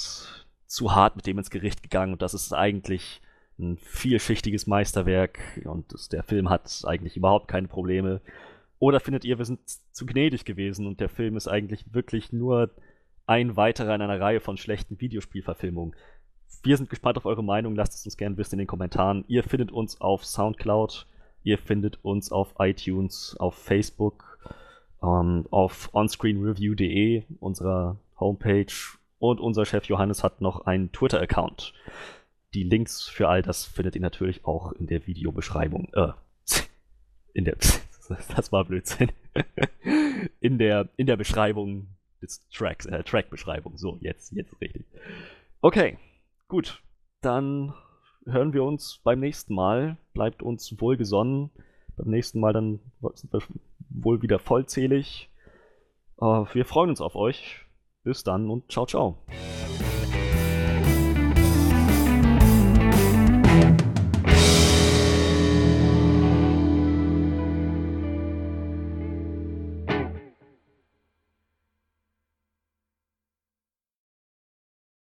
[0.67, 3.21] zu hart mit dem ins Gericht gegangen und das ist eigentlich
[3.57, 8.21] ein vielschichtiges Meisterwerk und der Film hat eigentlich überhaupt keine Probleme?
[8.77, 9.59] Oder findet ihr, wir sind
[9.91, 12.69] zu gnädig gewesen und der Film ist eigentlich wirklich nur
[13.29, 15.95] ein weiterer in einer Reihe von schlechten Videospielverfilmungen.
[16.63, 17.75] Wir sind gespannt auf eure Meinung.
[17.75, 19.23] Lasst es uns gerne wissen in den Kommentaren.
[19.27, 21.05] Ihr findet uns auf Soundcloud,
[21.43, 24.39] ihr findet uns auf iTunes, auf Facebook,
[25.03, 28.73] ähm, auf onscreenreview.de, unserer Homepage.
[29.19, 31.73] Und unser Chef Johannes hat noch einen Twitter-Account.
[32.55, 35.89] Die Links für all das findet ihr natürlich auch in der Videobeschreibung.
[35.93, 36.13] Äh,
[37.33, 37.57] in der.
[38.35, 39.11] Das war Blödsinn.
[40.39, 43.77] In der, in der Beschreibung des Tracks, äh, Track-Beschreibung.
[43.77, 44.85] So, jetzt, jetzt richtig.
[45.61, 45.97] Okay,
[46.47, 46.81] gut.
[47.21, 47.73] Dann
[48.25, 49.97] hören wir uns beim nächsten Mal.
[50.13, 51.49] Bleibt uns wohlgesonnen.
[51.97, 52.79] Beim nächsten Mal dann
[53.15, 53.41] sind wir
[53.89, 55.29] wohl wieder vollzählig.
[56.17, 57.65] Uh, wir freuen uns auf euch.
[58.03, 59.17] Bis dann und ciao, ciao.